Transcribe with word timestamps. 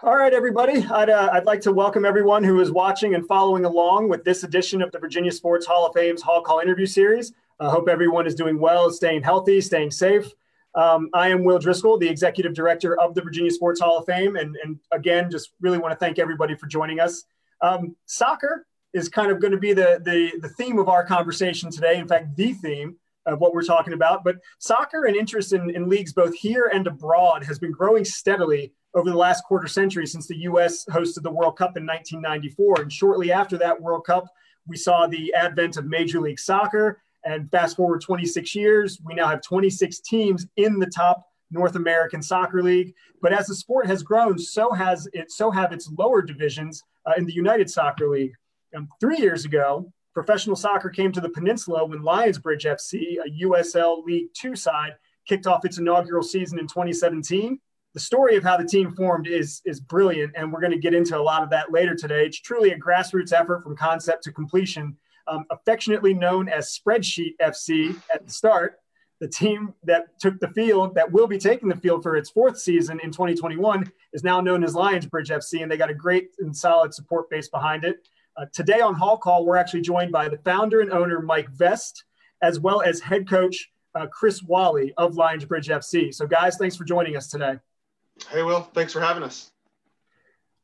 All 0.00 0.16
right, 0.16 0.32
everybody. 0.32 0.86
I'd, 0.86 1.10
uh, 1.10 1.30
I'd 1.32 1.44
like 1.44 1.60
to 1.62 1.72
welcome 1.72 2.04
everyone 2.04 2.44
who 2.44 2.60
is 2.60 2.70
watching 2.70 3.16
and 3.16 3.26
following 3.26 3.64
along 3.64 4.08
with 4.08 4.22
this 4.22 4.44
edition 4.44 4.80
of 4.80 4.92
the 4.92 4.98
Virginia 5.00 5.32
Sports 5.32 5.66
Hall 5.66 5.84
of 5.86 5.92
Fame's 5.92 6.22
Hall 6.22 6.40
Call 6.40 6.60
interview 6.60 6.86
series. 6.86 7.32
I 7.58 7.68
hope 7.68 7.88
everyone 7.88 8.24
is 8.24 8.36
doing 8.36 8.60
well, 8.60 8.92
staying 8.92 9.24
healthy, 9.24 9.60
staying 9.60 9.90
safe. 9.90 10.30
Um, 10.76 11.10
I 11.14 11.30
am 11.30 11.42
Will 11.42 11.58
Driscoll, 11.58 11.98
the 11.98 12.08
executive 12.08 12.54
director 12.54 12.96
of 13.00 13.16
the 13.16 13.22
Virginia 13.22 13.50
Sports 13.50 13.80
Hall 13.80 13.98
of 13.98 14.06
Fame. 14.06 14.36
And, 14.36 14.56
and 14.62 14.78
again, 14.92 15.32
just 15.32 15.50
really 15.60 15.78
want 15.78 15.90
to 15.90 15.98
thank 15.98 16.20
everybody 16.20 16.54
for 16.54 16.68
joining 16.68 17.00
us. 17.00 17.24
Um, 17.60 17.96
soccer 18.06 18.68
is 18.92 19.08
kind 19.08 19.32
of 19.32 19.40
going 19.40 19.50
to 19.52 19.58
be 19.58 19.72
the, 19.72 20.00
the, 20.04 20.38
the 20.40 20.48
theme 20.50 20.78
of 20.78 20.88
our 20.88 21.04
conversation 21.04 21.72
today. 21.72 21.98
In 21.98 22.06
fact, 22.06 22.36
the 22.36 22.52
theme 22.52 22.98
of 23.32 23.40
what 23.40 23.54
we're 23.54 23.62
talking 23.62 23.92
about. 23.92 24.24
But 24.24 24.36
soccer 24.58 25.04
and 25.04 25.16
interest 25.16 25.52
in, 25.52 25.70
in 25.70 25.88
leagues 25.88 26.12
both 26.12 26.34
here 26.34 26.70
and 26.72 26.86
abroad 26.86 27.44
has 27.44 27.58
been 27.58 27.72
growing 27.72 28.04
steadily 28.04 28.72
over 28.94 29.10
the 29.10 29.16
last 29.16 29.44
quarter 29.44 29.68
century 29.68 30.06
since 30.06 30.26
the 30.26 30.38
U.S. 30.38 30.84
hosted 30.86 31.22
the 31.22 31.30
World 31.30 31.56
Cup 31.56 31.76
in 31.76 31.86
1994. 31.86 32.82
And 32.82 32.92
shortly 32.92 33.30
after 33.32 33.58
that 33.58 33.80
World 33.80 34.04
Cup, 34.06 34.26
we 34.66 34.76
saw 34.76 35.06
the 35.06 35.32
advent 35.34 35.76
of 35.76 35.86
Major 35.86 36.20
League 36.20 36.38
Soccer. 36.38 37.00
And 37.24 37.50
fast 37.50 37.76
forward 37.76 38.00
26 38.00 38.54
years, 38.54 38.98
we 39.04 39.14
now 39.14 39.28
have 39.28 39.42
26 39.42 40.00
teams 40.00 40.46
in 40.56 40.78
the 40.78 40.86
top 40.86 41.26
North 41.50 41.76
American 41.76 42.22
Soccer 42.22 42.62
League. 42.62 42.94
But 43.20 43.32
as 43.32 43.46
the 43.46 43.54
sport 43.54 43.86
has 43.86 44.02
grown, 44.02 44.38
so 44.38 44.72
has 44.72 45.08
it. 45.12 45.30
So 45.30 45.50
have 45.50 45.72
its 45.72 45.90
lower 45.98 46.22
divisions 46.22 46.82
uh, 47.06 47.12
in 47.16 47.26
the 47.26 47.32
United 47.32 47.68
Soccer 47.68 48.08
League. 48.08 48.32
Um, 48.76 48.88
three 49.00 49.18
years 49.18 49.44
ago, 49.44 49.92
professional 50.22 50.56
soccer 50.56 50.90
came 50.90 51.12
to 51.12 51.20
the 51.20 51.28
peninsula 51.28 51.84
when 51.84 52.00
Lionsbridge 52.00 52.64
FC, 52.64 53.16
a 53.24 53.44
USL 53.44 54.04
League 54.04 54.28
Two 54.34 54.56
side, 54.56 54.92
kicked 55.26 55.46
off 55.46 55.64
its 55.64 55.78
inaugural 55.78 56.22
season 56.22 56.58
in 56.58 56.66
2017 56.66 57.60
the 57.94 58.00
story 58.00 58.36
of 58.36 58.44
how 58.44 58.56
the 58.56 58.64
team 58.64 58.94
formed 58.94 59.26
is 59.26 59.62
is 59.64 59.80
brilliant, 59.80 60.32
and 60.36 60.52
we're 60.52 60.60
going 60.60 60.72
to 60.72 60.78
get 60.78 60.94
into 60.94 61.16
a 61.16 61.20
lot 61.20 61.42
of 61.42 61.50
that 61.50 61.72
later 61.72 61.94
today. 61.94 62.26
It's 62.26 62.40
truly 62.40 62.70
a 62.70 62.78
grassroots 62.78 63.32
effort 63.32 63.64
from 63.64 63.76
concept 63.76 64.24
to 64.24 64.32
completion, 64.32 64.96
um, 65.26 65.44
affectionately 65.50 66.14
known 66.14 66.48
as 66.48 66.78
Spreadsheet 66.78 67.32
FC 67.40 68.00
at 68.14 68.24
the 68.24 68.32
start. 68.32 68.78
The 69.20 69.26
team 69.26 69.74
that 69.82 70.16
took 70.20 70.38
the 70.38 70.48
field, 70.48 70.94
that 70.94 71.10
will 71.10 71.26
be 71.26 71.38
taking 71.38 71.68
the 71.68 71.74
field 71.74 72.04
for 72.04 72.16
its 72.16 72.30
fourth 72.30 72.56
season 72.56 73.00
in 73.02 73.10
2021, 73.10 73.90
is 74.12 74.22
now 74.22 74.40
known 74.40 74.62
as 74.62 74.74
Lionsbridge 74.74 75.30
FC, 75.30 75.62
and 75.62 75.70
they 75.70 75.76
got 75.76 75.90
a 75.90 75.94
great 75.94 76.30
and 76.38 76.56
solid 76.56 76.94
support 76.94 77.28
base 77.28 77.48
behind 77.48 77.84
it. 77.84 78.06
Uh, 78.38 78.46
today 78.52 78.80
on 78.80 78.94
Hall 78.94 79.18
Call, 79.18 79.44
we're 79.44 79.56
actually 79.56 79.80
joined 79.80 80.12
by 80.12 80.28
the 80.28 80.38
founder 80.38 80.80
and 80.80 80.92
owner, 80.92 81.20
Mike 81.20 81.48
Vest, 81.50 82.04
as 82.40 82.60
well 82.60 82.82
as 82.82 83.00
head 83.00 83.28
coach 83.28 83.68
uh, 83.96 84.06
Chris 84.06 84.40
Whalley 84.40 84.94
of 84.96 85.14
Lionsbridge 85.14 85.68
FC. 85.68 86.14
So, 86.14 86.24
guys, 86.24 86.56
thanks 86.56 86.76
for 86.76 86.84
joining 86.84 87.16
us 87.16 87.26
today. 87.26 87.56
Hey, 88.30 88.44
Will, 88.44 88.60
thanks 88.60 88.92
for 88.92 89.00
having 89.00 89.24
us. 89.24 89.50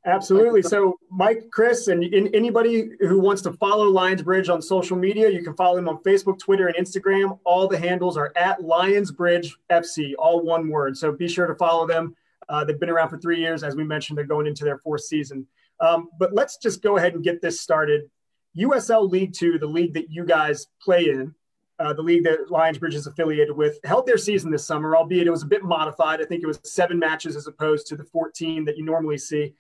Absolutely. 0.07 0.63
So, 0.63 0.99
Mike, 1.11 1.49
Chris, 1.51 1.89
and 1.89 2.05
anybody 2.33 2.91
who 3.01 3.19
wants 3.19 3.43
to 3.43 3.53
follow 3.55 3.91
Lionsbridge 3.91 4.53
on 4.53 4.63
social 4.63 4.97
media, 4.97 5.29
you 5.29 5.43
can 5.43 5.57
follow 5.57 5.75
them 5.75 5.89
on 5.89 5.99
Facebook, 6.05 6.39
Twitter, 6.39 6.69
and 6.69 6.77
Instagram. 6.77 7.41
All 7.43 7.67
the 7.67 7.79
handles 7.79 8.17
are 8.17 8.33
at 8.37 8.61
Lionsbridge 8.61 9.51
FC, 9.73 10.13
all 10.17 10.45
one 10.45 10.69
word. 10.69 10.97
So 10.97 11.11
be 11.11 11.27
sure 11.27 11.49
to 11.49 11.57
follow 11.57 11.89
them. 11.89 12.15
Uh, 12.49 12.65
they've 12.65 12.79
been 12.79 12.91
around 12.91 13.09
for 13.09 13.19
three 13.19 13.41
years. 13.41 13.65
As 13.65 13.75
we 13.75 13.83
mentioned, 13.83 14.17
they're 14.17 14.27
going 14.27 14.47
into 14.47 14.63
their 14.63 14.79
fourth 14.79 15.03
season. 15.03 15.47
Um, 15.81 16.09
but 16.19 16.33
let's 16.33 16.57
just 16.57 16.83
go 16.83 16.97
ahead 16.97 17.15
and 17.15 17.25
get 17.25 17.43
this 17.43 17.61
started. 17.61 18.11
USL 18.57 19.11
League 19.11 19.33
Two, 19.33 19.59
the 19.59 19.67
league 19.67 19.95
that 19.95 20.11
you 20.11 20.25
guys 20.25 20.67
play 20.81 21.09
in, 21.11 21.35
uh, 21.79 21.93
the 21.93 22.03
league 22.03 22.25
that 22.25 22.49
Lionsbridge 22.51 22.95
is 22.95 23.07
affiliated 23.07 23.57
with, 23.57 23.79
held 23.85 24.07
their 24.07 24.17
season 24.17 24.51
this 24.51 24.67
summer, 24.67 24.97
albeit 24.97 25.27
it 25.27 25.31
was 25.31 25.43
a 25.43 25.47
bit 25.47 25.65
modified. 25.65 26.21
I 26.21 26.25
think 26.25 26.43
it 26.43 26.47
was 26.47 26.61
seven 26.63 26.99
matches 26.99 27.37
as 27.37 27.47
opposed 27.47 27.87
to 27.89 27.97
the 27.97 28.05
14 28.05 28.65
that 28.65 28.77
you 28.77 28.85
normally 28.85 29.19
see. 29.19 29.55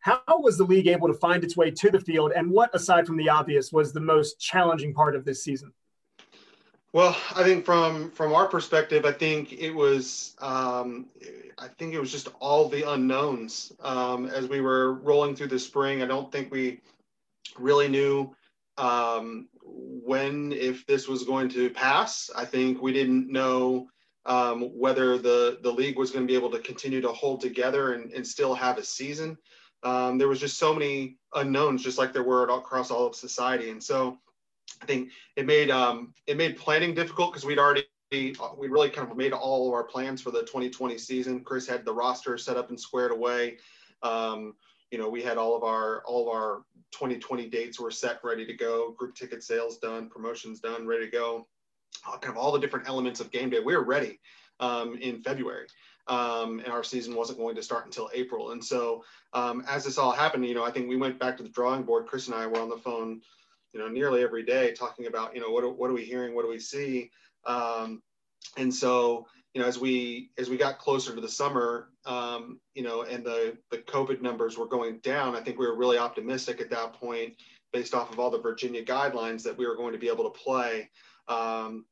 How 0.00 0.22
was 0.28 0.56
the 0.56 0.64
league 0.64 0.86
able 0.86 1.08
to 1.08 1.14
find 1.14 1.44
its 1.44 1.56
way 1.56 1.70
to 1.70 1.90
the 1.90 2.00
field? 2.00 2.32
And 2.34 2.50
what, 2.50 2.74
aside 2.74 3.06
from 3.06 3.16
the 3.16 3.28
obvious, 3.28 3.72
was 3.72 3.92
the 3.92 4.00
most 4.00 4.40
challenging 4.40 4.94
part 4.94 5.14
of 5.14 5.24
this 5.24 5.42
season? 5.42 5.72
Well, 6.94 7.14
I 7.34 7.44
think 7.44 7.66
from 7.66 8.10
from 8.12 8.32
our 8.32 8.46
perspective, 8.48 9.04
I 9.04 9.12
think 9.12 9.52
it 9.52 9.70
was 9.70 10.34
um, 10.38 11.06
I 11.58 11.68
think 11.68 11.92
it 11.92 12.00
was 12.00 12.10
just 12.10 12.28
all 12.40 12.68
the 12.68 12.90
unknowns 12.90 13.72
um, 13.80 14.26
as 14.26 14.48
we 14.48 14.62
were 14.62 14.94
rolling 14.94 15.36
through 15.36 15.48
the 15.48 15.58
spring. 15.58 16.02
I 16.02 16.06
don't 16.06 16.32
think 16.32 16.50
we 16.50 16.80
really 17.58 17.88
knew 17.88 18.34
um, 18.78 19.48
when 19.62 20.52
if 20.52 20.86
this 20.86 21.08
was 21.08 21.24
going 21.24 21.50
to 21.50 21.68
pass. 21.70 22.30
I 22.34 22.46
think 22.46 22.80
we 22.80 22.92
didn't 22.94 23.30
know 23.30 23.88
um, 24.24 24.62
whether 24.78 25.18
the 25.18 25.58
the 25.62 25.70
league 25.70 25.98
was 25.98 26.10
going 26.10 26.26
to 26.26 26.30
be 26.30 26.36
able 26.36 26.50
to 26.52 26.58
continue 26.58 27.02
to 27.02 27.12
hold 27.12 27.42
together 27.42 27.92
and, 27.92 28.12
and 28.12 28.26
still 28.26 28.54
have 28.54 28.78
a 28.78 28.84
season. 28.84 29.36
Um, 29.82 30.16
there 30.16 30.28
was 30.28 30.40
just 30.40 30.58
so 30.58 30.72
many 30.72 31.18
unknowns, 31.34 31.84
just 31.84 31.98
like 31.98 32.14
there 32.14 32.24
were 32.24 32.44
across 32.48 32.90
all 32.90 33.06
of 33.06 33.14
society, 33.14 33.68
and 33.68 33.82
so 33.82 34.18
I 34.80 34.86
think 34.86 35.10
it 35.36 35.46
made 35.46 35.70
um, 35.70 36.14
it 36.26 36.36
made 36.36 36.56
planning 36.56 36.94
difficult 36.94 37.32
because 37.32 37.44
we'd 37.44 37.58
already 37.58 37.84
we 38.10 38.68
really 38.68 38.88
kind 38.88 39.10
of 39.10 39.16
made 39.16 39.32
all 39.32 39.68
of 39.68 39.74
our 39.74 39.84
plans 39.84 40.22
for 40.22 40.30
the 40.30 40.40
2020 40.40 40.96
season. 40.96 41.44
Chris 41.44 41.66
had 41.66 41.84
the 41.84 41.92
roster 41.92 42.38
set 42.38 42.56
up 42.56 42.70
and 42.70 42.80
squared 42.80 43.12
away. 43.12 43.58
Um, 44.02 44.54
you 44.90 44.98
know, 44.98 45.08
we 45.08 45.22
had 45.22 45.36
all 45.36 45.56
of 45.56 45.62
our 45.62 46.02
all 46.06 46.28
of 46.28 46.34
our 46.34 46.62
2020 46.92 47.48
dates 47.48 47.78
were 47.78 47.90
set, 47.90 48.20
ready 48.24 48.46
to 48.46 48.54
go. 48.54 48.92
Group 48.92 49.14
ticket 49.14 49.42
sales 49.42 49.78
done, 49.78 50.08
promotions 50.08 50.60
done, 50.60 50.86
ready 50.86 51.04
to 51.04 51.10
go. 51.10 51.46
Kind 52.20 52.32
of 52.32 52.38
all 52.38 52.52
the 52.52 52.60
different 52.60 52.88
elements 52.88 53.20
of 53.20 53.30
game 53.30 53.50
day. 53.50 53.60
We 53.60 53.76
were 53.76 53.84
ready 53.84 54.20
um, 54.60 54.96
in 54.96 55.20
February, 55.22 55.66
um, 56.06 56.60
and 56.60 56.68
our 56.68 56.84
season 56.84 57.14
wasn't 57.14 57.38
going 57.38 57.56
to 57.56 57.62
start 57.62 57.84
until 57.84 58.08
April. 58.14 58.52
And 58.52 58.64
so, 58.64 59.04
um, 59.34 59.64
as 59.68 59.84
this 59.84 59.98
all 59.98 60.12
happened, 60.12 60.46
you 60.46 60.54
know, 60.54 60.64
I 60.64 60.70
think 60.70 60.88
we 60.88 60.96
went 60.96 61.18
back 61.18 61.36
to 61.36 61.42
the 61.42 61.48
drawing 61.50 61.82
board. 61.82 62.06
Chris 62.06 62.26
and 62.26 62.34
I 62.34 62.46
were 62.46 62.60
on 62.60 62.70
the 62.70 62.78
phone, 62.78 63.20
you 63.72 63.80
know, 63.80 63.88
nearly 63.88 64.22
every 64.22 64.42
day 64.42 64.72
talking 64.72 65.06
about, 65.06 65.34
you 65.34 65.40
know, 65.40 65.50
what 65.50 65.76
what 65.76 65.90
are 65.90 65.94
we 65.94 66.04
hearing, 66.04 66.34
what 66.34 66.42
do 66.42 66.48
we 66.48 66.58
see, 66.58 67.10
um, 67.46 68.02
and 68.56 68.72
so 68.72 69.26
you 69.54 69.62
know, 69.62 69.68
as 69.68 69.78
we 69.78 70.30
as 70.38 70.48
we 70.48 70.56
got 70.56 70.78
closer 70.78 71.14
to 71.14 71.20
the 71.20 71.28
summer, 71.28 71.88
um, 72.06 72.60
you 72.74 72.82
know, 72.82 73.02
and 73.02 73.24
the 73.24 73.56
the 73.70 73.78
COVID 73.78 74.20
numbers 74.20 74.56
were 74.58 74.66
going 74.66 74.98
down, 74.98 75.34
I 75.34 75.40
think 75.40 75.58
we 75.58 75.66
were 75.66 75.76
really 75.76 75.98
optimistic 75.98 76.60
at 76.60 76.70
that 76.70 76.92
point, 76.92 77.34
based 77.72 77.94
off 77.94 78.12
of 78.12 78.20
all 78.20 78.30
the 78.30 78.40
Virginia 78.40 78.84
guidelines, 78.84 79.42
that 79.42 79.56
we 79.56 79.66
were 79.66 79.76
going 79.76 79.92
to 79.92 79.98
be 79.98 80.08
able 80.08 80.30
to 80.30 80.38
play. 80.38 80.90
Um, 81.28 81.86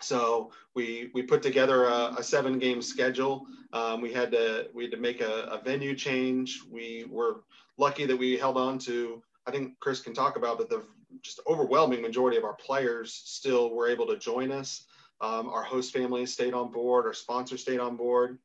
so 0.00 0.52
we 0.74 1.10
we 1.14 1.22
put 1.22 1.42
together 1.42 1.86
a, 1.86 2.14
a 2.18 2.22
seven 2.22 2.58
game 2.58 2.82
schedule. 2.82 3.46
Um, 3.72 4.00
we 4.00 4.12
had 4.12 4.30
to 4.32 4.68
we 4.74 4.84
had 4.84 4.92
to 4.92 4.98
make 4.98 5.20
a, 5.20 5.44
a, 5.44 5.62
venue 5.62 5.94
change. 5.94 6.60
We 6.70 7.04
were 7.10 7.42
lucky 7.78 8.06
that 8.06 8.16
we 8.16 8.36
held 8.36 8.56
on 8.56 8.78
to. 8.80 9.22
I 9.46 9.50
think 9.50 9.78
Chris 9.80 10.00
can 10.00 10.14
talk 10.14 10.36
about, 10.36 10.58
but 10.58 10.70
the 10.70 10.84
just 11.22 11.40
overwhelming 11.46 12.02
majority 12.02 12.36
of 12.36 12.44
our 12.44 12.54
players 12.54 13.12
still 13.12 13.74
were 13.74 13.88
able 13.88 14.06
to 14.06 14.16
join 14.16 14.52
us. 14.52 14.84
Um, 15.20 15.48
our 15.48 15.62
host 15.62 15.92
family 15.92 16.26
stayed 16.26 16.54
on 16.54 16.70
board, 16.70 17.06
our 17.06 17.14
sponsor 17.14 17.56
stayed 17.56 17.80
on 17.80 17.96
board. 17.96 18.38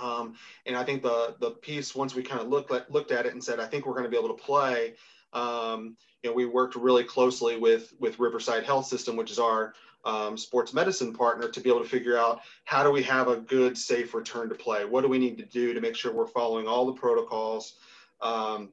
Um, 0.00 0.34
and 0.66 0.76
I 0.76 0.84
think 0.84 1.02
the 1.02 1.36
the 1.40 1.52
piece 1.52 1.94
once 1.94 2.14
we 2.14 2.22
kind 2.22 2.40
of 2.40 2.48
looked 2.48 2.72
at, 2.72 2.90
looked 2.90 3.12
at 3.12 3.26
it 3.26 3.32
and 3.32 3.42
said, 3.42 3.60
I 3.60 3.66
think 3.66 3.86
we're 3.86 3.94
going 3.94 4.04
to 4.04 4.10
be 4.10 4.16
able 4.16 4.34
to 4.34 4.42
play. 4.42 4.94
Um, 5.32 5.96
you 6.22 6.30
know, 6.30 6.34
we 6.34 6.46
worked 6.46 6.74
really 6.74 7.04
closely 7.04 7.56
with 7.56 7.92
with 7.98 8.18
Riverside 8.18 8.64
Health 8.64 8.86
System, 8.86 9.16
which 9.16 9.30
is 9.30 9.38
our 9.38 9.74
um, 10.04 10.36
sports 10.36 10.72
medicine 10.72 11.12
partner, 11.12 11.48
to 11.48 11.60
be 11.60 11.70
able 11.70 11.82
to 11.82 11.88
figure 11.88 12.16
out 12.16 12.40
how 12.64 12.82
do 12.82 12.90
we 12.90 13.02
have 13.02 13.28
a 13.28 13.36
good, 13.36 13.76
safe 13.76 14.14
return 14.14 14.48
to 14.48 14.54
play. 14.54 14.84
What 14.84 15.02
do 15.02 15.08
we 15.08 15.18
need 15.18 15.38
to 15.38 15.44
do 15.44 15.74
to 15.74 15.80
make 15.80 15.94
sure 15.94 16.12
we're 16.12 16.26
following 16.26 16.66
all 16.66 16.86
the 16.86 16.92
protocols, 16.92 17.74
um, 18.20 18.70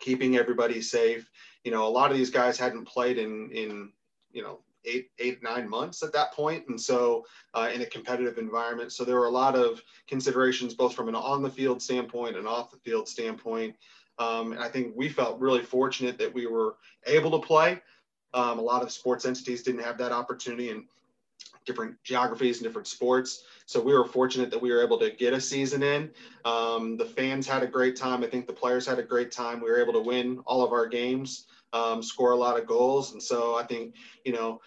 keeping 0.00 0.36
everybody 0.36 0.80
safe. 0.80 1.30
You 1.64 1.70
know, 1.70 1.86
a 1.86 1.90
lot 1.90 2.10
of 2.10 2.16
these 2.16 2.30
guys 2.30 2.58
hadn't 2.58 2.86
played 2.86 3.18
in 3.18 3.50
in 3.50 3.90
you 4.32 4.42
know 4.42 4.58
eight, 4.84 5.10
eight, 5.18 5.42
nine 5.42 5.68
months 5.68 6.02
at 6.02 6.12
that 6.12 6.32
point, 6.32 6.66
and 6.68 6.80
so 6.80 7.24
uh, 7.54 7.70
in 7.72 7.82
a 7.82 7.86
competitive 7.86 8.38
environment. 8.38 8.92
So 8.92 9.04
there 9.04 9.16
were 9.16 9.26
a 9.26 9.30
lot 9.30 9.54
of 9.54 9.82
considerations, 10.08 10.74
both 10.74 10.94
from 10.94 11.08
an 11.08 11.14
on 11.14 11.42
the 11.42 11.50
field 11.50 11.82
standpoint 11.82 12.36
and 12.36 12.46
off 12.46 12.70
the 12.70 12.78
field 12.78 13.08
standpoint. 13.08 13.76
Um, 14.18 14.52
and 14.52 14.60
I 14.60 14.68
think 14.68 14.94
we 14.96 15.08
felt 15.08 15.40
really 15.40 15.62
fortunate 15.62 16.18
that 16.18 16.32
we 16.32 16.46
were 16.46 16.76
able 17.06 17.30
to 17.32 17.46
play. 17.46 17.80
Um, 18.34 18.58
a 18.58 18.62
lot 18.62 18.82
of 18.82 18.92
sports 18.92 19.24
entities 19.24 19.62
didn't 19.62 19.82
have 19.82 19.98
that 19.98 20.12
opportunity 20.12 20.70
in 20.70 20.84
different 21.64 21.96
geographies 22.02 22.58
and 22.58 22.66
different 22.66 22.88
sports. 22.88 23.44
So 23.66 23.80
we 23.80 23.92
were 23.92 24.04
fortunate 24.04 24.50
that 24.50 24.60
we 24.60 24.72
were 24.72 24.82
able 24.82 24.98
to 24.98 25.10
get 25.10 25.32
a 25.32 25.40
season 25.40 25.82
in. 25.82 26.10
Um, 26.44 26.96
the 26.96 27.04
fans 27.04 27.46
had 27.46 27.62
a 27.62 27.66
great 27.66 27.96
time. 27.96 28.22
I 28.22 28.26
think 28.26 28.46
the 28.46 28.52
players 28.52 28.86
had 28.86 28.98
a 28.98 29.02
great 29.02 29.30
time. 29.30 29.60
We 29.60 29.70
were 29.70 29.80
able 29.80 29.92
to 29.92 30.00
win 30.00 30.40
all 30.44 30.64
of 30.64 30.72
our 30.72 30.86
games 30.86 31.46
um, 31.72 32.02
score 32.02 32.32
a 32.32 32.36
lot 32.36 32.58
of 32.58 32.66
goals. 32.66 33.12
And 33.12 33.22
so 33.22 33.56
I 33.56 33.64
think, 33.64 33.94
you 34.24 34.32
know, 34.32 34.60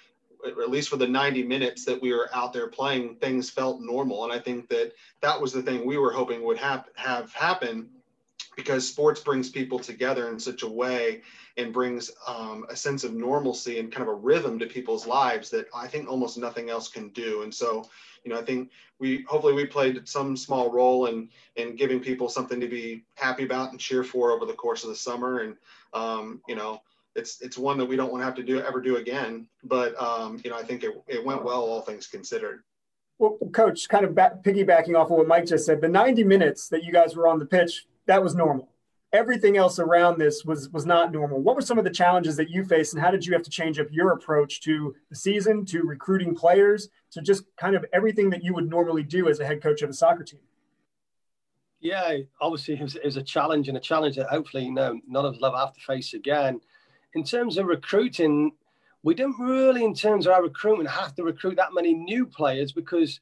at 0.46 0.70
least 0.70 0.90
for 0.90 0.98
the 0.98 1.08
90 1.08 1.44
minutes 1.44 1.86
that 1.86 2.02
we 2.02 2.14
were 2.14 2.30
out 2.34 2.54
there 2.54 2.68
playing, 2.68 3.16
things 3.16 3.50
felt 3.50 3.82
normal. 3.82 4.24
And 4.24 4.34
I 4.34 4.40
think 4.40 4.70
that 4.70 4.92
that 5.22 5.40
was 5.40 5.52
the 5.52 5.64
thing 5.64 5.86
we 5.86 5.98
were 5.98 6.12
hoping 6.12 6.44
would 6.44 6.58
have, 6.58 6.90
have 6.96 7.34
happen 7.34 7.90
because 8.56 8.88
sports 8.88 9.20
brings 9.20 9.50
people 9.50 9.80
together 9.80 10.30
in 10.30 10.40
such 10.40 10.64
a 10.64 10.68
way 10.68 11.22
and 11.58 11.74
brings 11.74 12.12
um, 12.28 12.66
a 12.70 12.76
sense 12.76 13.04
of 13.04 13.14
normalcy 13.14 13.80
and 13.80 13.92
kind 13.92 14.08
of 14.08 14.14
a 14.14 14.18
rhythm 14.18 14.58
to 14.60 14.66
people's 14.66 15.06
lives 15.06 15.50
that 15.50 15.68
I 15.76 15.88
think 15.88 16.10
almost 16.10 16.38
nothing 16.38 16.70
else 16.70 16.88
can 16.88 17.10
do. 17.10 17.44
And 17.44 17.54
so, 17.54 17.86
you 18.24 18.32
know, 18.32 18.40
I 18.40 18.44
think 18.44 18.72
we 19.00 19.24
hopefully 19.28 19.54
we 19.54 19.66
played 19.66 20.08
some 20.08 20.38
small 20.38 20.72
role 20.72 21.08
in 21.08 21.30
in 21.56 21.76
giving 21.76 22.00
people 22.00 22.30
something 22.30 22.60
to 22.60 22.68
be 22.68 23.04
happy 23.16 23.44
about 23.44 23.72
and 23.72 23.80
cheer 23.80 24.04
for 24.04 24.32
over 24.32 24.46
the 24.46 24.54
course 24.54 24.84
of 24.84 24.90
the 24.90 24.96
summer. 24.96 25.40
And 25.40 25.56
um, 25.94 26.42
you 26.48 26.56
know, 26.56 26.82
it's 27.16 27.42
it's 27.42 27.58
one 27.58 27.78
that 27.78 27.86
we 27.86 27.96
don't 27.96 28.12
want 28.12 28.22
to 28.22 28.26
have 28.26 28.36
to 28.36 28.44
do 28.44 28.62
ever 28.62 28.82
do 28.82 28.98
again. 28.98 29.48
But 29.64 30.00
um, 30.02 30.40
you 30.44 30.50
know, 30.50 30.58
I 30.58 30.64
think 30.64 30.84
it, 30.84 30.92
it 31.08 31.26
went 31.26 31.44
well, 31.44 31.62
all 31.62 31.82
things 31.82 32.08
considered. 32.08 32.64
Well, 33.18 33.38
coach, 33.54 33.88
kind 33.88 34.04
of 34.04 34.14
back, 34.14 34.44
piggybacking 34.44 35.00
off 35.00 35.10
of 35.10 35.18
what 35.18 35.28
Mike 35.28 35.46
just 35.46 35.66
said, 35.66 35.80
the 35.80 35.88
90 35.88 36.26
minutes 36.26 36.68
that 36.68 36.84
you 36.84 36.92
guys 36.92 37.16
were 37.16 37.30
on 37.30 37.40
the 37.40 37.46
pitch, 37.46 37.86
that 38.08 38.22
was 38.22 38.36
normal. 38.36 38.70
Everything 39.14 39.56
else 39.56 39.80
around 39.80 40.20
this 40.20 40.44
was 40.44 40.70
was 40.70 40.86
not 40.86 41.14
normal. 41.14 41.42
What 41.42 41.56
were 41.56 41.62
some 41.62 41.78
of 41.78 41.86
the 41.86 41.90
challenges 41.90 42.36
that 42.36 42.50
you 42.50 42.66
faced, 42.66 42.94
and 42.94 43.02
how 43.02 43.12
did 43.12 43.26
you 43.26 43.32
have 43.32 43.44
to 43.44 43.50
change 43.50 43.80
up 43.80 43.88
your 43.90 44.12
approach 44.12 44.60
to 44.62 44.94
the 45.10 45.16
season, 45.16 45.66
to 45.68 45.84
recruiting 45.84 46.36
players, 46.36 46.90
to 47.12 47.22
just 47.22 47.44
kind 47.56 47.76
of 47.76 47.86
everything 47.94 48.30
that 48.32 48.44
you 48.44 48.54
would 48.54 48.70
normally 48.70 49.04
do 49.04 49.30
as 49.30 49.40
a 49.40 49.46
head 49.46 49.64
coach 49.64 49.82
of 49.82 49.90
a 49.90 49.94
soccer 49.94 50.26
team? 50.26 50.42
Yeah, 51.80 52.18
obviously 52.42 52.74
it 52.74 52.82
was, 52.82 52.96
it 52.96 53.06
was 53.06 53.18
a 53.18 53.22
challenge 53.22 53.68
and 53.68 53.78
a 53.78 53.80
challenge 53.80 54.16
that 54.16 54.28
hopefully 54.28 54.66
you 54.66 54.74
know, 54.74 55.00
none 55.08 55.24
of 55.24 55.36
us 55.36 55.42
will 55.42 55.56
have 55.56 55.74
to 55.74 55.80
face 55.82 56.16
again. 56.16 56.60
In 57.16 57.24
terms 57.24 57.58
of 57.58 57.66
recruiting, 57.66 58.52
we 59.02 59.16
didn't 59.16 59.40
really, 59.40 59.84
in 59.84 59.94
terms 59.94 60.28
of 60.28 60.34
our 60.34 60.44
recruitment, 60.44 60.90
have 60.90 61.16
to 61.16 61.24
recruit 61.24 61.56
that 61.56 61.74
many 61.74 61.94
new 61.94 62.26
players 62.26 62.72
because 62.74 63.22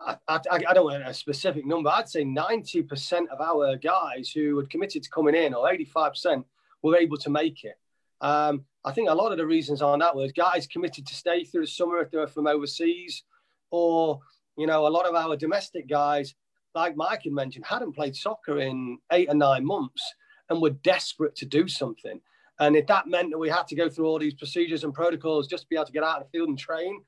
I, 0.00 0.16
I, 0.26 0.40
I 0.50 0.74
don't 0.74 0.84
want 0.84 1.06
a 1.06 1.14
specific 1.14 1.64
number. 1.64 1.90
I'd 1.90 2.08
say 2.08 2.24
90% 2.24 3.28
of 3.28 3.40
our 3.40 3.76
guys 3.76 4.30
who 4.30 4.58
had 4.58 4.68
committed 4.68 5.04
to 5.04 5.10
coming 5.10 5.34
in, 5.34 5.54
or 5.54 5.70
85%, 5.70 6.44
were 6.82 6.96
able 6.96 7.16
to 7.18 7.30
make 7.30 7.64
it. 7.64 7.78
Um, 8.20 8.64
I 8.84 8.92
think 8.92 9.08
a 9.08 9.14
lot 9.14 9.30
of 9.30 9.38
the 9.38 9.46
reasons 9.46 9.80
on 9.80 10.00
that 10.00 10.16
was 10.16 10.32
guys 10.32 10.66
committed 10.66 11.06
to 11.06 11.14
stay 11.14 11.44
through 11.44 11.62
the 11.62 11.70
summer 11.70 11.98
if 11.98 12.10
they 12.10 12.18
were 12.18 12.26
from 12.26 12.46
overseas, 12.46 13.22
or 13.70 14.20
you 14.56 14.66
know, 14.66 14.86
a 14.86 14.88
lot 14.88 15.06
of 15.06 15.14
our 15.14 15.36
domestic 15.36 15.88
guys, 15.88 16.34
like 16.74 16.96
Mike 16.96 17.22
had 17.22 17.32
mentioned, 17.32 17.64
hadn't 17.64 17.94
played 17.94 18.16
soccer 18.16 18.58
in 18.58 18.98
eight 19.12 19.28
or 19.28 19.34
nine 19.34 19.64
months 19.64 20.14
and 20.50 20.60
were 20.60 20.70
desperate 20.70 21.36
to 21.36 21.46
do 21.46 21.68
something. 21.68 22.20
And 22.60 22.76
if 22.76 22.86
that 22.88 23.06
meant 23.06 23.30
that 23.30 23.38
we 23.38 23.48
had 23.48 23.66
to 23.68 23.76
go 23.76 23.88
through 23.88 24.06
all 24.06 24.18
these 24.18 24.34
procedures 24.34 24.84
and 24.84 24.92
protocols 24.92 25.46
just 25.46 25.64
to 25.64 25.68
be 25.68 25.76
able 25.76 25.86
to 25.86 25.92
get 25.92 26.02
out 26.02 26.20
of 26.20 26.24
the 26.24 26.30
field 26.30 26.48
and 26.48 26.58
train, 26.58 27.02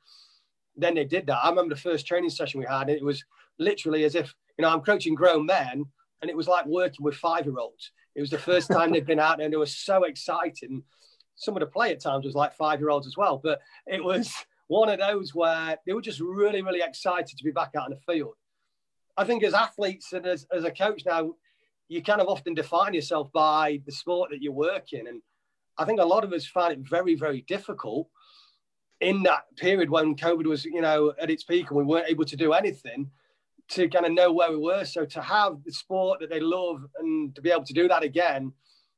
then 0.76 0.94
they 0.94 1.04
did 1.04 1.26
that. 1.26 1.44
I 1.44 1.48
remember 1.50 1.74
the 1.74 1.80
first 1.80 2.06
training 2.06 2.30
session 2.30 2.60
we 2.60 2.66
had, 2.66 2.88
and 2.88 2.96
it 2.96 3.04
was 3.04 3.24
literally 3.58 4.04
as 4.04 4.14
if, 4.14 4.34
you 4.56 4.62
know, 4.62 4.70
I'm 4.70 4.80
coaching 4.80 5.14
grown 5.14 5.46
men 5.46 5.84
and 6.22 6.30
it 6.30 6.36
was 6.36 6.48
like 6.48 6.66
working 6.66 7.04
with 7.04 7.14
five 7.14 7.46
year 7.46 7.58
olds. 7.58 7.92
It 8.14 8.20
was 8.20 8.30
the 8.30 8.38
first 8.38 8.68
time 8.72 8.92
they'd 8.92 9.06
been 9.06 9.20
out 9.20 9.38
there 9.38 9.46
and 9.46 9.54
it 9.54 9.58
was 9.58 9.76
so 9.76 10.04
exciting. 10.04 10.82
Some 11.36 11.56
of 11.56 11.60
the 11.60 11.66
play 11.66 11.90
at 11.90 12.00
times 12.00 12.24
was 12.24 12.34
like 12.34 12.54
five 12.54 12.80
year 12.80 12.90
olds 12.90 13.06
as 13.06 13.16
well, 13.16 13.40
but 13.42 13.60
it 13.86 14.02
was 14.02 14.32
one 14.68 14.88
of 14.88 14.98
those 14.98 15.34
where 15.34 15.76
they 15.86 15.92
were 15.92 16.02
just 16.02 16.20
really, 16.20 16.62
really 16.62 16.80
excited 16.80 17.36
to 17.36 17.44
be 17.44 17.50
back 17.50 17.72
out 17.76 17.90
in 17.90 17.96
the 17.96 18.12
field. 18.12 18.34
I 19.16 19.24
think 19.24 19.42
as 19.42 19.54
athletes 19.54 20.12
and 20.12 20.26
as, 20.26 20.46
as 20.52 20.64
a 20.64 20.70
coach 20.70 21.02
now, 21.04 21.32
you 21.88 22.02
kind 22.02 22.20
of 22.20 22.28
often 22.28 22.54
define 22.54 22.94
yourself 22.94 23.32
by 23.32 23.82
the 23.84 23.92
sport 23.92 24.30
that 24.30 24.40
you 24.40 24.52
work 24.52 24.92
in. 24.92 25.08
And 25.08 25.20
I 25.80 25.86
think 25.86 25.98
a 25.98 26.04
lot 26.04 26.24
of 26.24 26.32
us 26.34 26.46
found 26.46 26.72
it 26.74 26.80
very, 26.80 27.14
very 27.14 27.40
difficult 27.40 28.06
in 29.00 29.22
that 29.22 29.44
period 29.56 29.88
when 29.88 30.14
COVID 30.14 30.44
was, 30.44 30.66
you 30.66 30.82
know, 30.82 31.14
at 31.18 31.30
its 31.30 31.42
peak 31.42 31.70
and 31.70 31.78
we 31.78 31.84
weren't 31.84 32.10
able 32.10 32.26
to 32.26 32.36
do 32.36 32.52
anything 32.52 33.10
to 33.68 33.88
kind 33.88 34.04
of 34.04 34.12
know 34.12 34.30
where 34.30 34.50
we 34.50 34.58
were. 34.58 34.84
So 34.84 35.06
to 35.06 35.22
have 35.22 35.64
the 35.64 35.72
sport 35.72 36.20
that 36.20 36.28
they 36.28 36.38
love 36.38 36.84
and 36.98 37.34
to 37.34 37.40
be 37.40 37.50
able 37.50 37.64
to 37.64 37.72
do 37.72 37.88
that 37.88 38.02
again 38.02 38.52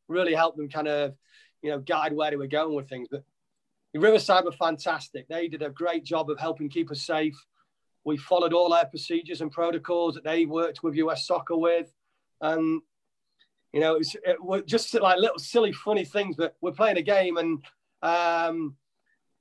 really 0.08 0.34
helped 0.34 0.56
them 0.56 0.68
kind 0.68 0.88
of, 0.88 1.14
you 1.62 1.70
know, 1.70 1.78
guide 1.78 2.14
where 2.14 2.30
they 2.30 2.36
were 2.36 2.48
going 2.48 2.74
with 2.74 2.88
things. 2.88 3.06
But 3.08 3.22
Riverside 3.94 4.44
were 4.44 4.50
fantastic. 4.50 5.28
They 5.28 5.46
did 5.46 5.62
a 5.62 5.70
great 5.70 6.04
job 6.04 6.30
of 6.30 6.40
helping 6.40 6.68
keep 6.68 6.90
us 6.90 7.02
safe. 7.02 7.36
We 8.04 8.16
followed 8.16 8.52
all 8.52 8.70
their 8.70 8.86
procedures 8.86 9.40
and 9.40 9.52
protocols 9.52 10.16
that 10.16 10.24
they 10.24 10.46
worked 10.46 10.82
with 10.82 10.96
US 10.96 11.28
Soccer 11.28 11.56
with. 11.56 11.92
And 12.40 12.82
you 13.72 13.80
know, 13.80 13.94
it 13.94 13.98
was, 13.98 14.16
it 14.24 14.66
just 14.66 14.92
like 14.94 15.18
little 15.18 15.38
silly, 15.38 15.72
funny 15.72 16.04
things. 16.04 16.36
But 16.36 16.56
we're 16.60 16.72
playing 16.72 16.98
a 16.98 17.02
game 17.02 17.36
and 17.36 17.64
um, 18.02 18.76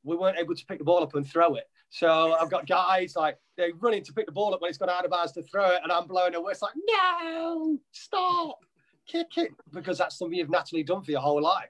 we 0.04 0.16
weren't 0.16 0.38
able 0.38 0.56
to 0.56 0.66
pick 0.66 0.80
the 0.80 0.86
ball 0.86 1.04
up 1.04 1.16
and 1.16 1.28
throw 1.28 1.56
it. 1.56 1.70
So 1.90 2.34
I've 2.34 2.50
got 2.50 2.68
guys 2.68 3.16
like 3.18 3.38
they're 3.58 3.74
running 3.80 4.04
to 4.06 4.14
pick 4.14 4.26
the 4.26 4.32
ball 4.32 4.54
up 4.54 4.62
when 4.62 4.70
it's 4.70 4.78
gone 4.78 4.90
out 4.90 5.04
of 5.04 5.12
bounds 5.12 5.34
to 5.34 5.44
throw 5.44 5.72
it, 5.72 5.82
and 5.84 5.92
I'm 5.92 6.08
blowing 6.08 6.36
away. 6.36 6.54
It's 6.54 6.62
like, 6.62 6.74
no, 6.88 7.78
stop, 7.92 8.60
kick 9.06 9.38
it, 9.38 9.52
because 9.74 9.98
that's 9.98 10.18
something 10.18 10.38
you've 10.38 10.50
naturally 10.50 10.84
done 10.84 11.04
for 11.04 11.12
your 11.12 11.20
whole 11.20 11.42
life, 11.42 11.70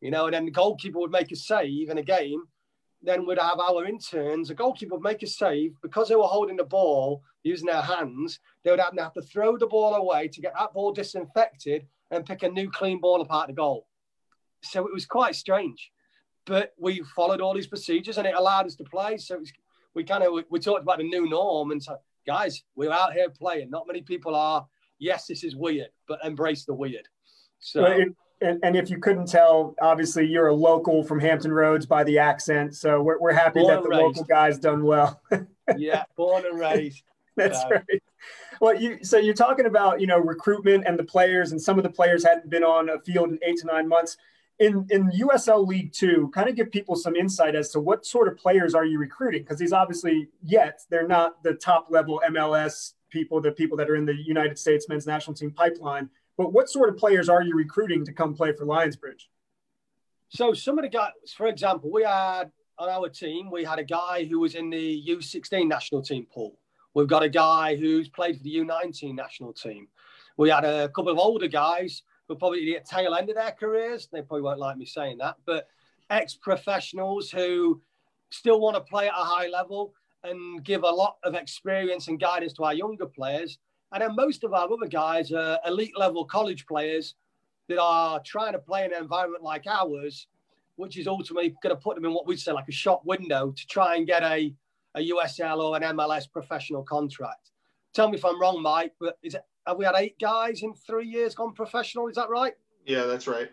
you 0.00 0.10
know. 0.10 0.24
And 0.24 0.34
then 0.34 0.44
the 0.44 0.50
goalkeeper 0.50 0.98
would 0.98 1.12
make 1.12 1.30
a 1.30 1.36
save 1.36 1.88
in 1.88 1.98
a 1.98 2.02
game, 2.02 2.42
then 3.00 3.26
we'd 3.26 3.38
have 3.38 3.60
our 3.60 3.84
interns. 3.84 4.50
A 4.50 4.54
goalkeeper 4.54 4.96
would 4.96 5.04
make 5.04 5.22
a 5.22 5.26
save 5.28 5.76
because 5.82 6.08
they 6.08 6.16
were 6.16 6.24
holding 6.24 6.56
the 6.56 6.64
ball 6.64 7.22
using 7.44 7.66
their 7.66 7.82
hands. 7.82 8.40
They 8.64 8.70
would 8.70 8.80
have 8.80 9.12
to 9.14 9.22
throw 9.22 9.56
the 9.56 9.66
ball 9.66 9.94
away 9.94 10.28
to 10.28 10.40
get 10.40 10.54
that 10.58 10.72
ball 10.72 10.92
disinfected 10.92 11.86
and 12.10 12.26
pick 12.26 12.42
a 12.42 12.48
new 12.48 12.70
clean 12.70 13.00
ball 13.00 13.20
apart 13.20 13.46
the 13.46 13.52
goal. 13.52 13.86
So 14.62 14.86
it 14.86 14.92
was 14.92 15.06
quite 15.06 15.36
strange, 15.36 15.92
but 16.46 16.72
we 16.78 17.02
followed 17.14 17.40
all 17.40 17.54
these 17.54 17.66
procedures 17.66 18.18
and 18.18 18.26
it 18.26 18.34
allowed 18.34 18.66
us 18.66 18.74
to 18.76 18.84
play. 18.84 19.18
So 19.18 19.38
was, 19.38 19.52
we 19.94 20.04
kind 20.04 20.24
of 20.24 20.32
we, 20.32 20.44
we, 20.50 20.58
talked 20.58 20.82
about 20.82 20.98
the 20.98 21.04
new 21.04 21.28
norm 21.28 21.70
and 21.70 21.82
so 21.82 21.98
guys, 22.26 22.64
we're 22.74 22.90
out 22.90 23.12
here 23.12 23.28
playing. 23.28 23.70
Not 23.70 23.86
many 23.86 24.00
people 24.00 24.34
are. 24.34 24.66
Yes, 24.98 25.26
this 25.26 25.44
is 25.44 25.54
weird, 25.54 25.88
but 26.08 26.18
embrace 26.24 26.64
the 26.64 26.74
weird. 26.74 27.06
So 27.58 27.84
and, 28.40 28.62
and, 28.62 28.76
if 28.76 28.90
you 28.90 28.98
couldn't 28.98 29.26
tell, 29.26 29.74
obviously 29.80 30.26
you're 30.26 30.48
a 30.48 30.54
local 30.54 31.02
from 31.02 31.18
Hampton 31.20 31.52
Roads 31.52 31.86
by 31.86 32.04
the 32.04 32.18
accent. 32.18 32.74
So 32.74 33.02
we're, 33.02 33.18
we're 33.18 33.32
happy 33.32 33.64
that 33.66 33.82
the 33.82 33.88
local 33.88 34.24
guys 34.24 34.58
done 34.58 34.84
well. 34.84 35.20
yeah, 35.76 36.04
born 36.16 36.44
and 36.46 36.58
raised. 36.58 37.02
That's 37.36 37.58
uh, 37.64 37.68
right. 37.70 38.02
Well, 38.60 38.80
you 38.80 39.02
so 39.02 39.18
you're 39.18 39.34
talking 39.34 39.66
about 39.66 40.00
you 40.00 40.06
know 40.06 40.18
recruitment 40.18 40.84
and 40.86 40.98
the 40.98 41.04
players, 41.04 41.52
and 41.52 41.60
some 41.60 41.78
of 41.78 41.82
the 41.82 41.90
players 41.90 42.24
hadn't 42.24 42.48
been 42.48 42.62
on 42.62 42.88
a 42.88 43.00
field 43.00 43.30
in 43.30 43.38
eight 43.42 43.56
to 43.58 43.66
nine 43.66 43.88
months. 43.88 44.16
In 44.60 44.86
in 44.90 45.10
USL 45.10 45.66
League 45.66 45.92
Two, 45.92 46.30
kind 46.32 46.48
of 46.48 46.54
give 46.54 46.70
people 46.70 46.94
some 46.94 47.16
insight 47.16 47.56
as 47.56 47.70
to 47.70 47.80
what 47.80 48.06
sort 48.06 48.28
of 48.28 48.36
players 48.36 48.74
are 48.74 48.84
you 48.84 48.98
recruiting? 48.98 49.42
Because 49.42 49.58
these 49.58 49.72
obviously 49.72 50.28
yet 50.42 50.80
they're 50.90 51.08
not 51.08 51.42
the 51.42 51.54
top 51.54 51.88
level 51.90 52.22
MLS 52.30 52.92
people, 53.10 53.40
the 53.40 53.52
people 53.52 53.76
that 53.78 53.90
are 53.90 53.96
in 53.96 54.04
the 54.04 54.14
United 54.14 54.58
States 54.58 54.88
men's 54.88 55.06
national 55.06 55.34
team 55.34 55.50
pipeline. 55.50 56.08
But 56.36 56.52
what 56.52 56.68
sort 56.68 56.88
of 56.88 56.96
players 56.96 57.28
are 57.28 57.42
you 57.42 57.54
recruiting 57.54 58.04
to 58.04 58.12
come 58.12 58.34
play 58.34 58.52
for 58.52 58.64
Lionsbridge? 58.64 59.26
So 60.28 60.52
some 60.52 60.78
of 60.78 60.82
the 60.82 60.88
guys, 60.88 61.12
for 61.36 61.46
example, 61.46 61.92
we 61.92 62.02
had 62.02 62.50
on 62.78 62.88
our 62.88 63.08
team, 63.08 63.50
we 63.50 63.64
had 63.64 63.78
a 63.78 63.84
guy 63.84 64.24
who 64.24 64.40
was 64.40 64.54
in 64.54 64.70
the 64.70 65.02
U16 65.08 65.68
national 65.68 66.02
team 66.02 66.26
pool. 66.32 66.58
We've 66.94 67.08
got 67.08 67.22
a 67.22 67.28
guy 67.28 67.76
who's 67.76 68.08
played 68.08 68.36
for 68.36 68.42
the 68.42 68.56
U19 68.56 69.14
national 69.14 69.52
team. 69.52 69.88
We 70.36 70.50
had 70.50 70.64
a 70.64 70.88
couple 70.88 71.10
of 71.10 71.18
older 71.18 71.48
guys 71.48 72.02
who 72.28 72.36
probably 72.36 72.76
at 72.76 72.86
tail 72.86 73.14
end 73.14 73.28
of 73.28 73.36
their 73.36 73.52
careers. 73.52 74.08
They 74.12 74.22
probably 74.22 74.42
won't 74.42 74.60
like 74.60 74.76
me 74.76 74.86
saying 74.86 75.18
that, 75.18 75.36
but 75.44 75.68
ex-professionals 76.10 77.30
who 77.30 77.82
still 78.30 78.60
want 78.60 78.76
to 78.76 78.80
play 78.80 79.08
at 79.08 79.14
a 79.14 79.24
high 79.24 79.48
level 79.48 79.94
and 80.22 80.64
give 80.64 80.82
a 80.82 80.88
lot 80.88 81.16
of 81.22 81.34
experience 81.34 82.08
and 82.08 82.18
guidance 82.18 82.52
to 82.54 82.64
our 82.64 82.74
younger 82.74 83.06
players. 83.06 83.58
And 83.92 84.02
then 84.02 84.16
most 84.16 84.42
of 84.42 84.54
our 84.54 84.70
other 84.72 84.88
guys 84.88 85.32
are 85.32 85.58
elite 85.66 85.96
level 85.96 86.24
college 86.24 86.66
players 86.66 87.14
that 87.68 87.80
are 87.80 88.20
trying 88.24 88.52
to 88.52 88.58
play 88.58 88.84
in 88.84 88.92
an 88.92 89.02
environment 89.02 89.42
like 89.42 89.66
ours, 89.66 90.26
which 90.76 90.98
is 90.98 91.06
ultimately 91.06 91.54
going 91.62 91.74
to 91.74 91.80
put 91.80 91.94
them 91.94 92.04
in 92.04 92.12
what 92.12 92.26
we'd 92.26 92.40
say 92.40 92.52
like 92.52 92.68
a 92.68 92.72
shop 92.72 93.02
window 93.04 93.52
to 93.52 93.66
try 93.66 93.96
and 93.96 94.06
get 94.06 94.22
a, 94.22 94.54
a 94.94 95.10
USL 95.10 95.58
or 95.58 95.76
an 95.76 95.82
MLS 95.96 96.30
professional 96.30 96.82
contract. 96.82 97.50
Tell 97.94 98.08
me 98.08 98.16
if 98.16 98.24
I'm 98.24 98.40
wrong, 98.40 98.62
Mike, 98.62 98.92
but 99.00 99.18
is 99.22 99.34
it, 99.34 99.42
have 99.66 99.76
we 99.76 99.84
had 99.84 99.94
eight 99.96 100.18
guys 100.20 100.62
in 100.62 100.74
three 100.74 101.06
years 101.06 101.34
gone 101.34 101.54
professional? 101.54 102.08
Is 102.08 102.16
that 102.16 102.28
right? 102.28 102.54
Yeah, 102.84 103.04
that's 103.04 103.26
right. 103.26 103.50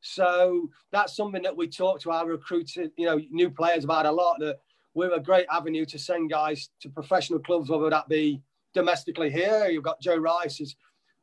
So 0.00 0.68
that's 0.92 1.14
something 1.14 1.42
that 1.42 1.56
we 1.56 1.68
talk 1.68 2.00
to 2.00 2.10
our 2.10 2.26
recruited, 2.26 2.92
you 2.96 3.06
know, 3.06 3.20
new 3.30 3.50
players 3.50 3.84
about 3.84 4.06
a 4.06 4.10
lot. 4.10 4.36
That 4.40 4.58
we're 4.94 5.12
a 5.12 5.20
great 5.20 5.46
avenue 5.50 5.84
to 5.86 5.98
send 5.98 6.30
guys 6.30 6.70
to 6.80 6.88
professional 6.88 7.38
clubs, 7.38 7.68
whether 7.68 7.90
that 7.90 8.08
be 8.08 8.40
domestically 8.74 9.30
here. 9.30 9.68
You've 9.68 9.84
got 9.84 10.00
Joe 10.00 10.16
Rice 10.16 10.60
is 10.60 10.76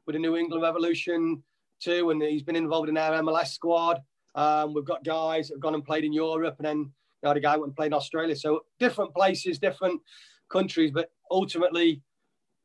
with 0.05 0.13
the 0.13 0.19
New 0.19 0.37
England 0.37 0.63
Revolution 0.63 1.43
too, 1.79 2.11
and 2.11 2.21
he's 2.21 2.43
been 2.43 2.55
involved 2.55 2.89
in 2.89 2.97
our 2.97 3.21
MLS 3.21 3.47
squad. 3.47 4.01
Um, 4.35 4.73
we've 4.73 4.85
got 4.85 5.03
guys 5.03 5.47
that 5.47 5.55
have 5.55 5.61
gone 5.61 5.73
and 5.73 5.85
played 5.85 6.03
in 6.03 6.13
Europe, 6.13 6.55
and 6.59 6.65
then 6.65 6.91
you 7.21 7.29
know, 7.29 7.33
the 7.33 7.39
guy 7.39 7.57
went 7.57 7.69
and 7.69 7.75
played 7.75 7.87
in 7.87 7.93
Australia. 7.93 8.35
So 8.35 8.61
different 8.79 9.13
places, 9.13 9.59
different 9.59 10.01
countries, 10.49 10.91
but 10.91 11.11
ultimately 11.31 12.01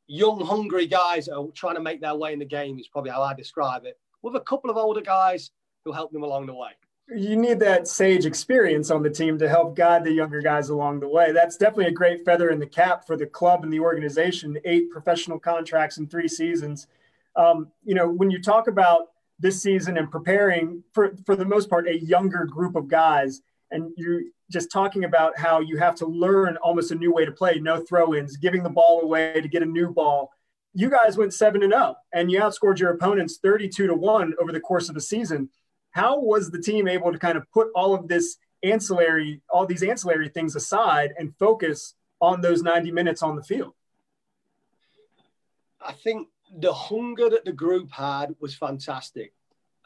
young, 0.06 0.44
hungry 0.44 0.86
guys 0.86 1.28
are 1.28 1.46
trying 1.54 1.76
to 1.76 1.80
make 1.80 2.00
their 2.00 2.14
way 2.14 2.32
in 2.32 2.38
the 2.38 2.44
game 2.44 2.78
is 2.78 2.88
probably 2.88 3.10
how 3.10 3.22
I 3.22 3.34
describe 3.34 3.84
it. 3.84 3.98
With 4.22 4.36
a 4.36 4.40
couple 4.40 4.70
of 4.70 4.76
older 4.76 5.00
guys 5.00 5.50
who 5.84 5.92
help 5.92 6.12
them 6.12 6.22
along 6.22 6.46
the 6.46 6.54
way 6.54 6.70
you 7.14 7.36
need 7.36 7.58
that 7.60 7.88
sage 7.88 8.26
experience 8.26 8.90
on 8.90 9.02
the 9.02 9.10
team 9.10 9.38
to 9.38 9.48
help 9.48 9.76
guide 9.76 10.04
the 10.04 10.12
younger 10.12 10.40
guys 10.40 10.68
along 10.68 11.00
the 11.00 11.08
way. 11.08 11.32
That's 11.32 11.56
definitely 11.56 11.86
a 11.86 11.92
great 11.92 12.24
feather 12.24 12.50
in 12.50 12.58
the 12.58 12.66
cap 12.66 13.06
for 13.06 13.16
the 13.16 13.26
club 13.26 13.64
and 13.64 13.72
the 13.72 13.80
organization. 13.80 14.58
Eight 14.64 14.90
professional 14.90 15.38
contracts 15.38 15.98
in 15.98 16.06
three 16.06 16.28
seasons. 16.28 16.86
Um, 17.36 17.68
you 17.84 17.94
know, 17.94 18.08
when 18.08 18.30
you 18.30 18.40
talk 18.40 18.68
about 18.68 19.08
this 19.38 19.60
season 19.60 19.98
and 19.98 20.10
preparing 20.10 20.84
for, 20.92 21.14
for 21.26 21.34
the 21.34 21.44
most 21.44 21.68
part, 21.68 21.88
a 21.88 21.98
younger 21.98 22.44
group 22.44 22.76
of 22.76 22.88
guys, 22.88 23.42
and 23.70 23.92
you're 23.96 24.22
just 24.52 24.70
talking 24.70 25.04
about 25.04 25.38
how 25.38 25.60
you 25.60 25.78
have 25.78 25.94
to 25.96 26.06
learn 26.06 26.56
almost 26.58 26.90
a 26.90 26.94
new 26.94 27.12
way 27.12 27.24
to 27.24 27.32
play, 27.32 27.58
no 27.58 27.80
throw 27.80 28.14
ins, 28.14 28.36
giving 28.36 28.62
the 28.62 28.70
ball 28.70 29.00
away 29.00 29.40
to 29.40 29.48
get 29.48 29.62
a 29.62 29.66
new 29.66 29.90
ball. 29.90 30.30
You 30.74 30.90
guys 30.90 31.16
went 31.16 31.34
7 31.34 31.62
and 31.62 31.72
0 31.72 31.96
and 32.12 32.30
you 32.30 32.40
outscored 32.40 32.78
your 32.78 32.90
opponents 32.90 33.38
32 33.42 33.86
to 33.86 33.94
1 33.94 34.34
over 34.40 34.52
the 34.52 34.60
course 34.60 34.88
of 34.88 34.94
the 34.94 35.00
season. 35.00 35.48
How 35.90 36.18
was 36.18 36.50
the 36.50 36.60
team 36.60 36.88
able 36.88 37.12
to 37.12 37.18
kind 37.18 37.36
of 37.36 37.50
put 37.52 37.68
all 37.74 37.94
of 37.94 38.08
this 38.08 38.36
ancillary, 38.62 39.42
all 39.50 39.66
these 39.66 39.82
ancillary 39.82 40.28
things 40.28 40.54
aside 40.56 41.12
and 41.18 41.34
focus 41.38 41.94
on 42.20 42.40
those 42.40 42.62
90 42.62 42.92
minutes 42.92 43.22
on 43.22 43.36
the 43.36 43.42
field? 43.42 43.74
I 45.80 45.92
think 45.92 46.28
the 46.56 46.72
hunger 46.72 47.28
that 47.30 47.44
the 47.44 47.52
group 47.52 47.90
had 47.90 48.34
was 48.40 48.54
fantastic. 48.54 49.32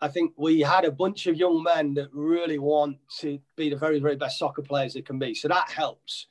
I 0.01 0.09
think 0.09 0.33
we 0.37 0.61
had 0.61 0.85
a 0.85 0.91
bunch 0.91 1.27
of 1.27 1.37
young 1.37 1.63
men 1.63 1.95
that 1.95 2.09
really 2.13 2.59
want 2.59 2.99
to 3.21 3.39
be 3.57 3.71
the 3.71 3.77
very, 3.77 3.99
very 3.99 4.17
best 4.17 4.39
soccer 4.39 4.63
players 4.63 4.95
they 4.95 5.03
can 5.03 5.19
be. 5.19 5.35
So 5.35 5.49
that 5.49 5.71
helps. 5.71 6.27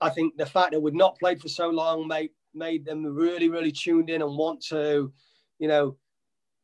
I 0.00 0.10
think 0.10 0.36
the 0.36 0.46
fact 0.46 0.72
that 0.72 0.80
we'd 0.80 0.94
not 0.94 1.18
played 1.18 1.40
for 1.40 1.48
so 1.48 1.68
long 1.68 2.06
made 2.08 2.30
made 2.54 2.86
them 2.86 3.04
really, 3.04 3.48
really 3.48 3.70
tuned 3.70 4.08
in 4.08 4.22
and 4.22 4.36
want 4.36 4.62
to, 4.62 5.12
you 5.58 5.68
know, 5.68 5.96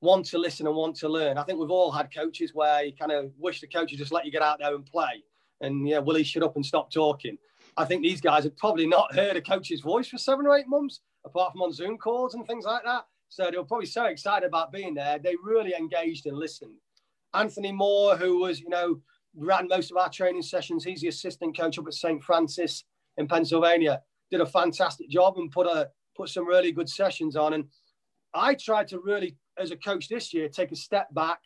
want 0.01 0.25
to 0.27 0.39
listen 0.39 0.67
and 0.67 0.75
want 0.75 0.97
to 0.97 1.09
learn. 1.09 1.37
I 1.39 1.45
think 1.45 1.59
we've 1.59 1.71
all 1.71 1.93
had 1.93 2.13
coaches 2.13 2.53
where 2.55 2.85
you 2.85 2.93
kind 2.95 3.13
of 3.13 3.31
wish 3.39 3.61
the 3.61 3.67
coach 3.67 3.93
would 3.93 3.99
just 3.99 4.13
let 4.13 4.25
you 4.25 4.33
get 4.33 4.43
out 4.43 4.59
there 4.59 4.75
and 4.75 4.87
play. 4.87 5.23
And 5.61 5.87
yeah, 5.87 5.99
will 5.99 6.17
he 6.17 6.25
shut 6.25 6.43
up 6.43 6.57
and 6.57 6.65
stop 6.65 6.91
talking? 6.91 7.37
I 7.77 7.85
think 7.85 8.03
these 8.03 8.21
guys 8.21 8.45
have 8.45 8.57
probably 8.57 8.87
not 8.87 9.15
heard 9.15 9.37
a 9.37 9.41
coach's 9.41 9.81
voice 9.81 10.09
for 10.09 10.19
seven 10.19 10.47
or 10.47 10.57
eight 10.57 10.67
months, 10.67 11.01
apart 11.25 11.53
from 11.53 11.63
on 11.63 11.73
Zoom 11.73 11.99
calls 11.99 12.35
and 12.35 12.47
things 12.47 12.65
like 12.65 12.83
that. 12.85 13.07
So 13.33 13.51
they 13.51 13.57
were 13.57 13.65
probably 13.65 13.87
so 13.87 14.05
excited 14.05 14.47
about 14.47 14.73
being 14.73 14.93
there. 14.93 15.19
They 15.19 15.37
really 15.43 15.73
engaged 15.75 16.27
and 16.27 16.37
listened. 16.37 16.75
Anthony 17.33 17.73
Moore, 17.73 18.15
who 18.15 18.41
was, 18.41 18.61
you 18.61 18.69
know, 18.69 19.01
ran 19.35 19.69
most 19.69 19.91
of 19.91 19.97
our 19.97 20.11
training 20.11 20.43
sessions, 20.43 20.85
he's 20.85 21.01
the 21.01 21.09
assistant 21.09 21.57
coach 21.57 21.79
up 21.79 21.87
at 21.87 21.95
St. 21.95 22.23
Francis 22.23 22.85
in 23.17 23.27
Pennsylvania, 23.27 24.03
did 24.31 24.43
a 24.43 24.47
fantastic 24.47 25.09
job 25.09 25.39
and 25.39 25.51
put 25.51 25.67
a 25.67 25.89
put 26.15 26.29
some 26.29 26.47
really 26.47 26.73
good 26.73 26.91
sessions 26.91 27.35
on. 27.35 27.55
And 27.55 27.65
I 28.35 28.55
tried 28.55 28.87
to 28.89 29.01
really, 29.01 29.35
as 29.57 29.71
a 29.71 29.79
coach 29.79 30.11
this 30.11 30.35
year, 30.35 30.51
take 30.51 30.71
a 30.71 30.77
step 30.77 31.09
back 31.15 31.39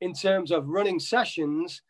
in 0.00 0.14
terms 0.14 0.50
of 0.50 0.66
running 0.66 0.98
sessions 0.98 1.82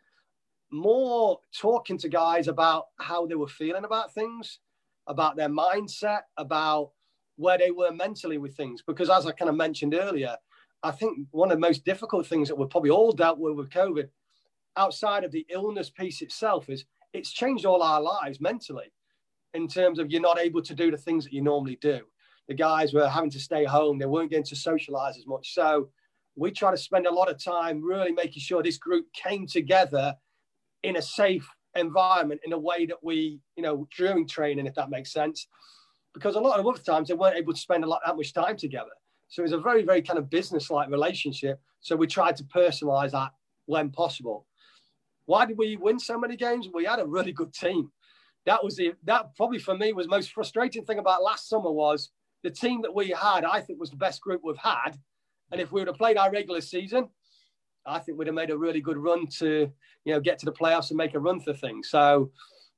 more 0.70 1.38
talking 1.58 1.96
to 1.96 2.10
guys 2.10 2.48
about 2.48 2.88
how 2.98 3.24
they 3.24 3.34
were 3.34 3.48
feeling 3.48 3.86
about 3.86 4.12
things, 4.12 4.58
about 5.06 5.36
their 5.36 5.48
mindset, 5.48 6.24
about 6.36 6.90
where 7.38 7.57
they 7.57 7.71
were 7.71 7.92
mentally 7.92 8.37
with 8.37 8.57
things. 8.57 8.83
Because 8.87 9.09
as 9.09 9.25
I 9.25 9.30
kind 9.30 9.49
of 9.49 9.54
mentioned 9.54 9.95
earlier, 9.95 10.37
I 10.83 10.90
think 10.90 11.26
one 11.30 11.50
of 11.50 11.57
the 11.57 11.66
most 11.66 11.85
difficult 11.85 12.26
things 12.26 12.49
that 12.49 12.57
we've 12.57 12.68
probably 12.68 12.90
all 12.90 13.12
dealt 13.12 13.38
with 13.38 13.54
with 13.54 13.71
COVID, 13.71 14.09
outside 14.76 15.25
of 15.25 15.30
the 15.30 15.47
illness 15.49 15.88
piece 15.88 16.21
itself, 16.21 16.68
is 16.68 16.85
it's 17.12 17.33
changed 17.33 17.64
all 17.64 17.83
our 17.83 18.00
lives 18.00 18.40
mentally 18.40 18.92
in 19.54 19.68
terms 19.68 19.99
of 19.99 20.11
you're 20.11 20.21
not 20.21 20.38
able 20.38 20.62
to 20.62 20.75
do 20.75 20.90
the 20.90 20.97
things 20.97 21.25
that 21.25 21.33
you 21.33 21.40
normally 21.40 21.78
do. 21.80 22.00
The 22.49 22.54
guys 22.54 22.92
were 22.92 23.09
having 23.09 23.30
to 23.30 23.40
stay 23.40 23.64
home, 23.64 23.99
they 23.99 24.07
weren't 24.07 24.30
getting 24.30 24.45
to 24.45 24.57
socialize 24.57 25.16
as 25.16 25.26
much. 25.26 25.54
So 25.54 25.90
we 26.37 26.50
try 26.50 26.73
to 26.73 26.76
spend 26.76 27.07
a 27.07 27.14
lot 27.14 27.30
of 27.30 27.42
time 27.42 27.83
really 27.83 28.12
making 28.12 28.42
sure 28.42 28.62
this 28.62 28.78
group 28.78 29.07
came 29.12 29.47
together 29.47 30.14
in 30.83 30.97
a 30.97 31.02
safe 31.02 31.49
environment 31.76 32.40
in 32.45 32.52
a 32.52 32.59
way 32.59 32.87
that 32.87 32.99
we, 33.02 33.40
you 33.57 33.62
know, 33.62 33.87
during 33.97 34.26
training, 34.26 34.66
if 34.66 34.75
that 34.75 34.90
makes 34.90 35.12
sense. 35.12 35.47
Because 36.18 36.34
a 36.34 36.40
lot 36.40 36.58
of 36.58 36.66
other 36.66 36.82
times 36.82 37.08
they 37.08 37.14
weren't 37.14 37.37
able 37.37 37.52
to 37.52 37.60
spend 37.60 37.84
a 37.84 37.87
lot 37.87 38.00
that 38.04 38.16
much 38.16 38.32
time 38.32 38.56
together. 38.56 38.90
So 39.28 39.42
it 39.42 39.44
was 39.44 39.52
a 39.52 39.58
very, 39.58 39.84
very 39.84 40.02
kind 40.02 40.18
of 40.18 40.28
business-like 40.30 40.90
relationship. 40.90 41.60
So 41.80 41.94
we 41.94 42.06
tried 42.06 42.37
to 42.37 42.44
personalize 42.44 43.12
that 43.12 43.30
when 43.66 43.90
possible. 43.90 44.46
Why 45.26 45.44
did 45.46 45.58
we 45.58 45.76
win 45.76 45.98
so 45.98 46.18
many 46.18 46.37
games? 46.37 46.68
We 46.72 46.84
had 46.84 46.98
a 46.98 47.06
really 47.06 47.32
good 47.32 47.52
team. 47.52 47.92
That 48.46 48.64
was 48.64 48.76
the 48.76 48.94
that 49.04 49.37
probably 49.37 49.58
for 49.58 49.76
me 49.76 49.92
was 49.92 50.08
most 50.08 50.32
frustrating 50.32 50.84
thing 50.84 50.98
about 50.98 51.22
last 51.22 51.48
summer 51.48 51.70
was 51.70 52.10
the 52.42 52.50
team 52.50 52.80
that 52.82 52.94
we 52.94 53.10
had. 53.10 53.44
I 53.44 53.60
think 53.60 53.78
was 53.78 53.90
the 53.90 53.96
best 53.96 54.22
group 54.22 54.40
we've 54.42 54.56
had. 54.56 54.92
And 55.52 55.60
if 55.60 55.70
we 55.70 55.80
would 55.80 55.88
have 55.88 55.98
played 55.98 56.16
our 56.16 56.32
regular 56.32 56.62
season, 56.62 57.08
I 57.87 57.98
think 57.98 58.18
we'd 58.18 58.26
have 58.26 58.34
made 58.34 58.50
a 58.50 58.56
really 58.56 58.80
good 58.80 58.96
run 58.96 59.26
to, 59.38 59.70
you 60.04 60.12
know, 60.14 60.20
get 60.20 60.38
to 60.38 60.46
the 60.46 60.52
playoffs 60.52 60.90
and 60.90 60.96
make 60.96 61.14
a 61.14 61.20
run 61.20 61.40
for 61.40 61.52
things. 61.52 61.90
So 61.90 62.30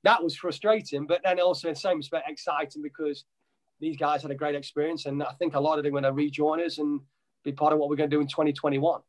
that 0.05 0.23
was 0.23 0.37
frustrating, 0.37 1.07
but 1.07 1.21
then 1.25 1.41
also 1.41 1.69
in 1.69 1.75
the 1.75 1.81
same 1.81 1.99
respect 1.99 2.29
exciting 2.29 2.83
because 2.83 3.25
these 3.81 3.97
guys 3.97 4.23
had 4.23 4.31
a 4.31 4.35
great 4.35 4.55
experience, 4.55 5.07
and 5.07 5.23
I 5.23 5.33
think 5.39 5.55
a 5.55 5.61
lot 5.61 5.79
of 5.79 5.85
them 5.85 5.97
are 5.97 6.01
going 6.01 6.05
to 6.05 6.13
rejoin 6.13 6.61
us 6.61 6.79
and 6.79 7.01
be 7.45 7.53
part 7.53 7.73
of 7.73 7.79
what 7.79 7.89
we're 7.89 7.97
going 7.97 8.11
to 8.11 8.17
do 8.17 8.21
in 8.21 8.27
2021. 8.27 9.01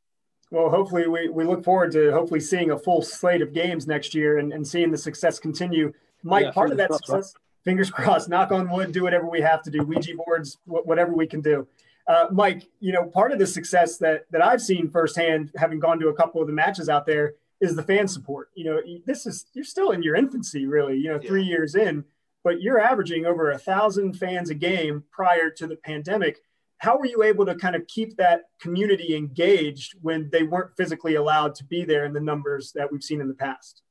Well, 0.51 0.69
hopefully, 0.69 1.07
we, 1.07 1.29
we 1.29 1.45
look 1.45 1.63
forward 1.63 1.91
to 1.93 2.11
hopefully 2.11 2.41
seeing 2.41 2.71
a 2.71 2.77
full 2.77 3.01
slate 3.01 3.41
of 3.41 3.53
games 3.53 3.87
next 3.87 4.13
year 4.13 4.37
and, 4.37 4.51
and 4.51 4.67
seeing 4.67 4.91
the 4.91 4.97
success 4.97 5.39
continue. 5.39 5.93
Mike, 6.23 6.45
yeah, 6.45 6.51
part 6.51 6.71
of 6.71 6.77
that 6.77 6.89
crossed, 6.89 7.05
success, 7.05 7.33
right? 7.35 7.63
fingers 7.63 7.89
crossed, 7.89 8.29
knock 8.29 8.51
on 8.51 8.69
wood, 8.69 8.91
do 8.91 9.03
whatever 9.03 9.29
we 9.29 9.41
have 9.41 9.61
to 9.63 9.71
do, 9.71 9.83
Ouija 9.83 10.13
boards, 10.15 10.57
whatever 10.65 11.13
we 11.13 11.25
can 11.25 11.41
do. 11.41 11.67
Uh, 12.07 12.25
Mike, 12.31 12.67
you 12.79 12.91
know, 12.91 13.05
part 13.05 13.31
of 13.31 13.39
the 13.39 13.47
success 13.47 13.97
that 13.97 14.25
that 14.31 14.43
I've 14.43 14.61
seen 14.61 14.89
firsthand, 14.89 15.51
having 15.55 15.79
gone 15.79 15.99
to 15.99 16.09
a 16.09 16.13
couple 16.13 16.41
of 16.41 16.47
the 16.47 16.53
matches 16.53 16.89
out 16.89 17.05
there, 17.05 17.35
is 17.61 17.75
the 17.75 17.83
fan 17.83 18.07
support. 18.07 18.49
You 18.55 18.65
know, 18.65 18.81
this 19.05 19.25
is 19.25 19.45
you're 19.53 19.63
still 19.63 19.91
in 19.91 20.03
your 20.03 20.15
infancy, 20.15 20.65
really. 20.65 20.97
You 20.97 21.13
know, 21.13 21.19
three 21.19 21.43
yeah. 21.43 21.49
years 21.49 21.75
in, 21.75 22.03
but 22.43 22.61
you're 22.61 22.79
averaging 22.79 23.25
over 23.25 23.51
a 23.51 23.57
thousand 23.57 24.13
fans 24.13 24.49
a 24.49 24.55
game 24.55 25.03
prior 25.11 25.49
to 25.51 25.67
the 25.67 25.77
pandemic. 25.77 26.39
How 26.79 26.97
were 26.97 27.05
you 27.05 27.21
able 27.21 27.45
to 27.45 27.53
kind 27.53 27.75
of 27.75 27.85
keep 27.87 28.17
that 28.17 28.45
community 28.59 29.15
engaged 29.15 29.93
when 30.01 30.29
they 30.31 30.41
weren't 30.41 30.75
physically 30.75 31.15
allowed 31.15 31.53
to 31.55 31.63
be 31.63 31.85
there 31.85 32.05
in 32.05 32.13
the 32.13 32.19
numbers 32.19 32.71
that 32.73 32.91
we've 32.91 33.03
seen 33.03 33.21
in 33.21 33.27
the 33.27 33.35
past? 33.35 33.83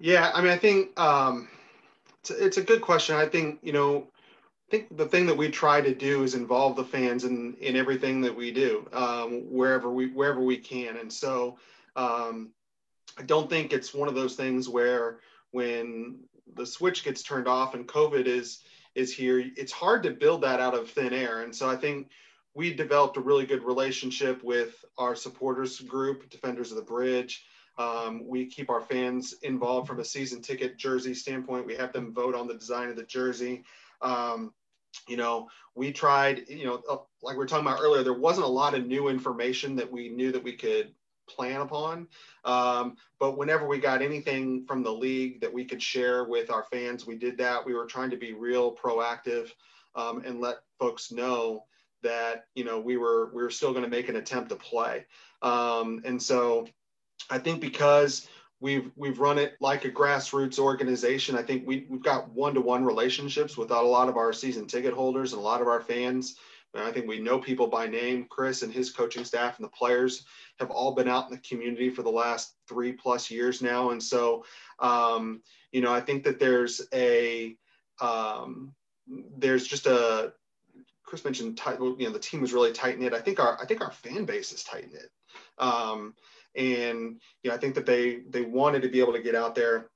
Yeah, 0.00 0.30
I 0.34 0.40
mean, 0.40 0.50
I 0.50 0.56
think 0.56 0.98
um, 0.98 1.48
it's, 2.20 2.30
it's 2.30 2.56
a 2.56 2.62
good 2.62 2.80
question. 2.80 3.16
I 3.16 3.26
think 3.26 3.58
you 3.62 3.72
know 3.72 4.08
I 4.68 4.70
think 4.70 4.96
the 4.96 5.06
thing 5.06 5.26
that 5.26 5.36
we 5.36 5.50
try 5.50 5.82
to 5.82 5.94
do 5.94 6.22
is 6.22 6.34
involve 6.34 6.76
the 6.76 6.84
fans 6.84 7.24
in 7.24 7.54
in 7.60 7.76
everything 7.76 8.22
that 8.22 8.34
we 8.34 8.50
do, 8.50 8.88
um, 8.94 9.42
wherever 9.50 9.90
we 9.90 10.08
wherever 10.08 10.40
we 10.40 10.56
can. 10.56 10.96
And 10.96 11.12
so 11.12 11.58
um, 11.96 12.52
I 13.18 13.22
don't 13.22 13.50
think 13.50 13.72
it's 13.72 13.92
one 13.92 14.08
of 14.08 14.14
those 14.14 14.36
things 14.36 14.68
where 14.68 15.18
when 15.50 16.20
the 16.54 16.66
switch 16.66 17.04
gets 17.04 17.22
turned 17.22 17.48
off 17.48 17.74
and 17.74 17.86
COVID 17.86 18.26
is 18.26 18.62
is 18.94 19.12
here, 19.14 19.44
it's 19.56 19.72
hard 19.72 20.02
to 20.02 20.10
build 20.10 20.42
that 20.42 20.60
out 20.60 20.74
of 20.74 20.90
thin 20.90 21.12
air. 21.12 21.42
And 21.42 21.54
so 21.54 21.68
I 21.68 21.76
think 21.76 22.08
we 22.54 22.72
developed 22.72 23.16
a 23.16 23.20
really 23.20 23.46
good 23.46 23.62
relationship 23.62 24.42
with 24.42 24.84
our 24.96 25.14
supporters 25.14 25.78
group, 25.80 26.28
Defenders 26.30 26.72
of 26.72 26.78
the 26.78 26.82
Bridge. 26.82 27.44
Um, 27.76 28.26
we 28.26 28.46
keep 28.46 28.70
our 28.70 28.80
fans 28.80 29.34
involved 29.42 29.86
from 29.86 30.00
a 30.00 30.04
season 30.04 30.42
ticket 30.42 30.78
jersey 30.78 31.14
standpoint. 31.14 31.66
We 31.66 31.76
have 31.76 31.92
them 31.92 32.12
vote 32.12 32.34
on 32.34 32.48
the 32.48 32.54
design 32.54 32.88
of 32.88 32.96
the 32.96 33.04
jersey. 33.04 33.62
Um, 34.02 34.52
you 35.06 35.16
know, 35.16 35.48
we 35.76 35.92
tried, 35.92 36.48
you 36.48 36.64
know, 36.64 36.82
uh, 36.90 36.96
like 37.22 37.34
we 37.34 37.38
were 37.38 37.46
talking 37.46 37.66
about 37.66 37.80
earlier, 37.80 38.02
there 38.02 38.14
wasn't 38.14 38.46
a 38.46 38.50
lot 38.50 38.74
of 38.74 38.86
new 38.86 39.08
information 39.08 39.76
that 39.76 39.90
we 39.90 40.08
knew 40.08 40.32
that 40.32 40.42
we 40.42 40.56
could 40.56 40.92
plan 41.28 41.60
upon. 41.60 42.08
Um, 42.44 42.96
but 43.18 43.36
whenever 43.36 43.66
we 43.66 43.78
got 43.78 44.02
anything 44.02 44.64
from 44.66 44.82
the 44.82 44.92
league 44.92 45.40
that 45.40 45.52
we 45.52 45.64
could 45.64 45.82
share 45.82 46.24
with 46.24 46.50
our 46.50 46.64
fans, 46.64 47.06
we 47.06 47.16
did 47.16 47.38
that. 47.38 47.64
We 47.64 47.74
were 47.74 47.86
trying 47.86 48.10
to 48.10 48.16
be 48.16 48.32
real 48.32 48.74
proactive 48.74 49.50
um, 49.94 50.22
and 50.24 50.40
let 50.40 50.58
folks 50.78 51.12
know 51.12 51.64
that 52.02 52.44
you 52.54 52.64
know 52.64 52.78
we 52.78 52.96
were 52.96 53.30
we 53.34 53.42
were 53.42 53.50
still 53.50 53.72
going 53.72 53.84
to 53.84 53.90
make 53.90 54.08
an 54.08 54.16
attempt 54.16 54.50
to 54.50 54.56
play. 54.56 55.04
Um, 55.42 56.00
and 56.04 56.22
so 56.22 56.68
I 57.30 57.38
think 57.38 57.60
because 57.60 58.28
we've 58.60 58.90
we've 58.96 59.18
run 59.18 59.38
it 59.38 59.54
like 59.60 59.84
a 59.84 59.90
grassroots 59.90 60.58
organization. 60.58 61.36
I 61.36 61.42
think 61.42 61.66
we 61.66 61.86
we've 61.88 62.02
got 62.02 62.30
one 62.30 62.54
to 62.54 62.60
one 62.60 62.84
relationships 62.84 63.56
with 63.56 63.70
a 63.70 63.80
lot 63.80 64.08
of 64.08 64.16
our 64.16 64.32
season 64.32 64.66
ticket 64.66 64.94
holders 64.94 65.32
and 65.32 65.40
a 65.40 65.44
lot 65.44 65.60
of 65.60 65.68
our 65.68 65.80
fans. 65.80 66.36
I 66.74 66.92
think 66.92 67.06
we 67.06 67.18
know 67.18 67.38
people 67.38 67.66
by 67.66 67.86
name. 67.86 68.26
Chris 68.28 68.62
and 68.62 68.72
his 68.72 68.90
coaching 68.90 69.24
staff 69.24 69.58
and 69.58 69.64
the 69.64 69.70
players 69.70 70.24
have 70.58 70.70
all 70.70 70.94
been 70.94 71.08
out 71.08 71.26
in 71.28 71.32
the 71.32 71.38
community 71.48 71.90
for 71.90 72.02
the 72.02 72.10
last 72.10 72.54
three 72.68 72.92
plus 72.92 73.30
years 73.30 73.62
now. 73.62 73.90
And 73.90 74.02
so, 74.02 74.44
um, 74.78 75.42
you 75.72 75.80
know, 75.80 75.92
I 75.92 76.00
think 76.00 76.24
that 76.24 76.38
there's 76.38 76.82
a 76.92 77.56
um, 78.00 78.74
there's 79.38 79.66
just 79.66 79.86
a 79.86 80.32
Chris 81.04 81.24
mentioned 81.24 81.56
tight, 81.56 81.80
you 81.80 81.96
know 82.00 82.10
the 82.10 82.18
team 82.18 82.42
was 82.42 82.52
really 82.52 82.72
tight 82.72 82.98
knit. 82.98 83.14
I 83.14 83.20
think 83.20 83.40
our 83.40 83.58
I 83.60 83.64
think 83.64 83.80
our 83.80 83.90
fan 83.90 84.24
base 84.24 84.52
is 84.52 84.62
tight 84.62 84.92
knit. 84.92 85.10
Um, 85.56 86.14
and 86.54 87.20
you 87.42 87.50
know, 87.50 87.56
I 87.56 87.58
think 87.58 87.74
that 87.76 87.86
they 87.86 88.20
they 88.28 88.42
wanted 88.42 88.82
to 88.82 88.88
be 88.88 89.00
able 89.00 89.14
to 89.14 89.22
get 89.22 89.34
out 89.34 89.54
there 89.54 89.88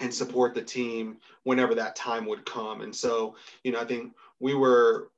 and 0.00 0.12
support 0.12 0.54
the 0.54 0.62
team 0.62 1.18
whenever 1.42 1.74
that 1.74 1.96
time 1.96 2.24
would 2.26 2.46
come. 2.46 2.80
And 2.80 2.94
so, 2.94 3.36
you 3.62 3.72
know, 3.72 3.80
I 3.80 3.84
think 3.84 4.14
we 4.40 4.54
were 4.54 5.10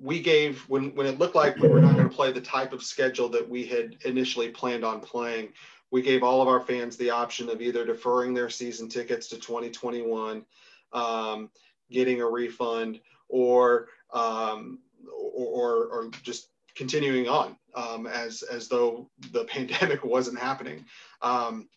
we 0.00 0.20
gave 0.20 0.60
when 0.68 0.94
when 0.94 1.06
it 1.06 1.18
looked 1.18 1.34
like 1.34 1.56
we 1.56 1.68
were 1.68 1.80
not 1.80 1.96
going 1.96 2.08
to 2.08 2.14
play 2.14 2.32
the 2.32 2.40
type 2.40 2.72
of 2.72 2.82
schedule 2.82 3.28
that 3.30 3.48
we 3.48 3.64
had 3.64 3.96
initially 4.04 4.48
planned 4.48 4.84
on 4.84 5.00
playing, 5.00 5.52
we 5.90 6.02
gave 6.02 6.22
all 6.22 6.42
of 6.42 6.48
our 6.48 6.60
fans 6.60 6.96
the 6.96 7.10
option 7.10 7.48
of 7.48 7.60
either 7.62 7.84
deferring 7.84 8.34
their 8.34 8.50
season 8.50 8.88
tickets 8.88 9.28
to 9.28 9.36
2021, 9.36 10.44
um, 10.92 11.50
getting 11.90 12.20
a 12.20 12.26
refund, 12.28 13.00
or, 13.28 13.88
um, 14.12 14.80
or 15.12 15.86
or 15.86 16.10
just 16.22 16.48
continuing 16.74 17.28
on 17.28 17.56
um, 17.74 18.06
as 18.06 18.42
as 18.42 18.68
though 18.68 19.08
the 19.32 19.44
pandemic 19.48 20.04
wasn't 20.04 20.38
happening. 20.38 20.84
Um, 21.20 21.68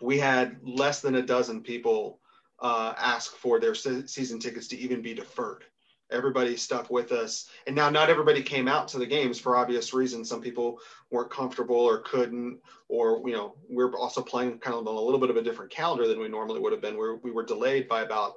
we 0.00 0.18
had 0.18 0.56
less 0.62 1.00
than 1.00 1.14
a 1.14 1.22
dozen 1.22 1.62
people 1.62 2.18
uh, 2.60 2.94
ask 2.98 3.36
for 3.36 3.60
their 3.60 3.74
se- 3.74 4.06
season 4.06 4.38
tickets 4.38 4.68
to 4.68 4.76
even 4.76 5.02
be 5.02 5.14
deferred. 5.14 5.64
Everybody 6.12 6.56
stuck 6.56 6.90
with 6.90 7.12
us, 7.12 7.48
and 7.66 7.74
now 7.74 7.90
not 7.90 8.10
everybody 8.10 8.42
came 8.42 8.68
out 8.68 8.88
to 8.88 8.98
the 8.98 9.06
games 9.06 9.38
for 9.38 9.56
obvious 9.56 9.94
reasons. 9.94 10.28
Some 10.28 10.40
people 10.40 10.78
weren't 11.10 11.30
comfortable 11.30 11.76
or 11.76 11.98
couldn't, 12.00 12.60
or 12.88 13.22
you 13.26 13.34
know, 13.34 13.54
we're 13.68 13.96
also 13.96 14.22
playing 14.22 14.58
kind 14.58 14.76
of 14.76 14.86
on 14.86 14.94
a 14.94 15.00
little 15.00 15.20
bit 15.20 15.30
of 15.30 15.36
a 15.36 15.42
different 15.42 15.70
calendar 15.70 16.06
than 16.06 16.20
we 16.20 16.28
normally 16.28 16.60
would 16.60 16.72
have 16.72 16.82
been. 16.82 16.96
Where 16.96 17.16
we 17.16 17.30
were 17.30 17.44
delayed 17.44 17.88
by 17.88 18.02
about, 18.02 18.34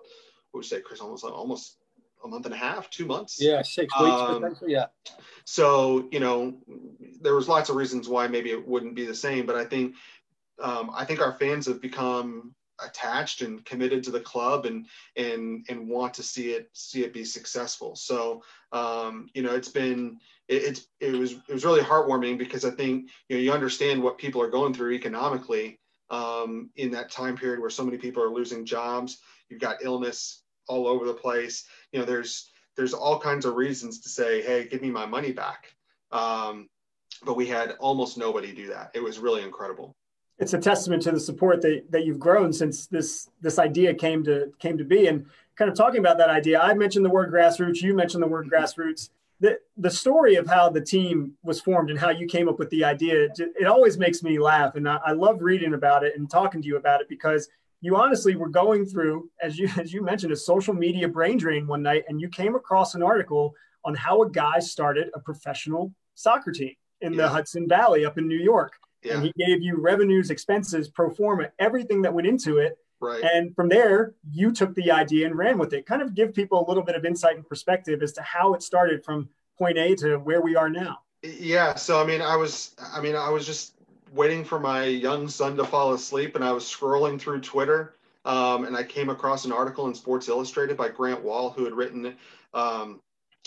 what 0.52 0.60
would 0.60 0.64
you 0.64 0.70
say, 0.70 0.82
Chris, 0.82 1.02
almost 1.02 1.24
almost 1.24 1.78
a 2.24 2.28
month 2.28 2.46
and 2.46 2.54
a 2.54 2.58
half, 2.58 2.90
two 2.90 3.06
months. 3.06 3.38
Yeah, 3.40 3.62
six 3.62 3.94
weeks 4.00 4.12
um, 4.12 4.42
potentially. 4.42 4.74
Yeah. 4.74 4.88
So 5.46 6.08
you 6.12 6.20
know, 6.20 6.58
there 7.22 7.36
was 7.36 7.48
lots 7.48 7.70
of 7.70 7.76
reasons 7.76 8.10
why 8.10 8.28
maybe 8.28 8.52
it 8.52 8.68
wouldn't 8.68 8.96
be 8.96 9.06
the 9.06 9.16
same, 9.16 9.46
but 9.46 9.56
I 9.56 9.66
think 9.66 9.96
um, 10.62 10.92
I 10.94 11.06
think 11.06 11.22
our 11.22 11.34
fans 11.34 11.66
have 11.68 11.82
become 11.82 12.54
attached 12.84 13.42
and 13.42 13.64
committed 13.66 14.04
to 14.04 14.12
the 14.12 14.20
club 14.20 14.66
and 14.66 14.86
and 15.16 15.66
and 15.70 15.88
want 15.88 16.14
to 16.14 16.24
see 16.24 16.52
it 16.52 16.70
see 16.74 17.04
it 17.04 17.14
be 17.14 17.24
successful. 17.24 17.96
So 17.96 18.44
um, 18.72 19.30
you 19.34 19.42
know, 19.42 19.56
it's 19.56 19.70
been 19.70 20.20
it, 20.48 20.64
it's 20.64 20.88
it 21.00 21.14
was 21.14 21.34
it 21.34 21.54
was 21.54 21.66
really 21.66 21.82
heartwarming 21.82 22.38
because 22.38 22.66
I 22.66 22.72
think 22.72 23.10
you 23.30 23.38
know 23.38 23.42
you 23.42 23.52
understand 23.52 24.02
what 24.02 24.18
people 24.18 24.42
are 24.42 24.50
going 24.50 24.74
through 24.74 24.94
economically 24.94 25.80
um, 26.10 26.70
in 26.76 26.92
that 26.92 27.12
time 27.12 27.38
period 27.38 27.60
where 27.60 27.70
so 27.70 27.86
many 27.86 27.98
people 27.98 28.24
are 28.24 28.34
losing 28.34 28.66
jobs. 28.66 29.20
You've 29.50 29.62
got 29.62 29.84
illness 29.84 30.44
all 30.68 30.88
over 30.88 31.06
the 31.06 31.14
place. 31.14 31.66
You 31.92 32.00
know, 32.00 32.06
there's 32.06 32.50
there's 32.76 32.94
all 32.94 33.20
kinds 33.20 33.46
of 33.46 33.56
reasons 33.56 34.02
to 34.02 34.10
say, 34.10 34.42
hey, 34.42 34.68
give 34.68 34.82
me 34.82 34.92
my 34.92 35.06
money 35.06 35.32
back. 35.32 35.74
Um, 36.12 36.70
but 37.24 37.38
we 37.38 37.48
had 37.48 37.72
almost 37.80 38.18
nobody 38.18 38.54
do 38.54 38.68
that. 38.68 38.92
It 38.94 39.02
was 39.02 39.20
really 39.20 39.44
incredible. 39.44 39.96
It's 40.38 40.54
a 40.54 40.60
testament 40.60 41.04
to 41.04 41.12
the 41.12 41.20
support 41.20 41.62
that, 41.62 41.84
that 41.92 42.06
you've 42.06 42.20
grown 42.20 42.52
since 42.52 42.88
this 42.88 43.30
this 43.42 43.58
idea 43.58 43.94
came 43.94 44.24
to 44.26 44.52
came 44.60 44.78
to 44.78 44.84
be. 44.84 45.08
And 45.08 45.26
kind 45.56 45.72
of 45.72 45.78
talking 45.78 46.00
about 46.00 46.18
that 46.18 46.30
idea, 46.30 46.60
I 46.60 46.74
mentioned 46.74 47.06
the 47.06 47.10
word 47.10 47.32
grassroots. 47.32 47.82
You 47.82 47.94
mentioned 47.94 48.22
the 48.22 48.28
word 48.28 48.50
grassroots. 48.52 49.10
The, 49.42 49.60
the 49.76 49.92
story 49.92 50.36
of 50.36 50.48
how 50.48 50.70
the 50.70 50.80
team 50.80 51.34
was 51.44 51.60
formed 51.60 51.90
and 51.90 52.00
how 52.00 52.10
you 52.10 52.26
came 52.26 52.48
up 52.48 52.58
with 52.58 52.70
the 52.70 52.86
idea, 52.86 53.28
it 53.38 53.68
always 53.68 53.98
makes 53.98 54.24
me 54.24 54.40
laugh. 54.40 54.76
And 54.76 54.88
I, 54.88 54.98
I 55.06 55.12
love 55.12 55.42
reading 55.42 55.74
about 55.74 56.06
it 56.06 56.14
and 56.16 56.30
talking 56.30 56.62
to 56.62 56.68
you 56.68 56.78
about 56.78 57.02
it 57.02 57.10
because– 57.10 57.50
you 57.86 57.96
honestly 57.96 58.36
were 58.36 58.50
going 58.50 58.84
through, 58.84 59.30
as 59.42 59.60
you 59.60 59.70
as 59.78 59.94
you 59.94 60.02
mentioned, 60.02 60.34
a 60.34 60.36
social 60.36 60.74
media 60.74 61.08
brain 61.08 61.38
drain 61.38 61.68
one 61.68 61.84
night, 61.84 62.04
and 62.08 62.20
you 62.20 62.28
came 62.28 62.56
across 62.56 62.96
an 62.96 63.04
article 63.04 63.54
on 63.84 63.94
how 63.94 64.24
a 64.24 64.30
guy 64.30 64.58
started 64.58 65.10
a 65.14 65.20
professional 65.20 65.94
soccer 66.16 66.52
team 66.52 66.74
in 67.02 67.14
yeah. 67.14 67.22
the 67.22 67.30
Hudson 67.30 67.68
Valley 67.68 68.04
up 68.04 68.18
in 68.18 68.28
New 68.28 68.40
York. 68.40 68.74
Yeah. 69.06 69.16
And 69.18 69.24
he 69.24 69.34
gave 69.38 69.62
you 69.62 69.78
revenues, 69.78 70.32
expenses, 70.32 70.90
pro 70.90 71.10
forma, 71.10 71.52
everything 71.60 72.02
that 72.02 72.14
went 72.14 72.28
into 72.28 72.58
it. 72.58 72.78
Right. 73.00 73.24
And 73.24 73.56
from 73.56 73.70
there, 73.70 74.16
you 74.32 74.52
took 74.52 74.74
the 74.74 74.90
idea 74.92 75.28
and 75.28 75.38
ran 75.38 75.58
with 75.58 75.74
it. 75.74 75.86
Kind 75.86 76.02
of 76.02 76.16
give 76.16 76.34
people 76.34 76.66
a 76.66 76.68
little 76.68 76.84
bit 76.84 76.96
of 76.96 77.06
insight 77.06 77.36
and 77.36 77.48
perspective 77.48 78.02
as 78.02 78.14
to 78.14 78.22
how 78.22 78.54
it 78.56 78.64
started 78.64 79.06
from 79.06 79.30
point 79.58 79.78
A 79.78 79.96
to 79.96 80.18
where 80.18 80.42
we 80.42 80.56
are 80.56 80.70
now. 80.70 81.00
Yeah. 81.22 81.76
So 81.76 82.02
I 82.02 82.06
mean, 82.06 82.22
I 82.22 82.36
was, 82.36 82.76
I 82.94 83.00
mean, 83.00 83.16
I 83.16 83.30
was 83.30 83.46
just 83.46 83.76
waiting 84.12 84.44
for 84.44 84.60
my 84.60 84.86
young 84.86 85.28
son 85.28 85.58
to 85.58 85.66
fall 85.66 85.94
asleep, 85.94 86.36
and 86.36 86.44
I 86.44 86.52
was 86.52 86.64
scrolling 86.64 87.20
through 87.20 87.42
Twitter, 87.42 87.96
um, 88.24 88.66
and 88.66 88.76
I 88.76 88.84
came 88.84 89.10
across 89.10 89.46
an 89.46 89.52
article 89.52 89.88
in 89.88 89.94
Sports 89.94 90.30
Illustrated 90.30 90.78
by 90.78 90.90
Grant 90.90 91.24
Wahl, 91.24 91.52
who 91.52 91.66
had 91.66 91.74
written 91.74 92.16
um, 92.54 93.02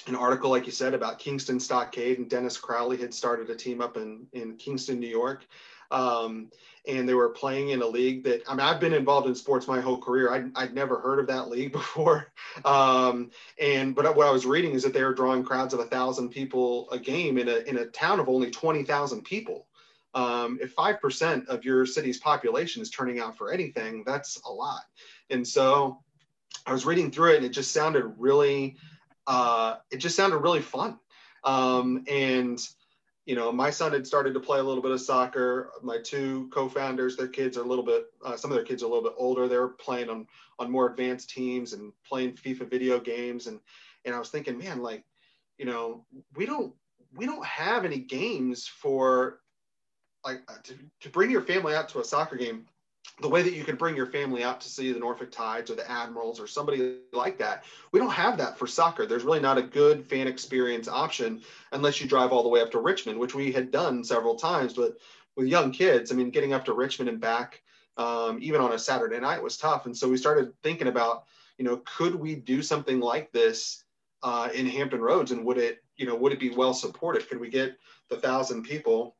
an 0.07 0.15
article, 0.15 0.51
like 0.51 0.67
you 0.67 0.73
said, 0.73 0.95
about 0.95 1.19
Kingston 1.19 1.59
Stockade, 1.59 2.19
and 2.19 2.31
Dennis 2.31 2.57
Crowley 2.57 2.97
had 2.97 3.13
started 3.13 3.51
a 3.51 3.57
team 3.57 3.81
up 3.81 3.97
in 3.97 4.27
in 4.33 4.57
Kingston, 4.57 5.01
New 5.01 5.09
York. 5.09 5.47
Um, 5.91 6.51
and 6.87 7.09
they 7.09 7.15
were 7.15 7.31
playing 7.31 7.71
in 7.71 7.83
a 7.83 7.87
league 7.87 8.25
that 8.25 8.43
I 8.49 8.53
mean 8.53 8.61
I've 8.61 8.81
been 8.81 8.93
involved 8.93 9.27
in 9.27 9.35
sports 9.35 9.67
my 9.67 9.81
whole 9.81 9.99
career. 9.99 10.33
I'd, 10.33 10.51
I'd 10.55 10.75
never 10.75 11.01
heard 11.01 11.19
of 11.19 11.27
that 11.27 11.49
league 11.49 11.73
before, 11.81 12.33
um, 12.65 13.31
and 13.61 13.95
but 13.95 14.15
what 14.17 14.27
I 14.27 14.31
was 14.31 14.47
reading 14.47 14.73
is 14.73 14.83
that 14.83 14.93
they 14.93 15.03
were 15.03 15.15
drawing 15.15 15.45
crowds 15.45 15.75
of 15.75 15.81
a 15.81 15.87
thousand 15.87 16.31
people 16.31 16.89
a 16.91 16.99
game 16.99 17.39
in 17.39 17.49
a 17.49 17.57
in 17.69 17.79
a 17.79 17.87
town 17.87 18.21
of 18.21 18.29
only 18.29 18.51
twenty 18.51 18.83
thousand 18.83 19.23
people 19.23 19.69
um, 20.15 20.59
if 20.61 20.75
5% 20.75 21.47
of 21.47 21.65
your 21.65 21.87
city's 21.87 22.19
population 22.19 22.83
is 22.83 22.91
turning 22.91 23.21
out 23.21 23.37
for 23.37 23.53
anything, 23.53 24.03
that's 24.07 24.41
a 24.47 24.51
lot. 24.51 24.83
And 25.31 25.47
so 25.47 26.03
I 26.67 26.73
was 26.73 26.87
reading 26.87 27.11
through 27.11 27.33
it 27.33 27.37
and 27.37 27.47
it 27.47 27.51
just 27.51 27.73
sounded 27.73 28.15
really, 28.17 28.77
uh, 29.29 29.77
it 29.93 29.99
just 29.99 30.17
sounded 30.17 30.39
really 30.39 30.63
fun. 30.63 30.99
Um, 31.45 32.05
and, 32.11 32.59
you 33.27 33.37
know, 33.37 33.53
my 33.53 33.71
son 33.71 33.93
had 33.93 34.07
started 34.07 34.35
to 34.35 34.41
play 34.41 34.59
a 34.59 34.63
little 34.63 34.83
bit 34.83 34.91
of 34.91 35.01
soccer. 35.01 35.71
My 35.83 35.99
two 36.03 36.49
co-founders, 36.53 37.17
their 37.17 37.29
kids 37.29 37.57
are 37.57 37.63
a 37.63 37.67
little 37.67 37.85
bit, 37.85 38.07
uh, 38.25 38.37
some 38.37 38.51
of 38.51 38.57
their 38.57 38.65
kids 38.65 38.83
are 38.83 38.87
a 38.87 38.89
little 38.89 39.05
bit 39.05 39.17
older. 39.17 39.47
They're 39.47 39.69
playing 39.69 40.09
on, 40.09 40.27
on 40.59 40.71
more 40.71 40.91
advanced 40.91 41.31
teams 41.31 41.75
and 41.75 41.93
playing 42.09 42.33
FIFA 42.33 42.69
video 42.69 42.99
games. 42.99 43.47
And, 43.47 43.61
and 44.05 44.15
I 44.15 44.19
was 44.19 44.31
thinking, 44.31 44.59
man, 44.59 44.83
like, 44.83 45.05
you 45.59 45.67
know, 45.67 46.05
we 46.35 46.47
don't, 46.47 46.73
we 47.15 47.27
don't 47.27 47.45
have 47.45 47.85
any 47.85 47.99
games 47.99 48.67
for 48.67 49.41
like 50.25 50.43
uh, 50.49 50.55
to, 50.65 50.75
to 51.01 51.09
bring 51.11 51.31
your 51.31 51.43
family 51.43 51.75
out 51.75 51.89
to 51.91 52.01
a 52.01 52.05
soccer 52.05 52.37
game 52.37 52.67
the 53.21 53.29
way 53.29 53.43
that 53.43 53.53
you 53.53 53.65
can 53.65 53.77
bring 53.77 53.97
your 53.97 54.07
family 54.07 54.45
out 54.45 54.61
to 54.61 54.69
see 54.69 54.93
the 54.93 54.99
Norfolk 54.99 55.33
Tides 55.33 55.71
or 55.71 55.75
the 55.75 55.91
Admirals 55.91 56.39
or 56.39 56.47
somebody 56.47 56.99
like 57.13 57.37
that. 57.39 57.65
We 57.91 57.99
don't 57.99 58.11
have 58.11 58.39
that 58.39 58.57
for 58.57 58.67
soccer. 58.67 59.07
There's 59.07 59.25
really 59.25 59.41
not 59.41 59.59
a 59.59 59.63
good 59.63 60.07
fan 60.07 60.29
experience 60.29 60.87
option 60.87 61.43
unless 61.73 62.01
you 62.01 62.07
drive 62.07 62.31
all 62.31 62.45
the 62.45 62.49
way 62.49 62.61
up 62.61 62.71
to 62.73 62.81
Richmond, 62.81 63.19
which 63.19 63.35
we 63.35 63.51
had 63.51 63.71
done 63.71 64.05
several 64.05 64.37
times. 64.37 64.75
But 64.75 64.99
with 65.37 65.49
young 65.49 65.73
kids, 65.73 66.13
I 66.13 66.15
mean, 66.15 66.31
getting 66.31 66.53
up 66.53 66.65
to 66.67 66.73
Richmond 66.73 67.09
and 67.09 67.21
back, 67.21 67.61
um, 67.97 68.39
even 68.41 68.61
on 68.61 68.73
a 68.73 68.79
Saturday 68.79 69.19
night, 69.19 69.43
was 69.43 69.57
tough. 69.57 69.87
And 69.87 69.97
so 69.97 70.09
we 70.09 70.17
started 70.17 70.53
thinking 70.63 70.87
about, 70.87 71.25
you 71.59 71.65
know, 71.65 71.83
could 71.97 72.15
we 72.15 72.37
do 72.37 72.63
something 72.63 73.01
like 73.01 73.33
this 73.33 73.83
uh, 74.23 74.49
in 74.55 74.67
Hampton 74.67 75.01
Roads, 75.01 75.33
and 75.33 75.45
would 75.45 75.59
it, 75.59 75.83
you 75.97 76.07
know, 76.07 76.15
would 76.15 76.33
it 76.33 76.41
be 76.41 76.51
well 76.51 76.75
supported? 76.75 77.29
Could 77.29 77.41
we 77.41 77.49
get 77.49 77.77
the 78.09 78.17
thousand 78.17 78.63
people? 78.63 79.17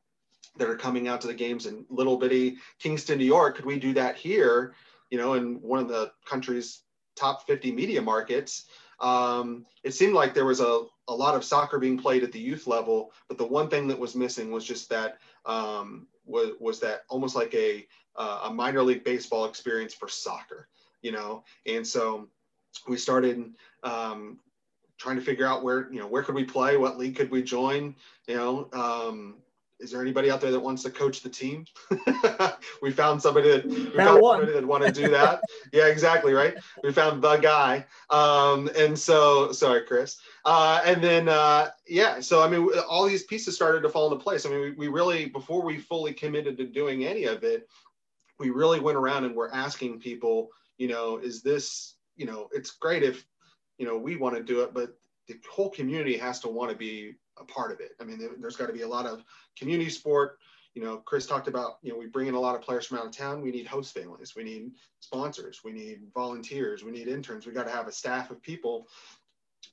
That 0.57 0.69
are 0.69 0.75
coming 0.75 1.07
out 1.07 1.21
to 1.21 1.27
the 1.27 1.33
games 1.33 1.65
in 1.65 1.85
little 1.89 2.17
bitty 2.17 2.57
Kingston, 2.79 3.17
New 3.17 3.25
York. 3.25 3.55
Could 3.55 3.65
we 3.65 3.79
do 3.79 3.93
that 3.93 4.15
here? 4.15 4.73
You 5.09 5.17
know, 5.17 5.33
in 5.33 5.61
one 5.61 5.79
of 5.79 5.87
the 5.87 6.11
country's 6.25 6.81
top 7.15 7.45
50 7.47 7.71
media 7.71 8.01
markets. 8.01 8.65
Um, 8.99 9.65
it 9.83 9.93
seemed 9.93 10.13
like 10.13 10.33
there 10.33 10.45
was 10.45 10.59
a, 10.59 10.85
a 11.07 11.13
lot 11.13 11.35
of 11.35 11.43
soccer 11.43 11.79
being 11.79 11.97
played 11.97 12.23
at 12.23 12.31
the 12.31 12.39
youth 12.39 12.67
level, 12.67 13.11
but 13.27 13.37
the 13.37 13.45
one 13.45 13.69
thing 13.69 13.87
that 13.87 13.99
was 13.99 14.15
missing 14.15 14.51
was 14.51 14.65
just 14.65 14.89
that 14.89 15.17
um, 15.45 16.07
was, 16.25 16.51
was 16.59 16.79
that 16.81 17.03
almost 17.09 17.35
like 17.35 17.53
a, 17.53 17.87
uh, 18.15 18.41
a 18.45 18.53
minor 18.53 18.83
league 18.83 19.03
baseball 19.03 19.45
experience 19.45 19.93
for 19.93 20.09
soccer, 20.09 20.67
you 21.01 21.11
know? 21.11 21.43
And 21.65 21.85
so 21.85 22.27
we 22.87 22.97
started 22.97 23.53
um, 23.83 24.39
trying 24.97 25.15
to 25.15 25.21
figure 25.21 25.47
out 25.47 25.63
where, 25.63 25.91
you 25.91 25.99
know, 25.99 26.07
where 26.07 26.23
could 26.23 26.35
we 26.35 26.43
play? 26.43 26.75
What 26.75 26.97
league 26.97 27.15
could 27.15 27.31
we 27.31 27.41
join? 27.41 27.95
You 28.27 28.35
know, 28.35 28.69
um, 28.73 29.35
is 29.79 29.91
there 29.91 30.01
anybody 30.01 30.29
out 30.29 30.41
there 30.41 30.51
that 30.51 30.59
wants 30.59 30.83
to 30.83 30.89
coach 30.89 31.21
the 31.21 31.29
team? 31.29 31.65
we 32.81 32.91
found 32.91 33.21
somebody 33.21 33.49
that 33.49 33.65
we 33.65 33.85
found, 33.85 33.95
found 33.95 34.21
somebody 34.21 34.51
that 34.53 34.65
want 34.65 34.83
to 34.83 34.91
do 34.91 35.07
that. 35.09 35.41
yeah, 35.73 35.87
exactly, 35.87 36.33
right. 36.33 36.55
We 36.83 36.91
found 36.91 37.21
the 37.21 37.37
guy. 37.37 37.85
Um, 38.09 38.69
and 38.75 38.97
so, 38.97 39.51
sorry, 39.51 39.83
Chris. 39.83 40.17
Uh, 40.43 40.81
and 40.85 41.01
then, 41.01 41.29
uh, 41.29 41.69
yeah, 41.87 42.19
so 42.19 42.41
I 42.41 42.49
mean, 42.49 42.69
all 42.89 43.07
these 43.07 43.23
pieces 43.23 43.55
started 43.55 43.81
to 43.81 43.89
fall 43.89 44.11
into 44.11 44.21
place. 44.21 44.45
I 44.45 44.49
mean, 44.49 44.59
we, 44.59 44.71
we 44.71 44.87
really, 44.89 45.27
before 45.27 45.63
we 45.63 45.77
fully 45.77 46.13
committed 46.13 46.57
to 46.57 46.65
doing 46.65 47.05
any 47.05 47.23
of 47.23 47.43
it, 47.43 47.67
we 48.37 48.49
really 48.49 48.79
went 48.79 48.97
around 48.97 49.25
and 49.25 49.35
were 49.35 49.53
asking 49.53 49.99
people, 49.99 50.49
you 50.77 50.87
know, 50.87 51.17
is 51.17 51.41
this, 51.41 51.95
you 52.15 52.25
know, 52.25 52.49
it's 52.51 52.71
great 52.71 53.03
if, 53.03 53.25
you 53.77 53.85
know, 53.85 53.97
we 53.97 54.17
want 54.17 54.35
to 54.35 54.43
do 54.43 54.61
it, 54.61 54.73
but 54.73 54.97
the 55.27 55.37
whole 55.49 55.69
community 55.69 56.17
has 56.17 56.39
to 56.39 56.49
want 56.49 56.71
to 56.71 56.75
be 56.75 57.15
a 57.39 57.45
part 57.45 57.71
of 57.71 57.79
it. 57.79 57.91
I 57.99 58.03
mean, 58.03 58.19
there's 58.39 58.55
got 58.55 58.67
to 58.67 58.73
be 58.73 58.81
a 58.81 58.87
lot 58.87 59.05
of 59.05 59.23
community 59.57 59.89
sport. 59.89 60.39
You 60.75 60.83
know, 60.83 60.97
Chris 60.97 61.25
talked 61.25 61.47
about, 61.47 61.77
you 61.81 61.91
know, 61.91 61.97
we 61.97 62.05
bring 62.05 62.27
in 62.27 62.35
a 62.35 62.39
lot 62.39 62.55
of 62.55 62.61
players 62.61 62.85
from 62.85 62.99
out 62.99 63.05
of 63.05 63.11
town. 63.11 63.41
We 63.41 63.51
need 63.51 63.65
host 63.65 63.93
families. 63.93 64.35
We 64.35 64.43
need 64.43 64.71
sponsors. 64.99 65.61
We 65.63 65.71
need 65.71 66.01
volunteers. 66.13 66.83
We 66.83 66.91
need 66.91 67.07
interns. 67.07 67.45
We 67.45 67.53
got 67.53 67.65
to 67.65 67.71
have 67.71 67.87
a 67.87 67.91
staff 67.91 68.29
of 68.31 68.41
people 68.41 68.87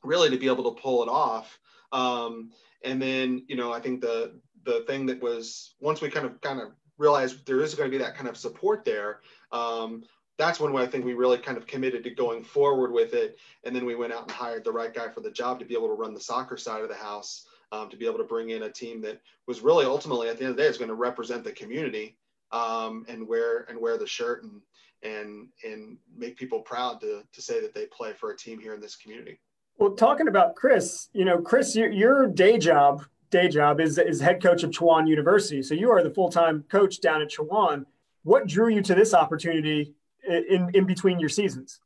really 0.02 0.30
to 0.30 0.38
be 0.38 0.46
able 0.46 0.72
to 0.72 0.80
pull 0.80 1.02
it 1.02 1.08
off. 1.08 1.58
Um, 1.92 2.50
and 2.82 3.00
then, 3.00 3.44
you 3.48 3.56
know, 3.56 3.72
I 3.72 3.80
think 3.80 4.00
the 4.00 4.40
the 4.64 4.84
thing 4.86 5.06
that 5.06 5.22
was 5.22 5.74
once 5.80 6.00
we 6.00 6.10
kind 6.10 6.26
of 6.26 6.40
kind 6.40 6.60
of 6.60 6.70
realized 6.98 7.46
there 7.46 7.60
is 7.60 7.74
going 7.74 7.90
to 7.90 7.96
be 7.96 8.02
that 8.02 8.16
kind 8.16 8.28
of 8.28 8.36
support 8.36 8.84
there. 8.84 9.20
Um, 9.52 10.04
that's 10.38 10.60
when 10.60 10.76
I 10.76 10.86
think 10.86 11.04
we 11.04 11.14
really 11.14 11.38
kind 11.38 11.56
of 11.56 11.66
committed 11.66 12.04
to 12.04 12.10
going 12.10 12.42
forward 12.42 12.92
with 12.92 13.14
it. 13.14 13.38
And 13.64 13.74
then 13.74 13.86
we 13.86 13.94
went 13.94 14.12
out 14.12 14.22
and 14.22 14.30
hired 14.30 14.64
the 14.64 14.72
right 14.72 14.92
guy 14.92 15.08
for 15.08 15.20
the 15.20 15.30
job 15.30 15.58
to 15.60 15.64
be 15.64 15.74
able 15.74 15.88
to 15.88 15.94
run 15.94 16.14
the 16.14 16.20
soccer 16.20 16.56
side 16.56 16.82
of 16.82 16.88
the 16.88 16.94
house 16.94 17.45
um, 17.72 17.88
to 17.90 17.96
be 17.96 18.06
able 18.06 18.18
to 18.18 18.24
bring 18.24 18.50
in 18.50 18.64
a 18.64 18.70
team 18.70 19.00
that 19.02 19.20
was 19.46 19.60
really 19.60 19.84
ultimately 19.84 20.28
at 20.28 20.38
the 20.38 20.44
end 20.44 20.50
of 20.50 20.56
the 20.56 20.62
day 20.62 20.68
is 20.68 20.78
going 20.78 20.88
to 20.88 20.94
represent 20.94 21.44
the 21.44 21.52
community 21.52 22.16
um, 22.52 23.04
and 23.08 23.26
wear 23.26 23.66
and 23.68 23.80
wear 23.80 23.98
the 23.98 24.06
shirt 24.06 24.44
and 24.44 24.60
and 25.02 25.48
and 25.64 25.98
make 26.16 26.36
people 26.36 26.60
proud 26.60 27.00
to 27.00 27.22
to 27.32 27.42
say 27.42 27.60
that 27.60 27.74
they 27.74 27.86
play 27.86 28.12
for 28.12 28.30
a 28.30 28.36
team 28.36 28.58
here 28.58 28.74
in 28.74 28.80
this 28.80 28.96
community. 28.96 29.38
Well, 29.78 29.90
talking 29.90 30.28
about 30.28 30.54
Chris, 30.54 31.10
you 31.12 31.26
know, 31.26 31.38
Chris, 31.38 31.76
your, 31.76 31.90
your 31.90 32.26
day 32.26 32.56
job 32.56 33.04
day 33.30 33.48
job 33.48 33.80
is, 33.80 33.98
is 33.98 34.20
head 34.20 34.42
coach 34.42 34.62
of 34.62 34.70
Chowan 34.70 35.08
University. 35.08 35.62
So 35.62 35.74
you 35.74 35.90
are 35.90 36.02
the 36.02 36.10
full 36.10 36.30
time 36.30 36.64
coach 36.70 37.00
down 37.00 37.22
at 37.22 37.30
Chowan. 37.30 37.84
What 38.22 38.46
drew 38.46 38.68
you 38.68 38.82
to 38.82 38.94
this 38.94 39.14
opportunity 39.14 39.94
in, 40.26 40.70
in 40.74 40.86
between 40.86 41.18
your 41.18 41.28
seasons? 41.28 41.80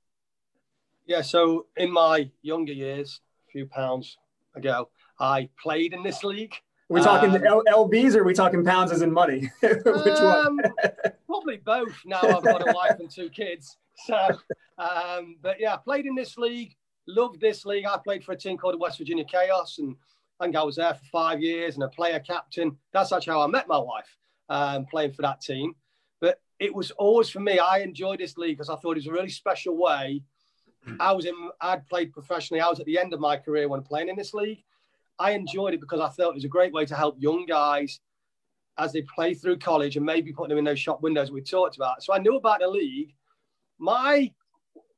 Yeah, 1.07 1.23
so 1.23 1.67
in 1.77 1.93
my 1.93 2.31
younger 2.43 2.73
years, 2.73 3.21
a 3.49 3.51
few 3.51 3.67
pounds 3.67 4.17
ago, 4.55 4.89
I 5.21 5.49
played 5.63 5.93
in 5.93 6.03
this 6.03 6.25
league. 6.25 6.55
Are 6.91 6.95
we 6.95 7.01
talking 7.03 7.31
um, 7.31 7.45
L- 7.47 7.63
LBs 7.69 8.17
or 8.17 8.23
are 8.23 8.25
we 8.25 8.35
talking 8.35 8.65
pounds 8.65 8.91
as 8.91 9.03
in 9.03 9.13
money? 9.13 9.51
Which 9.61 9.87
um, 9.87 10.57
one? 10.57 10.61
probably 11.27 11.59
both. 11.59 11.95
Now 12.05 12.21
I've 12.23 12.43
got 12.43 12.69
a 12.69 12.73
wife 12.73 12.99
and 12.99 13.09
two 13.09 13.29
kids. 13.31 13.77
So, 14.07 14.17
um, 14.79 15.37
but 15.41 15.61
yeah, 15.61 15.75
I 15.75 15.77
played 15.77 16.07
in 16.07 16.15
this 16.15 16.37
league. 16.37 16.75
Loved 17.07 17.41
this 17.41 17.65
league. 17.65 17.85
I 17.87 17.99
played 18.03 18.25
for 18.25 18.33
a 18.33 18.37
team 18.37 18.57
called 18.57 18.75
the 18.75 18.79
West 18.79 18.99
Virginia 18.99 19.25
Chaos, 19.25 19.79
and 19.79 19.95
I 20.41 20.45
think 20.45 20.57
I 20.57 20.63
was 20.63 20.77
there 20.77 20.95
for 20.95 21.05
five 21.13 21.41
years 21.41 21.75
and 21.75 21.85
a 21.85 21.89
player 21.89 22.19
captain. 22.19 22.77
That's 22.93 23.13
actually 23.13 23.35
how 23.35 23.43
I 23.43 23.47
met 23.47 23.69
my 23.69 23.79
wife, 23.79 24.17
um, 24.49 24.87
playing 24.87 25.13
for 25.13 25.23
that 25.23 25.41
team. 25.41 25.75
But 26.21 26.41
it 26.59 26.75
was 26.75 26.91
always 26.93 27.31
for 27.31 27.41
me. 27.41 27.59
I 27.59 27.79
enjoyed 27.79 28.21
this 28.21 28.37
league 28.37 28.57
because 28.57 28.71
I 28.71 28.77
thought 28.77 28.93
it 28.93 29.01
was 29.01 29.07
a 29.07 29.13
really 29.13 29.31
special 29.31 29.77
way. 29.77 30.23
I 30.99 31.13
was 31.13 31.27
in. 31.27 31.35
I'd 31.61 31.87
played 31.87 32.13
professionally. 32.13 32.61
I 32.61 32.69
was 32.69 32.81
at 32.81 32.87
the 32.87 32.99
end 32.99 33.13
of 33.13 33.21
my 33.21 33.37
career 33.37 33.69
when 33.69 33.83
playing 33.83 34.09
in 34.09 34.17
this 34.17 34.35
league. 34.35 34.65
I 35.21 35.33
enjoyed 35.33 35.75
it 35.75 35.81
because 35.81 36.01
I 36.01 36.09
felt 36.09 36.33
it 36.33 36.37
was 36.37 36.45
a 36.45 36.49
great 36.49 36.73
way 36.73 36.87
to 36.87 36.97
help 36.97 37.17
young 37.19 37.45
guys 37.45 38.01
as 38.79 38.93
they 38.93 39.03
play 39.03 39.35
through 39.35 39.59
college 39.59 39.97
and 39.99 40.07
maybe 40.07 40.33
put 40.33 40.49
them 40.49 40.57
in 40.57 40.65
those 40.65 40.81
shop 40.81 41.03
windows 41.03 41.31
we 41.31 41.43
talked 41.43 41.77
about. 41.77 42.03
So 42.03 42.15
I 42.15 42.19
knew 42.19 42.37
about 42.37 42.61
the 42.61 42.69
league. 42.69 43.15
My 43.79 44.33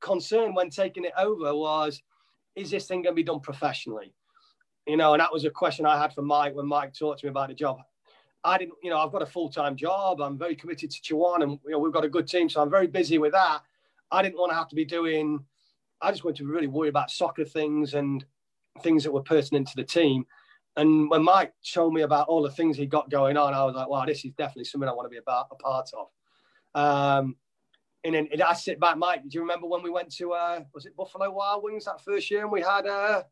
concern 0.01 0.55
when 0.55 0.71
taking 0.71 1.05
it 1.05 1.13
over 1.19 1.53
was, 1.55 2.01
is 2.55 2.71
this 2.71 2.87
thing 2.87 3.03
going 3.03 3.15
to 3.15 3.17
be 3.17 3.25
done 3.25 3.41
professionally? 3.41 4.15
You 4.87 4.97
know, 4.97 5.13
and 5.13 5.21
that 5.21 5.33
was 5.33 5.45
a 5.45 5.51
question 5.51 5.87
I 5.87 6.01
had 6.01 6.13
for 6.13 6.23
Mike 6.23 6.55
when 6.55 6.69
Mike 6.69 6.95
talked 6.95 7.21
to 7.21 7.27
me 7.27 7.31
about 7.31 7.49
the 7.49 7.55
job. 7.55 7.79
I 8.45 8.59
didn't, 8.59 8.75
you 8.81 8.91
know, 8.91 8.99
I've 8.99 9.13
got 9.13 9.23
a 9.23 9.27
full 9.27 9.49
time 9.49 9.75
job. 9.75 10.21
I'm 10.21 10.39
very 10.39 10.55
committed 10.55 10.91
to 10.91 11.01
Chowan, 11.01 11.43
and 11.43 11.59
you 11.65 11.73
know, 11.73 11.79
we've 11.79 11.93
got 11.93 12.05
a 12.05 12.09
good 12.09 12.29
team, 12.29 12.49
so 12.49 12.61
I'm 12.61 12.71
very 12.71 12.89
busy 12.89 13.19
with 13.19 13.33
that. 13.33 13.61
I 14.11 14.23
didn't 14.23 14.39
want 14.39 14.51
to 14.51 14.57
have 14.57 14.69
to 14.69 14.77
be 14.77 14.85
doing. 14.85 15.45
I 16.01 16.11
just 16.11 16.25
wanted 16.25 16.39
to 16.39 16.47
really 16.47 16.67
worry 16.67 16.89
about 16.89 17.11
soccer 17.11 17.45
things 17.45 17.95
and 17.95 18.25
things 18.81 19.05
that 19.05 19.13
were 19.13 19.23
pertinent 19.23 19.69
to 19.69 19.77
the 19.77 19.85
team. 19.85 20.25
And 20.77 21.11
when 21.11 21.23
Mike 21.23 21.53
showed 21.63 21.93
me 21.93 22.03
about 22.03 22.29
all 22.29 22.43
the 22.43 22.51
things 22.51 22.77
he 22.77 22.87
got 22.87 23.11
going 23.11 23.37
on, 23.37 23.53
I 23.53 23.65
was 23.65 23.75
like, 23.75 23.89
wow, 23.89 24.07
this 24.07 24.25
is 24.25 24.33
definitely 24.33 24.65
something 24.65 24.89
I 24.89 24.93
want 24.93 25.07
to 25.07 25.11
be 25.11 25.19
about 25.19 25.49
a 25.51 25.57
part 25.57 25.91
of. 25.93 26.09
Um, 26.75 27.37
and 28.05 28.15
then 28.15 28.29
I 28.45 28.55
sit 28.55 28.81
back, 28.81 28.97
Mike. 28.97 29.23
Do 29.23 29.29
you 29.33 29.41
remember 29.43 29.67
when 29.67 29.83
we 29.83 29.91
went 29.91 30.11
to 30.17 30.33
uh, 30.33 30.61
was 30.75 30.87
it 30.87 30.97
Buffalo 30.97 31.31
Wild 31.31 31.63
Wings 31.63 31.85
that 31.85 32.01
first 32.01 32.31
year, 32.31 32.43
and 32.43 32.51
we 32.51 32.61
had 32.61 32.87
uh, 32.87 33.23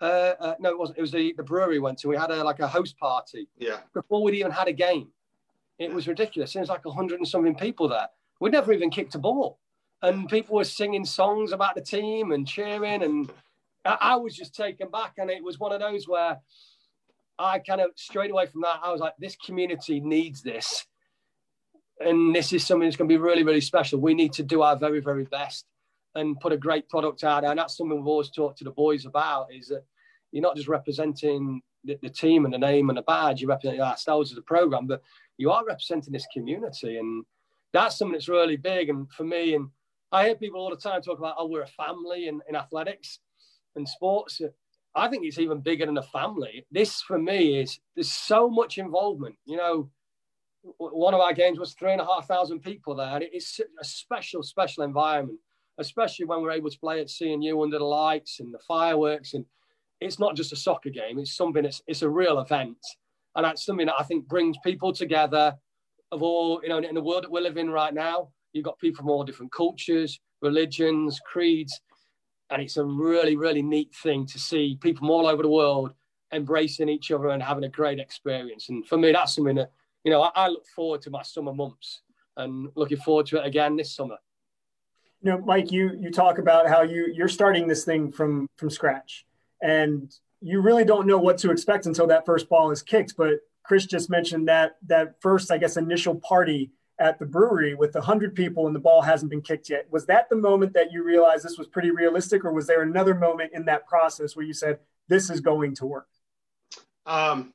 uh, 0.00 0.34
uh 0.38 0.54
no, 0.60 0.70
it 0.70 0.78
wasn't. 0.78 0.98
It 0.98 1.00
was 1.00 1.12
the 1.12 1.32
the 1.36 1.42
brewery 1.42 1.74
we 1.74 1.78
went 1.78 1.98
to. 2.00 2.08
We 2.08 2.16
had 2.16 2.30
a 2.30 2.44
like 2.44 2.60
a 2.60 2.66
host 2.66 2.98
party. 2.98 3.48
Yeah. 3.56 3.78
Before 3.94 4.22
we'd 4.22 4.34
even 4.34 4.52
had 4.52 4.68
a 4.68 4.72
game, 4.72 5.08
it 5.78 5.92
was 5.92 6.08
ridiculous. 6.08 6.54
It 6.54 6.60
was 6.60 6.68
like 6.68 6.84
a 6.84 6.90
hundred 6.90 7.20
and 7.20 7.28
something 7.28 7.54
people 7.54 7.88
there. 7.88 8.08
We'd 8.40 8.52
never 8.52 8.72
even 8.72 8.90
kicked 8.90 9.14
a 9.14 9.18
ball, 9.18 9.58
and 10.02 10.28
people 10.28 10.56
were 10.56 10.64
singing 10.64 11.06
songs 11.06 11.52
about 11.52 11.74
the 11.74 11.80
team 11.80 12.32
and 12.32 12.46
cheering, 12.46 13.02
and 13.02 13.30
I, 13.84 14.16
was 14.16 14.36
just 14.36 14.54
taken 14.54 14.88
back. 14.90 15.14
And 15.18 15.30
it 15.30 15.42
was 15.42 15.58
one 15.58 15.72
of 15.72 15.80
those 15.80 16.06
where 16.06 16.38
I 17.38 17.58
kind 17.58 17.80
of 17.80 17.90
straight 17.96 18.30
away 18.30 18.46
from 18.46 18.62
that, 18.62 18.80
I 18.82 18.92
was 18.92 19.00
like, 19.00 19.14
this 19.18 19.36
community 19.36 20.00
needs 20.00 20.42
this 20.42 20.86
and 22.00 22.34
this 22.34 22.52
is 22.52 22.66
something 22.66 22.86
that's 22.86 22.96
going 22.96 23.08
to 23.08 23.12
be 23.12 23.18
really, 23.18 23.44
really 23.44 23.60
special. 23.60 24.00
We 24.00 24.14
need 24.14 24.32
to 24.34 24.42
do 24.42 24.62
our 24.62 24.76
very, 24.76 25.00
very 25.00 25.24
best 25.24 25.66
and 26.14 26.38
put 26.40 26.52
a 26.52 26.56
great 26.56 26.88
product 26.88 27.24
out 27.24 27.42
there. 27.42 27.50
And 27.50 27.58
that's 27.58 27.76
something 27.76 27.96
we've 27.96 28.06
always 28.06 28.30
talked 28.30 28.58
to 28.58 28.64
the 28.64 28.70
boys 28.70 29.06
about 29.06 29.52
is 29.52 29.68
that 29.68 29.84
you're 30.30 30.42
not 30.42 30.56
just 30.56 30.68
representing 30.68 31.62
the, 31.84 31.98
the 32.02 32.10
team 32.10 32.44
and 32.44 32.52
the 32.52 32.58
name 32.58 32.90
and 32.90 32.98
the 32.98 33.02
badge, 33.02 33.40
you 33.40 33.48
represent 33.48 33.80
ourselves 33.80 34.32
as 34.32 34.38
a 34.38 34.42
program, 34.42 34.86
but 34.86 35.02
you 35.38 35.50
are 35.50 35.64
representing 35.64 36.12
this 36.12 36.26
community. 36.32 36.98
And 36.98 37.24
that's 37.72 37.96
something 37.96 38.12
that's 38.12 38.28
really 38.28 38.56
big. 38.56 38.88
And 38.88 39.10
for 39.12 39.24
me, 39.24 39.54
and 39.54 39.68
I 40.10 40.26
hear 40.26 40.34
people 40.34 40.60
all 40.60 40.70
the 40.70 40.76
time 40.76 41.00
talk 41.00 41.18
about, 41.18 41.36
oh, 41.38 41.46
we're 41.46 41.62
a 41.62 41.66
family 41.66 42.28
in, 42.28 42.40
in 42.48 42.56
athletics 42.56 43.20
and 43.76 43.88
sports. 43.88 44.40
I 44.94 45.08
think 45.08 45.24
it's 45.24 45.38
even 45.38 45.60
bigger 45.60 45.86
than 45.86 45.98
a 45.98 46.02
family. 46.02 46.66
This 46.70 47.00
for 47.00 47.18
me 47.18 47.60
is 47.60 47.78
there's 47.94 48.12
so 48.12 48.50
much 48.50 48.78
involvement. 48.78 49.36
You 49.46 49.56
know, 49.56 49.90
one 50.78 51.14
of 51.14 51.20
our 51.20 51.32
games 51.32 51.58
was 51.58 51.74
three 51.74 51.92
and 51.92 52.00
a 52.00 52.06
half 52.06 52.28
thousand 52.28 52.60
people 52.60 52.94
there, 52.94 53.14
and 53.14 53.24
it's 53.32 53.60
a 53.80 53.84
special, 53.84 54.42
special 54.42 54.84
environment, 54.84 55.38
especially 55.78 56.26
when 56.26 56.42
we're 56.42 56.52
able 56.52 56.70
to 56.70 56.78
play 56.78 57.00
at 57.00 57.08
CNU 57.08 57.62
under 57.62 57.78
the 57.78 57.84
lights 57.84 58.40
and 58.40 58.52
the 58.52 58.58
fireworks. 58.68 59.34
And 59.34 59.44
it's 60.00 60.18
not 60.18 60.36
just 60.36 60.52
a 60.52 60.56
soccer 60.56 60.90
game; 60.90 61.18
it's 61.18 61.36
something. 61.36 61.64
It's 61.64 61.82
it's 61.86 62.02
a 62.02 62.10
real 62.10 62.38
event, 62.40 62.78
and 63.34 63.44
that's 63.44 63.64
something 63.64 63.86
that 63.86 63.96
I 63.98 64.04
think 64.04 64.28
brings 64.28 64.56
people 64.64 64.92
together. 64.92 65.54
Of 66.10 66.22
all 66.22 66.60
you 66.62 66.68
know, 66.68 66.78
in 66.78 66.94
the 66.94 67.02
world 67.02 67.24
that 67.24 67.30
we're 67.30 67.40
living 67.40 67.70
right 67.70 67.94
now, 67.94 68.28
you've 68.52 68.66
got 68.66 68.78
people 68.78 68.98
from 68.98 69.10
all 69.10 69.24
different 69.24 69.52
cultures, 69.52 70.20
religions, 70.42 71.18
creeds, 71.24 71.80
and 72.52 72.62
it's 72.62 72.76
a 72.76 72.84
really, 72.84 73.36
really 73.36 73.62
neat 73.62 73.94
thing 73.94 74.26
to 74.26 74.38
see 74.38 74.78
people 74.80 75.00
from 75.00 75.10
all 75.10 75.26
over 75.26 75.42
the 75.42 75.48
world 75.48 75.94
embracing 76.32 76.88
each 76.88 77.10
other 77.10 77.28
and 77.28 77.42
having 77.42 77.64
a 77.64 77.68
great 77.68 77.98
experience. 77.98 78.68
And 78.68 78.86
for 78.86 78.96
me, 78.96 79.12
that's 79.12 79.34
something 79.34 79.56
that 79.56 79.72
you 80.04 80.10
know, 80.10 80.22
I, 80.22 80.30
I 80.34 80.48
look 80.48 80.66
forward 80.66 81.02
to 81.02 81.10
my 81.10 81.22
summer 81.22 81.52
months 81.52 82.02
and 82.36 82.68
looking 82.74 82.98
forward 82.98 83.26
to 83.26 83.38
it 83.38 83.46
again 83.46 83.76
this 83.76 83.94
summer. 83.94 84.16
You 85.22 85.32
know, 85.32 85.38
Mike, 85.38 85.70
you 85.70 85.92
you 86.00 86.10
talk 86.10 86.38
about 86.38 86.68
how 86.68 86.82
you 86.82 87.12
you're 87.14 87.28
starting 87.28 87.68
this 87.68 87.84
thing 87.84 88.10
from 88.10 88.48
from 88.56 88.70
scratch, 88.70 89.24
and 89.62 90.12
you 90.40 90.60
really 90.60 90.84
don't 90.84 91.06
know 91.06 91.18
what 91.18 91.38
to 91.38 91.50
expect 91.50 91.86
until 91.86 92.08
that 92.08 92.26
first 92.26 92.48
ball 92.48 92.72
is 92.72 92.82
kicked. 92.82 93.14
But 93.16 93.34
Chris 93.62 93.86
just 93.86 94.10
mentioned 94.10 94.48
that 94.48 94.76
that 94.88 95.20
first, 95.20 95.52
I 95.52 95.58
guess, 95.58 95.76
initial 95.76 96.16
party 96.16 96.72
at 96.98 97.18
the 97.18 97.26
brewery 97.26 97.74
with 97.74 97.96
a 97.96 98.00
hundred 98.00 98.34
people 98.34 98.66
and 98.66 98.76
the 98.76 98.80
ball 98.80 99.02
hasn't 99.02 99.30
been 99.30 99.40
kicked 99.40 99.70
yet. 99.70 99.86
Was 99.90 100.06
that 100.06 100.28
the 100.28 100.36
moment 100.36 100.72
that 100.74 100.92
you 100.92 101.02
realized 101.02 101.44
this 101.44 101.58
was 101.58 101.66
pretty 101.66 101.90
realistic, 101.90 102.44
or 102.44 102.52
was 102.52 102.66
there 102.66 102.82
another 102.82 103.14
moment 103.14 103.52
in 103.54 103.64
that 103.66 103.86
process 103.86 104.36
where 104.36 104.44
you 104.44 104.52
said 104.52 104.78
this 105.08 105.30
is 105.30 105.40
going 105.40 105.74
to 105.76 105.86
work? 105.86 106.08
Um, 107.06 107.52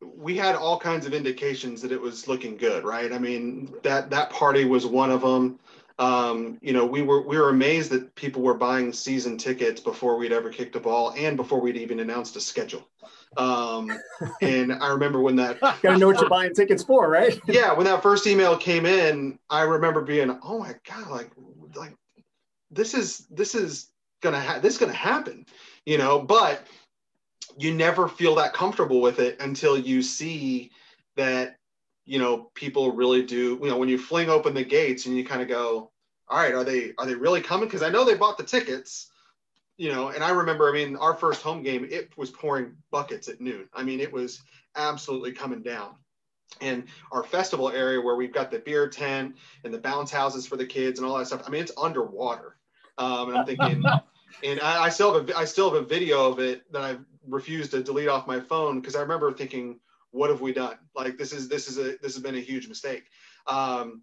we 0.00 0.36
had 0.36 0.54
all 0.54 0.78
kinds 0.78 1.06
of 1.06 1.14
indications 1.14 1.82
that 1.82 1.92
it 1.92 2.00
was 2.00 2.28
looking 2.28 2.56
good, 2.56 2.84
right? 2.84 3.12
I 3.12 3.18
mean, 3.18 3.72
that 3.82 4.10
that 4.10 4.30
party 4.30 4.64
was 4.64 4.86
one 4.86 5.10
of 5.10 5.20
them. 5.20 5.58
Um, 5.98 6.58
you 6.60 6.72
know, 6.72 6.84
we 6.84 7.02
were 7.02 7.22
we 7.22 7.38
were 7.38 7.48
amazed 7.48 7.90
that 7.90 8.14
people 8.14 8.42
were 8.42 8.54
buying 8.54 8.92
season 8.92 9.38
tickets 9.38 9.80
before 9.80 10.16
we'd 10.16 10.32
ever 10.32 10.50
kicked 10.50 10.76
a 10.76 10.80
ball 10.80 11.14
and 11.16 11.36
before 11.36 11.60
we'd 11.60 11.76
even 11.76 12.00
announced 12.00 12.36
a 12.36 12.40
schedule. 12.40 12.86
Um, 13.36 13.90
and 14.40 14.72
I 14.72 14.90
remember 14.90 15.20
when 15.20 15.36
that 15.36 15.60
gotta 15.60 15.98
know 15.98 16.08
what 16.08 16.20
you're 16.20 16.28
buying 16.28 16.54
tickets 16.54 16.82
for, 16.82 17.08
right? 17.08 17.38
yeah, 17.46 17.72
when 17.72 17.84
that 17.84 18.02
first 18.02 18.26
email 18.26 18.56
came 18.56 18.86
in, 18.86 19.38
I 19.50 19.62
remember 19.62 20.02
being, 20.02 20.38
oh 20.42 20.58
my 20.58 20.74
god, 20.88 21.10
like 21.10 21.30
like 21.74 21.94
this 22.70 22.94
is 22.94 23.26
this 23.30 23.54
is 23.54 23.90
gonna 24.22 24.40
ha- 24.40 24.58
this 24.60 24.74
is 24.74 24.78
gonna 24.78 24.92
happen, 24.92 25.46
you 25.84 25.98
know. 25.98 26.20
But 26.20 26.66
you 27.58 27.74
never 27.74 28.08
feel 28.08 28.34
that 28.36 28.52
comfortable 28.52 29.00
with 29.00 29.18
it 29.18 29.40
until 29.40 29.78
you 29.78 30.02
see 30.02 30.70
that 31.16 31.56
you 32.04 32.18
know 32.18 32.50
people 32.54 32.92
really 32.92 33.22
do 33.22 33.58
you 33.62 33.68
know 33.68 33.76
when 33.76 33.88
you 33.88 33.98
fling 33.98 34.30
open 34.30 34.54
the 34.54 34.64
gates 34.64 35.06
and 35.06 35.16
you 35.16 35.24
kind 35.24 35.42
of 35.42 35.48
go 35.48 35.90
all 36.28 36.38
right 36.38 36.54
are 36.54 36.64
they 36.64 36.92
are 36.98 37.06
they 37.06 37.14
really 37.14 37.40
coming 37.40 37.66
because 37.66 37.82
i 37.82 37.88
know 37.88 38.04
they 38.04 38.14
bought 38.14 38.38
the 38.38 38.44
tickets 38.44 39.10
you 39.76 39.92
know 39.92 40.08
and 40.08 40.22
i 40.22 40.30
remember 40.30 40.68
i 40.68 40.72
mean 40.72 40.96
our 40.96 41.14
first 41.14 41.42
home 41.42 41.62
game 41.62 41.86
it 41.90 42.10
was 42.16 42.30
pouring 42.30 42.74
buckets 42.90 43.28
at 43.28 43.40
noon 43.40 43.68
i 43.74 43.82
mean 43.82 44.00
it 44.00 44.12
was 44.12 44.42
absolutely 44.76 45.32
coming 45.32 45.62
down 45.62 45.94
and 46.60 46.84
our 47.12 47.24
festival 47.24 47.70
area 47.70 48.00
where 48.00 48.16
we've 48.16 48.32
got 48.32 48.50
the 48.50 48.58
beer 48.58 48.88
tent 48.88 49.36
and 49.64 49.74
the 49.74 49.78
bounce 49.78 50.10
houses 50.10 50.46
for 50.46 50.56
the 50.56 50.66
kids 50.66 50.98
and 50.98 51.06
all 51.06 51.18
that 51.18 51.26
stuff 51.26 51.42
i 51.46 51.50
mean 51.50 51.60
it's 51.60 51.72
underwater 51.76 52.56
um, 52.98 53.28
and 53.28 53.38
i'm 53.38 53.46
thinking 53.46 53.82
and 54.42 54.60
I, 54.60 54.84
I, 54.84 54.88
still 54.88 55.14
have 55.14 55.28
a 55.28 55.36
I 55.36 55.44
still 55.44 55.72
have 55.72 55.82
a 55.82 55.86
video 55.86 56.30
of 56.30 56.38
it 56.38 56.70
that 56.72 56.82
I've 56.82 57.04
refused 57.26 57.70
to 57.72 57.82
delete 57.82 58.08
off 58.08 58.26
my 58.26 58.40
phone 58.40 58.80
because 58.80 58.96
I 58.96 59.00
remember 59.00 59.32
thinking, 59.32 59.80
what 60.10 60.30
have 60.30 60.40
we 60.40 60.52
done? 60.52 60.76
Like 60.94 61.18
this 61.18 61.32
is 61.32 61.48
this 61.48 61.68
is 61.68 61.78
a 61.78 61.96
this 62.02 62.14
has 62.14 62.18
been 62.18 62.34
a 62.34 62.40
huge 62.40 62.68
mistake. 62.68 63.04
Um, 63.46 64.02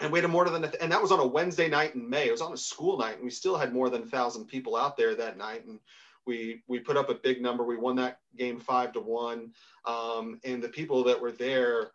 and 0.00 0.12
we 0.12 0.20
had 0.20 0.30
more 0.30 0.48
than 0.48 0.64
and 0.64 0.92
that 0.92 1.02
was 1.02 1.12
on 1.12 1.20
a 1.20 1.26
Wednesday 1.26 1.68
night 1.68 1.94
in 1.94 2.08
May. 2.08 2.28
It 2.28 2.32
was 2.32 2.40
on 2.40 2.52
a 2.52 2.56
school 2.56 2.98
night, 2.98 3.16
and 3.16 3.24
we 3.24 3.30
still 3.30 3.56
had 3.56 3.72
more 3.72 3.90
than 3.90 4.02
a 4.02 4.06
thousand 4.06 4.46
people 4.46 4.76
out 4.76 4.96
there 4.96 5.14
that 5.14 5.36
night. 5.36 5.66
And 5.66 5.80
we 6.26 6.62
we 6.68 6.78
put 6.78 6.96
up 6.96 7.08
a 7.08 7.14
big 7.14 7.42
number. 7.42 7.64
We 7.64 7.76
won 7.76 7.96
that 7.96 8.20
game 8.36 8.60
five 8.60 8.92
to 8.92 9.00
one. 9.00 9.52
Um, 9.86 10.38
and 10.44 10.62
the 10.62 10.68
people 10.68 11.02
that 11.04 11.20
were 11.20 11.32
there, 11.32 11.90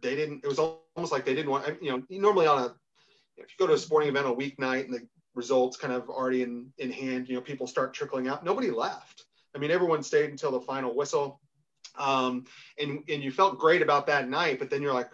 they 0.00 0.14
didn't. 0.14 0.44
It 0.44 0.48
was 0.48 0.58
almost 0.58 1.12
like 1.12 1.24
they 1.24 1.34
didn't 1.34 1.50
want. 1.50 1.82
You 1.82 1.92
know, 1.92 2.02
normally 2.10 2.46
on 2.46 2.64
a 2.64 2.74
if 3.36 3.46
you 3.50 3.56
go 3.58 3.66
to 3.66 3.74
a 3.74 3.78
sporting 3.78 4.10
event 4.10 4.26
on 4.26 4.32
a 4.32 4.36
weeknight 4.36 4.84
and 4.84 4.94
the 4.94 5.06
results 5.34 5.76
kind 5.76 5.92
of 5.92 6.10
already 6.10 6.42
in 6.42 6.70
in 6.78 6.90
hand, 6.90 7.28
you 7.28 7.34
know, 7.34 7.40
people 7.40 7.66
start 7.66 7.94
trickling 7.94 8.28
out. 8.28 8.44
Nobody 8.44 8.70
left. 8.70 9.24
I 9.54 9.58
mean, 9.58 9.70
everyone 9.70 10.02
stayed 10.02 10.30
until 10.30 10.50
the 10.50 10.60
final 10.60 10.94
whistle. 10.94 11.40
Um, 11.98 12.44
and 12.78 13.02
and 13.08 13.22
you 13.22 13.30
felt 13.30 13.58
great 13.58 13.82
about 13.82 14.06
that 14.06 14.28
night, 14.28 14.58
but 14.58 14.70
then 14.70 14.82
you're 14.82 14.94
like, 14.94 15.10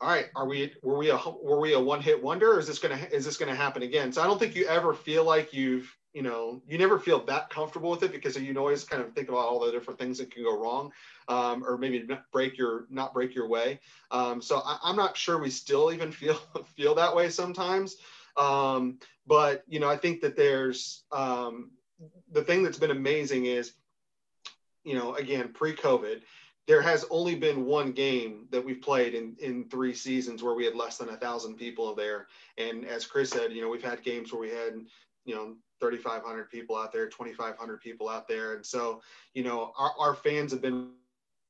all 0.00 0.08
right, 0.08 0.26
are 0.36 0.46
we 0.46 0.72
were 0.82 0.96
we 0.96 1.10
a 1.10 1.18
were 1.42 1.60
we 1.60 1.74
a 1.74 1.80
one 1.80 2.00
hit 2.00 2.22
wonder? 2.22 2.54
Or 2.54 2.58
is 2.58 2.66
this 2.66 2.78
gonna 2.78 3.00
is 3.10 3.24
this 3.24 3.36
gonna 3.36 3.54
happen 3.54 3.82
again? 3.82 4.12
So 4.12 4.22
I 4.22 4.26
don't 4.26 4.38
think 4.38 4.54
you 4.54 4.66
ever 4.66 4.94
feel 4.94 5.24
like 5.24 5.52
you've 5.52 5.92
you 6.14 6.22
know, 6.22 6.62
you 6.66 6.78
never 6.78 6.98
feel 6.98 7.24
that 7.26 7.50
comfortable 7.50 7.90
with 7.90 8.02
it 8.02 8.12
because 8.12 8.36
you 8.36 8.56
always 8.58 8.82
kind 8.82 9.02
of 9.02 9.12
think 9.12 9.28
about 9.28 9.46
all 9.46 9.60
the 9.60 9.70
different 9.70 10.00
things 10.00 10.18
that 10.18 10.30
can 10.32 10.42
go 10.42 10.58
wrong, 10.58 10.90
um, 11.28 11.62
or 11.64 11.76
maybe 11.76 12.08
break 12.32 12.56
your 12.56 12.86
not 12.90 13.12
break 13.12 13.34
your 13.34 13.46
way. 13.46 13.78
Um, 14.10 14.40
so 14.40 14.62
I, 14.64 14.90
am 14.90 14.96
not 14.96 15.16
sure 15.16 15.38
we 15.38 15.50
still 15.50 15.92
even 15.92 16.10
feel 16.20 16.40
feel 16.76 16.94
that 16.94 17.14
way 17.14 17.28
sometimes. 17.28 17.96
Um, 18.36 18.98
but 19.26 19.64
you 19.68 19.80
know, 19.80 19.88
I 19.88 19.96
think 19.96 20.20
that 20.22 20.36
there's 20.36 21.04
um, 21.12 21.70
the 22.32 22.42
thing 22.42 22.62
that's 22.62 22.78
been 22.78 22.90
amazing 22.90 23.46
is, 23.46 23.74
you 24.84 24.94
know, 24.94 25.14
again 25.14 25.52
pre-COVID, 25.52 26.22
there 26.68 26.82
has 26.82 27.04
only 27.10 27.34
been 27.34 27.64
one 27.64 27.90
game 27.90 28.46
that 28.50 28.64
we've 28.64 28.82
played 28.82 29.14
in 29.14 29.34
in 29.40 29.68
three 29.68 29.94
seasons 29.94 30.42
where 30.42 30.54
we 30.54 30.64
had 30.64 30.76
less 30.76 30.98
than 30.98 31.08
a 31.08 31.16
thousand 31.16 31.56
people 31.56 31.94
there. 31.94 32.28
And 32.58 32.84
as 32.84 33.06
Chris 33.06 33.30
said, 33.30 33.52
you 33.52 33.62
know, 33.62 33.70
we've 33.70 33.82
had 33.82 34.04
games 34.04 34.32
where 34.32 34.40
we 34.40 34.50
had 34.50 34.74
you 35.24 35.34
know 35.34 35.56
3,500 35.80 36.50
people 36.50 36.76
out 36.76 36.92
there, 36.92 37.08
2,500 37.08 37.80
people 37.80 38.08
out 38.08 38.28
there. 38.28 38.54
And 38.54 38.64
so, 38.64 39.00
you 39.34 39.42
know, 39.42 39.72
our, 39.78 39.92
our 39.98 40.14
fans 40.14 40.52
have 40.52 40.62
been 40.62 40.90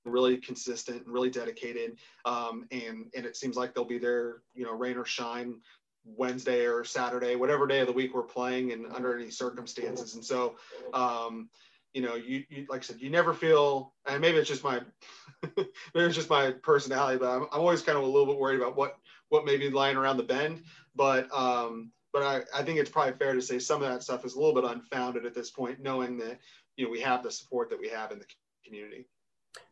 really 0.04 0.36
consistent 0.36 1.04
and 1.04 1.12
really 1.12 1.30
dedicated. 1.30 1.98
Um, 2.24 2.66
and, 2.70 3.06
and 3.14 3.26
it 3.26 3.36
seems 3.36 3.56
like 3.56 3.74
they'll 3.74 3.84
be 3.84 3.98
there, 3.98 4.42
you 4.54 4.64
know, 4.64 4.72
rain 4.72 4.96
or 4.96 5.04
shine 5.04 5.56
Wednesday 6.04 6.66
or 6.66 6.84
Saturday, 6.84 7.36
whatever 7.36 7.66
day 7.66 7.80
of 7.80 7.86
the 7.86 7.92
week 7.92 8.14
we're 8.14 8.22
playing 8.22 8.72
and 8.72 8.86
under 8.94 9.16
any 9.18 9.30
circumstances. 9.30 10.14
And 10.14 10.24
so, 10.24 10.56
um, 10.94 11.48
you 11.94 12.02
know, 12.02 12.14
you, 12.14 12.44
you, 12.48 12.66
like 12.68 12.80
I 12.80 12.84
said, 12.84 13.00
you 13.00 13.10
never 13.10 13.34
feel, 13.34 13.94
and 14.06 14.20
maybe 14.20 14.38
it's 14.38 14.48
just 14.48 14.64
my, 14.64 14.80
maybe 15.56 15.68
it's 15.94 16.14
just 16.14 16.30
my 16.30 16.52
personality, 16.62 17.18
but 17.18 17.30
I'm, 17.30 17.42
I'm 17.52 17.60
always 17.60 17.82
kind 17.82 17.98
of 17.98 18.04
a 18.04 18.06
little 18.06 18.26
bit 18.26 18.38
worried 18.38 18.60
about 18.60 18.76
what, 18.76 18.98
what 19.30 19.44
may 19.44 19.56
be 19.56 19.70
lying 19.70 19.96
around 19.96 20.16
the 20.16 20.22
bend. 20.22 20.62
But, 20.94 21.32
um, 21.32 21.92
but 22.12 22.22
I, 22.22 22.60
I 22.60 22.62
think 22.62 22.78
it's 22.78 22.90
probably 22.90 23.14
fair 23.14 23.34
to 23.34 23.42
say 23.42 23.58
some 23.58 23.82
of 23.82 23.88
that 23.88 24.02
stuff 24.02 24.24
is 24.24 24.34
a 24.34 24.40
little 24.40 24.54
bit 24.54 24.70
unfounded 24.70 25.26
at 25.26 25.34
this 25.34 25.50
point, 25.50 25.80
knowing 25.80 26.16
that 26.18 26.38
you 26.76 26.84
know 26.84 26.90
we 26.90 27.00
have 27.00 27.22
the 27.22 27.30
support 27.30 27.70
that 27.70 27.78
we 27.78 27.88
have 27.88 28.12
in 28.12 28.18
the 28.18 28.24
community. 28.64 29.06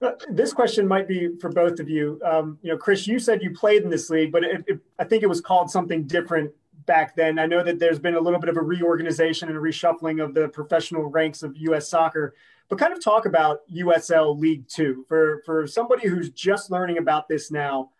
Uh, 0.02 0.12
this 0.30 0.52
question 0.52 0.86
might 0.86 1.08
be 1.08 1.36
for 1.40 1.50
both 1.50 1.80
of 1.80 1.88
you. 1.88 2.20
Um, 2.24 2.58
you 2.62 2.72
know, 2.72 2.78
Chris, 2.78 3.06
you 3.06 3.18
said 3.18 3.42
you 3.42 3.50
played 3.52 3.82
in 3.82 3.90
this 3.90 4.10
league, 4.10 4.32
but 4.32 4.44
it, 4.44 4.64
it, 4.66 4.80
I 4.98 5.04
think 5.04 5.22
it 5.22 5.28
was 5.28 5.40
called 5.40 5.70
something 5.70 6.04
different 6.04 6.50
back 6.86 7.14
then. 7.16 7.38
I 7.38 7.46
know 7.46 7.62
that 7.62 7.78
there's 7.78 7.98
been 7.98 8.14
a 8.14 8.20
little 8.20 8.40
bit 8.40 8.48
of 8.48 8.56
a 8.56 8.62
reorganization 8.62 9.48
and 9.48 9.56
a 9.56 9.60
reshuffling 9.60 10.22
of 10.22 10.34
the 10.34 10.48
professional 10.48 11.04
ranks 11.04 11.42
of 11.42 11.56
U.S. 11.56 11.88
soccer. 11.88 12.34
But 12.68 12.78
kind 12.78 12.92
of 12.92 13.02
talk 13.02 13.26
about 13.26 13.60
USL 13.72 14.38
League 14.38 14.66
Two 14.68 15.04
for 15.08 15.42
for 15.44 15.66
somebody 15.66 16.08
who's 16.08 16.30
just 16.30 16.70
learning 16.70 16.98
about 16.98 17.28
this 17.28 17.50
now 17.50 17.90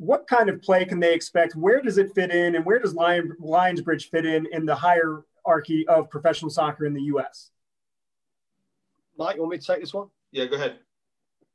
what 0.00 0.26
kind 0.26 0.48
of 0.48 0.62
play 0.62 0.86
can 0.86 0.98
they 0.98 1.12
expect? 1.12 1.54
Where 1.54 1.82
does 1.82 1.98
it 1.98 2.14
fit 2.14 2.30
in, 2.30 2.54
and 2.56 2.64
where 2.64 2.78
does 2.78 2.94
Lion, 2.94 3.36
Lionsbridge 3.38 4.08
fit 4.08 4.24
in 4.24 4.46
in 4.50 4.64
the 4.64 4.74
hierarchy 4.74 5.86
of 5.88 6.08
professional 6.08 6.50
soccer 6.50 6.86
in 6.86 6.94
the 6.94 7.02
U.S.? 7.02 7.50
Mike, 9.18 9.36
you 9.36 9.42
want 9.42 9.52
me 9.52 9.58
to 9.58 9.66
take 9.66 9.80
this 9.80 9.92
one? 9.92 10.08
Yeah, 10.32 10.46
go 10.46 10.56
ahead. 10.56 10.78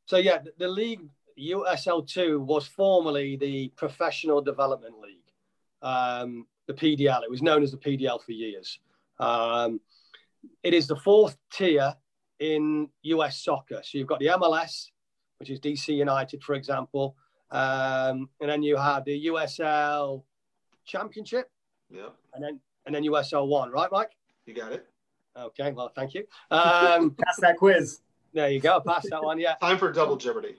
So 0.05 0.17
yeah, 0.17 0.37
the, 0.37 0.53
the 0.59 0.67
league 0.67 1.01
USL 1.39 2.07
two 2.07 2.39
was 2.39 2.67
formerly 2.67 3.35
the 3.35 3.69
Professional 3.75 4.41
Development 4.41 4.93
League, 4.99 5.31
um, 5.81 6.45
the 6.67 6.73
PDL. 6.73 7.23
It 7.23 7.29
was 7.29 7.41
known 7.41 7.63
as 7.63 7.71
the 7.71 7.77
PDL 7.77 8.21
for 8.23 8.31
years. 8.31 8.79
Um, 9.19 9.79
it 10.63 10.73
is 10.73 10.87
the 10.87 10.95
fourth 10.95 11.37
tier 11.51 11.95
in 12.39 12.89
US 13.03 13.43
soccer. 13.43 13.81
So 13.83 13.97
you've 13.97 14.07
got 14.07 14.19
the 14.19 14.27
MLS, 14.27 14.87
which 15.39 15.49
is 15.49 15.59
DC 15.59 15.89
United, 15.89 16.43
for 16.43 16.55
example. 16.55 17.15
Um, 17.51 18.29
and 18.41 18.49
then 18.49 18.63
you 18.63 18.77
have 18.77 19.05
the 19.05 19.27
USL 19.27 20.23
Championship. 20.85 21.49
Yeah. 21.89 22.09
And 22.33 22.43
then 22.43 22.59
and 22.85 22.93
then 22.93 23.03
USL 23.03 23.47
One, 23.47 23.71
right, 23.71 23.89
Mike? 23.91 24.11
You 24.45 24.53
got 24.53 24.71
it. 24.71 24.85
Okay, 25.37 25.71
well, 25.71 25.91
thank 25.95 26.13
you. 26.13 26.23
Um, 26.51 27.11
pass 27.25 27.37
that 27.39 27.57
quiz. 27.57 27.99
There 28.33 28.49
you 28.49 28.59
go. 28.59 28.79
Pass 28.85 29.07
that 29.09 29.23
one. 29.23 29.39
Yeah. 29.39 29.55
Time 29.55 29.77
for 29.77 29.91
double 29.91 30.17
jeopardy. 30.17 30.55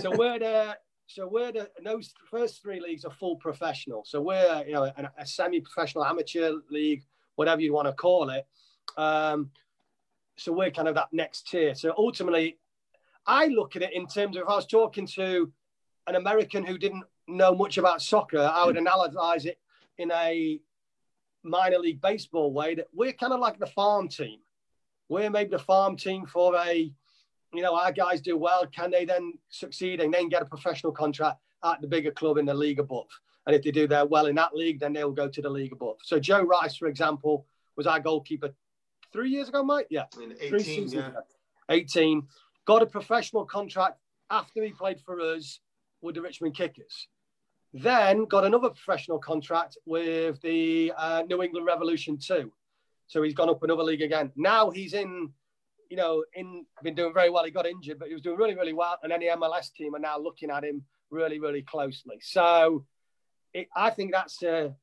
so 0.00 0.10
we're 0.16 0.38
the 0.38 0.76
so 1.08 1.26
we're 1.26 1.52
the 1.52 1.70
those 1.82 2.12
first 2.30 2.62
three 2.62 2.80
leagues 2.80 3.04
are 3.04 3.10
full 3.10 3.36
professional. 3.36 4.04
So 4.04 4.20
we're 4.20 4.64
you 4.66 4.74
know 4.74 4.84
a, 4.84 5.10
a 5.18 5.26
semi-professional 5.26 6.04
amateur 6.04 6.52
league, 6.70 7.02
whatever 7.36 7.62
you 7.62 7.72
want 7.72 7.88
to 7.88 7.94
call 7.94 8.28
it. 8.30 8.46
Um, 8.96 9.50
so 10.36 10.52
we're 10.52 10.70
kind 10.70 10.86
of 10.86 10.94
that 10.94 11.08
next 11.12 11.48
tier. 11.48 11.74
So 11.74 11.94
ultimately, 11.96 12.58
I 13.26 13.46
look 13.46 13.74
at 13.74 13.82
it 13.82 13.94
in 13.94 14.06
terms 14.06 14.36
of 14.36 14.42
if 14.42 14.48
I 14.48 14.54
was 14.54 14.66
talking 14.66 15.06
to 15.06 15.50
an 16.06 16.14
American 16.14 16.64
who 16.64 16.76
didn't 16.76 17.04
know 17.26 17.54
much 17.54 17.78
about 17.78 18.02
soccer, 18.02 18.40
I 18.40 18.66
would 18.66 18.76
analyze 18.76 19.46
it 19.46 19.58
in 19.96 20.12
a 20.12 20.60
minor 21.42 21.78
league 21.78 22.00
baseball 22.02 22.52
way 22.52 22.74
that 22.74 22.88
we're 22.92 23.12
kind 23.12 23.32
of 23.32 23.40
like 23.40 23.58
the 23.58 23.66
farm 23.66 24.08
team. 24.08 24.40
We're 25.08 25.30
maybe 25.30 25.50
the 25.50 25.58
farm 25.58 25.96
team 25.96 26.26
for 26.26 26.54
a, 26.54 26.92
you 27.52 27.62
know, 27.62 27.74
our 27.74 27.92
guys 27.92 28.20
do 28.20 28.36
well. 28.36 28.66
Can 28.66 28.90
they 28.90 29.04
then 29.04 29.34
succeed 29.48 30.00
and 30.00 30.12
then 30.12 30.28
get 30.28 30.42
a 30.42 30.46
professional 30.46 30.92
contract 30.92 31.38
at 31.64 31.80
the 31.80 31.88
bigger 31.88 32.10
club 32.10 32.38
in 32.38 32.46
the 32.46 32.54
league 32.54 32.78
above? 32.78 33.08
And 33.46 33.56
if 33.56 33.62
they 33.62 33.70
do 33.70 33.86
that 33.88 34.10
well 34.10 34.26
in 34.26 34.34
that 34.36 34.54
league, 34.54 34.80
then 34.80 34.92
they'll 34.92 35.10
go 35.10 35.28
to 35.28 35.42
the 35.42 35.48
league 35.48 35.72
above. 35.72 35.96
So 36.02 36.20
Joe 36.20 36.42
Rice, 36.42 36.76
for 36.76 36.86
example, 36.86 37.46
was 37.76 37.86
our 37.86 38.00
goalkeeper 38.00 38.50
three 39.12 39.30
years 39.30 39.48
ago, 39.48 39.62
Mike? 39.62 39.86
Yeah. 39.88 40.04
In 40.22 40.34
18, 40.38 40.88
yeah. 40.90 41.10
18. 41.70 42.26
Got 42.66 42.82
a 42.82 42.86
professional 42.86 43.46
contract 43.46 43.98
after 44.30 44.62
he 44.62 44.72
played 44.72 45.00
for 45.00 45.20
us 45.20 45.60
with 46.02 46.14
the 46.14 46.22
Richmond 46.22 46.54
Kickers. 46.54 47.08
Then 47.72 48.24
got 48.24 48.44
another 48.44 48.70
professional 48.70 49.18
contract 49.18 49.76
with 49.84 50.40
the 50.42 50.92
uh, 50.96 51.22
New 51.28 51.42
England 51.42 51.66
Revolution 51.66 52.18
too. 52.18 52.52
So 53.06 53.22
he's 53.22 53.34
gone 53.34 53.48
up 53.48 53.62
another 53.62 53.82
league 53.82 54.02
again. 54.02 54.32
Now 54.36 54.70
he's 54.70 54.94
in, 54.94 55.30
you 55.88 55.96
know, 55.96 56.24
in 56.34 56.66
been 56.82 56.94
doing 56.94 57.14
very 57.14 57.30
well. 57.30 57.44
He 57.44 57.50
got 57.50 57.66
injured, 57.66 57.98
but 57.98 58.08
he 58.08 58.14
was 58.14 58.22
doing 58.22 58.36
really, 58.36 58.54
really 58.54 58.72
well. 58.72 58.98
And 59.02 59.12
any 59.12 59.26
MLS 59.26 59.72
team 59.72 59.94
are 59.94 60.00
now 60.00 60.18
looking 60.18 60.50
at 60.50 60.64
him 60.64 60.82
really, 61.10 61.38
really 61.38 61.62
closely. 61.62 62.16
So 62.20 62.84
it, 63.54 63.68
I 63.74 63.90
think 63.90 64.12
that's 64.12 64.42
a, 64.42 64.74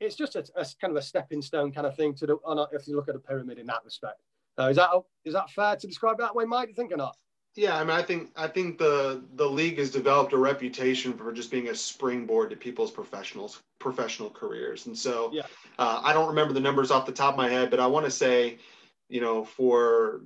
it's 0.00 0.14
just 0.14 0.36
a, 0.36 0.44
a, 0.54 0.64
kind 0.80 0.92
of 0.92 0.96
a 0.96 1.02
stepping 1.02 1.42
stone 1.42 1.72
kind 1.72 1.86
of 1.86 1.96
thing 1.96 2.14
to 2.14 2.26
do. 2.26 2.40
On 2.44 2.58
a, 2.58 2.66
if 2.72 2.86
you 2.86 2.96
look 2.96 3.08
at 3.08 3.14
the 3.14 3.20
pyramid 3.20 3.58
in 3.58 3.66
that 3.66 3.80
respect. 3.84 4.20
So 4.58 4.66
is 4.68 4.76
that 4.76 4.90
is 5.24 5.34
that 5.34 5.50
fair 5.50 5.76
to 5.76 5.86
describe 5.86 6.18
that 6.18 6.34
way, 6.34 6.44
Mike? 6.44 6.66
Do 6.66 6.70
you 6.70 6.74
think 6.74 6.92
or 6.92 6.96
not? 6.96 7.16
Yeah, 7.54 7.76
I 7.76 7.80
mean, 7.84 7.90
I 7.90 8.02
think 8.02 8.30
I 8.36 8.48
think 8.48 8.78
the 8.78 9.24
the 9.34 9.48
league 9.48 9.78
has 9.78 9.90
developed 9.90 10.32
a 10.32 10.36
reputation 10.36 11.12
for 11.14 11.32
just 11.32 11.50
being 11.50 11.68
a 11.68 11.74
springboard 11.74 12.50
to 12.50 12.56
people's 12.56 12.90
professionals 12.90 13.60
professional 13.78 14.30
careers, 14.30 14.86
and 14.86 14.98
so 14.98 15.30
yeah. 15.32 15.42
uh, 15.78 16.00
I 16.02 16.12
don't 16.12 16.28
remember 16.28 16.52
the 16.52 16.60
numbers 16.60 16.90
off 16.90 17.06
the 17.06 17.12
top 17.12 17.34
of 17.34 17.38
my 17.38 17.48
head, 17.48 17.70
but 17.70 17.78
I 17.78 17.86
want 17.86 18.04
to 18.06 18.10
say, 18.10 18.58
you 19.08 19.20
know, 19.20 19.44
for 19.44 20.22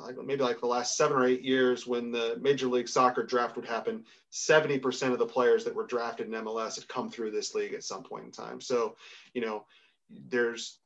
like 0.00 0.16
maybe 0.24 0.42
like 0.42 0.60
the 0.60 0.66
last 0.66 0.96
seven 0.96 1.16
or 1.16 1.26
eight 1.26 1.42
years, 1.42 1.86
when 1.86 2.10
the 2.10 2.38
Major 2.40 2.66
League 2.66 2.88
Soccer 2.88 3.22
draft 3.22 3.56
would 3.56 3.66
happen, 3.66 4.04
seventy 4.30 4.78
percent 4.78 5.12
of 5.12 5.18
the 5.18 5.26
players 5.26 5.64
that 5.64 5.74
were 5.74 5.86
drafted 5.86 6.26
in 6.26 6.32
MLS 6.32 6.76
had 6.76 6.88
come 6.88 7.10
through 7.10 7.30
this 7.30 7.54
league 7.54 7.74
at 7.74 7.84
some 7.84 8.02
point 8.02 8.24
in 8.24 8.30
time. 8.30 8.60
So, 8.60 8.96
you 9.34 9.42
know, 9.42 9.66
there's 10.28 10.78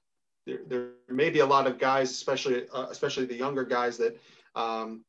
there, 0.47 0.61
there 0.67 0.89
may 1.09 1.31
be 1.31 1.41
a 1.41 1.47
lot 1.47 1.67
of 1.67 1.79
guys, 1.79 2.11
especially 2.11 2.67
uh, 2.73 2.87
especially 2.91 3.27
the 3.27 3.37
younger 3.37 3.65
guys 3.65 3.97
that. 3.99 4.19
Um, 4.55 5.05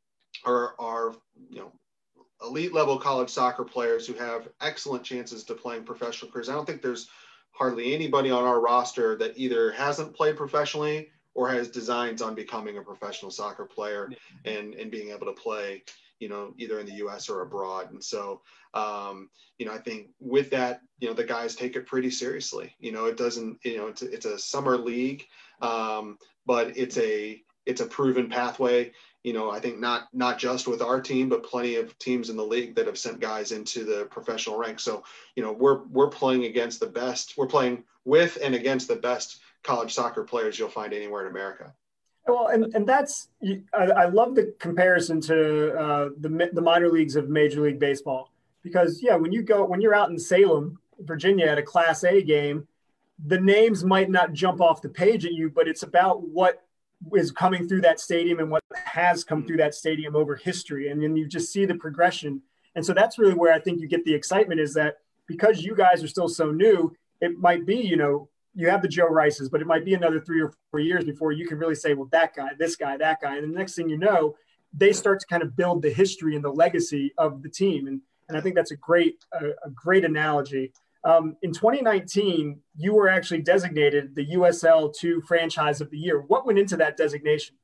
are, 0.46 0.76
are 0.80 1.16
you 1.50 1.60
know 1.60 1.72
elite 2.44 2.74
level 2.74 2.98
college 2.98 3.30
soccer 3.30 3.64
players 3.64 4.08
who 4.08 4.14
have 4.14 4.48
excellent 4.62 5.04
chances 5.04 5.44
to 5.44 5.54
playing 5.54 5.84
professional 5.84 6.32
careers. 6.32 6.50
I 6.50 6.54
don't 6.54 6.66
think 6.66 6.82
there's 6.82 7.10
hardly 7.52 7.94
anybody 7.94 8.32
on 8.32 8.44
our 8.44 8.62
roster 8.62 9.18
that 9.18 9.38
either 9.38 9.72
hasn't 9.72 10.16
played 10.16 10.38
professionally 10.38 11.10
or 11.36 11.50
has 11.50 11.70
designs 11.70 12.22
on 12.22 12.36
becoming 12.36 12.78
a 12.78 12.82
professional 12.82 13.32
soccer 13.32 13.66
player 13.66 14.12
and, 14.46 14.74
and 14.76 14.92
being 14.92 15.10
able 15.10 15.26
to 15.26 15.34
play, 15.34 15.84
you 16.20 16.30
know, 16.30 16.54
either 16.58 16.80
in 16.80 16.86
the 16.86 17.06
US 17.06 17.30
or 17.30 17.42
abroad. 17.42 17.92
And 17.92 18.04
so, 18.04 18.42
um, 18.74 19.30
you 19.58 19.66
know, 19.66 19.74
I 19.74 19.78
think 19.78 20.10
with 20.20 20.50
that, 20.52 20.82
you 21.00 21.08
know, 21.08 21.14
the 21.14 21.24
guys 21.24 21.56
take 21.56 21.76
it 21.76 21.86
pretty 21.86 22.10
seriously. 22.10 22.76
You 22.80 22.92
know, 22.92 23.06
it 23.06 23.18
doesn't, 23.18 23.60
you 23.64 23.78
know, 23.78 23.88
it's, 23.88 24.02
it's 24.02 24.26
a 24.26 24.40
summer 24.40 24.78
league, 24.78 25.26
um, 25.62 26.18
but 26.46 26.76
it's 26.78 26.98
a, 26.98 27.42
it's 27.66 27.82
a 27.82 27.86
proven 27.86 28.30
pathway 28.30 28.92
you 29.24 29.34
know, 29.34 29.52
I 29.52 29.60
think 29.60 29.80
not 29.80 30.08
not 30.14 30.40
just 30.40 30.68
with 30.68 30.82
our 30.82 31.02
team, 31.02 31.28
but 31.28 31.44
plenty 31.44 31.76
of 31.76 31.98
teams 32.00 32.30
in 32.30 32.38
the 32.38 32.46
league 32.46 32.76
that 32.76 32.88
have 32.88 32.98
sent 32.98 33.20
guys 33.20 33.52
into 33.52 33.84
the 33.84 34.06
professional 34.06 34.58
ranks. 34.58 34.84
So, 34.84 35.04
you 35.36 35.44
know, 35.44 35.52
we're 35.52 35.84
we're 35.88 36.10
playing 36.10 36.46
against 36.46 36.80
the 36.80 36.88
best. 36.88 37.34
We're 37.38 37.48
playing 37.48 37.84
with 38.06 38.38
and 38.42 38.56
against 38.56 38.88
the 38.88 38.96
best 38.96 39.42
college 39.64 39.94
soccer 39.94 40.24
players 40.24 40.58
you'll 40.58 40.70
find 40.70 40.94
anywhere 40.94 41.26
in 41.26 41.32
America. 41.32 41.74
Well, 42.28 42.48
and, 42.48 42.74
and 42.76 42.88
that's 42.88 43.30
I, 43.74 43.86
I 43.86 44.06
love 44.06 44.36
the 44.36 44.54
comparison 44.60 45.20
to 45.22 45.74
uh, 45.76 46.10
the 46.20 46.50
the 46.54 46.62
minor 46.62 46.90
leagues 46.90 47.16
of 47.16 47.30
Major 47.30 47.62
League 47.62 47.80
Baseball 47.80 48.32
because 48.64 49.02
yeah, 49.02 49.16
when 49.16 49.32
you 49.32 49.42
go 49.42 49.66
when 49.66 49.82
you're 49.82 49.96
out 49.96 50.10
in 50.10 50.20
Salem, 50.20 50.80
Virginia, 51.00 51.48
at 51.48 51.58
a 51.58 51.64
Class 51.64 52.04
A 52.04 52.22
game, 52.22 52.68
the 53.26 53.40
names 53.40 53.84
might 53.84 54.10
not 54.10 54.34
jump 54.34 54.62
off 54.62 54.82
the 54.82 54.90
page 54.90 55.26
at 55.26 55.34
you, 55.34 55.50
but 55.50 55.68
it's 55.68 55.84
about 55.84 56.28
what 56.28 56.64
is 57.16 57.32
coming 57.32 57.68
through 57.68 57.82
that 57.82 58.00
stadium 58.00 58.40
and 58.40 58.52
what 58.52 58.64
has 58.74 59.24
come 59.24 59.46
through 59.46 59.58
that 59.58 59.74
stadium 59.74 60.16
over 60.16 60.36
history. 60.36 60.90
And 60.90 61.02
then 61.02 61.16
you 61.16 61.28
just 61.28 61.52
see 61.52 61.66
the 61.66 61.76
progression. 61.76 62.42
And 62.76 62.86
so 62.86 62.94
that's 62.94 63.18
really 63.18 63.34
where 63.34 63.54
I 63.54 63.60
think 63.60 63.80
you 63.80 63.88
get 63.88 64.04
the 64.06 64.14
excitement 64.14 64.60
is 64.60 64.74
that 64.74 64.98
because 65.26 65.64
you 65.64 65.76
guys 65.76 66.04
are 66.04 66.08
still 66.08 66.28
so 66.28 66.52
new, 66.52 66.94
it 67.22 67.38
might 67.38 67.66
be, 67.66 67.78
you 67.78 67.96
know, 67.96 68.30
you 68.60 68.70
have 68.70 68.82
the 68.82 68.90
Joe 68.90 69.08
Rices, 69.08 69.48
but 69.48 69.62
it 69.62 69.68
might 69.68 69.86
be 69.86 69.94
another 69.94 70.20
three 70.20 70.42
or 70.42 70.54
four 70.70 70.82
years 70.82 71.06
before 71.06 71.32
you 71.32 71.48
can 71.48 71.58
really 71.58 71.76
say, 71.76 71.94
well, 71.94 72.10
that 72.12 72.36
guy, 72.36 72.50
this 72.60 72.76
guy, 72.76 72.98
that 72.98 73.22
guy. 73.22 73.38
And 73.38 73.54
the 73.54 73.58
next 73.58 73.74
thing 73.74 73.88
you 73.88 73.98
know, 73.98 74.36
they 74.74 74.92
start 74.92 75.22
to 75.22 75.28
kind 75.28 75.42
of 75.42 75.56
build 75.56 75.82
the 75.82 75.90
history 75.90 76.36
and 76.36 76.44
the 76.44 76.52
legacy 76.52 77.14
of 77.18 77.42
the 77.42 77.48
team. 77.48 77.88
And, 77.88 78.02
and 78.28 78.38
I 78.38 78.42
think 78.42 78.56
that's 78.56 78.72
a 78.72 78.76
great, 78.76 79.24
a, 79.32 79.52
a 79.66 79.70
great 79.74 80.04
analogy. 80.04 80.74
Um, 81.06 81.38
in 81.42 81.54
2019, 81.54 82.60
you 82.76 82.94
were 82.94 83.08
actually 83.08 83.44
designated 83.44 84.14
the 84.14 84.28
USL 84.34 84.94
2 84.94 85.22
franchise 85.22 85.80
of 85.80 85.90
the 85.90 85.98
year. 85.98 86.20
What 86.20 86.46
went 86.46 86.60
into 86.60 86.76
that 86.78 86.98
designation? 86.98 87.56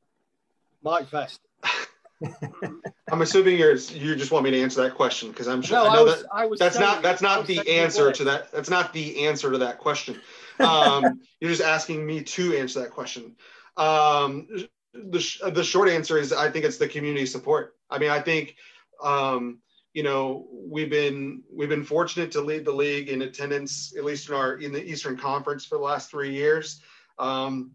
Mike 0.82 1.10
Vest. 1.10 1.42
I'm 3.12 3.22
assuming 3.22 3.58
you're 3.58 3.76
you 3.76 4.16
just 4.16 4.32
want 4.32 4.46
me 4.46 4.52
to 4.52 4.62
answer 4.62 4.82
that 4.84 4.96
question 4.96 5.30
because 5.30 5.50
I'm 5.50 5.62
sure 5.62 5.78
no, 5.78 5.90
I 5.90 5.94
know 5.94 6.00
I 6.00 6.04
was, 6.04 6.22
that 6.22 6.28
I 6.32 6.46
was 6.46 6.60
that's 6.60 6.80
not 6.80 7.04
that's 7.04 7.22
not 7.22 7.46
the 7.46 7.60
answer 7.70 8.10
to 8.14 8.24
that 8.24 8.54
that's 8.54 8.70
not 8.70 8.94
the 8.94 9.28
answer 9.28 9.52
to 9.52 9.58
that 9.58 9.80
question. 9.80 10.22
Um, 10.60 11.22
you're 11.40 11.52
just 11.52 11.62
asking 11.62 12.06
me 12.06 12.24
to 12.24 12.56
answer 12.58 12.80
that 12.82 12.92
question. 12.92 13.36
Um, 13.78 14.48
the 14.94 15.20
sh- 15.20 15.42
the 15.54 15.64
short 15.64 15.90
answer 15.90 16.18
is 16.18 16.32
I 16.32 16.50
think 16.50 16.66
it's 16.66 16.78
the 16.78 16.88
community 16.88 17.26
support. 17.26 17.76
I 17.90 18.00
mean 18.00 18.10
I 18.10 18.20
think 18.20 18.56
um, 19.04 19.60
you 19.94 20.04
know 20.04 20.48
we've 20.52 20.90
been 20.90 21.44
we've 21.54 21.70
been 21.70 21.84
fortunate 21.84 22.32
to 22.34 22.42
lead 22.42 22.66
the 22.66 22.72
league 22.72 23.10
in 23.10 23.22
attendance 23.24 23.94
at 23.98 24.06
least 24.06 24.30
in 24.30 24.36
our 24.36 24.56
in 24.56 24.72
the 24.72 24.84
Eastern 24.84 25.18
Conference 25.18 25.66
for 25.66 25.78
the 25.78 25.84
last 25.84 26.10
three 26.10 26.34
years. 26.34 26.82
Um, 27.20 27.72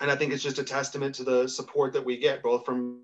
and 0.00 0.10
I 0.10 0.16
think 0.16 0.32
it's 0.32 0.42
just 0.42 0.58
a 0.58 0.64
testament 0.64 1.14
to 1.16 1.24
the 1.24 1.48
support 1.48 1.92
that 1.92 2.04
we 2.04 2.16
get 2.16 2.42
both 2.42 2.64
from 2.64 3.00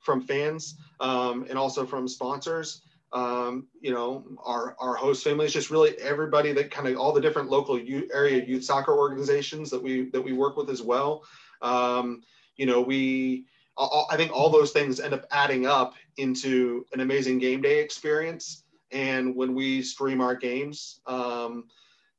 from 0.00 0.20
fans 0.20 0.76
um, 1.00 1.46
and 1.48 1.58
also 1.58 1.86
from 1.86 2.06
sponsors. 2.06 2.82
Um, 3.12 3.68
you 3.80 3.92
know, 3.92 4.24
our, 4.44 4.76
our 4.80 4.94
host 4.94 5.24
family 5.24 5.46
is 5.46 5.52
just 5.52 5.70
really 5.70 5.96
everybody 6.00 6.52
that 6.52 6.70
kind 6.70 6.88
of 6.88 6.98
all 6.98 7.12
the 7.12 7.20
different 7.20 7.48
local 7.48 7.78
youth, 7.78 8.10
area 8.12 8.44
youth 8.44 8.64
soccer 8.64 8.96
organizations 8.96 9.70
that 9.70 9.82
we 9.82 10.10
that 10.10 10.20
we 10.20 10.32
work 10.32 10.56
with 10.56 10.70
as 10.70 10.82
well. 10.82 11.22
Um, 11.62 12.22
you 12.56 12.66
know, 12.66 12.80
we 12.80 13.46
I 13.78 14.16
think 14.16 14.32
all 14.32 14.48
those 14.48 14.72
things 14.72 15.00
end 15.00 15.12
up 15.12 15.26
adding 15.30 15.66
up 15.66 15.94
into 16.16 16.86
an 16.92 17.00
amazing 17.00 17.38
game 17.38 17.60
day 17.60 17.80
experience. 17.80 18.64
And 18.90 19.36
when 19.36 19.54
we 19.54 19.82
stream 19.82 20.20
our 20.20 20.34
games, 20.34 21.00
um, 21.06 21.64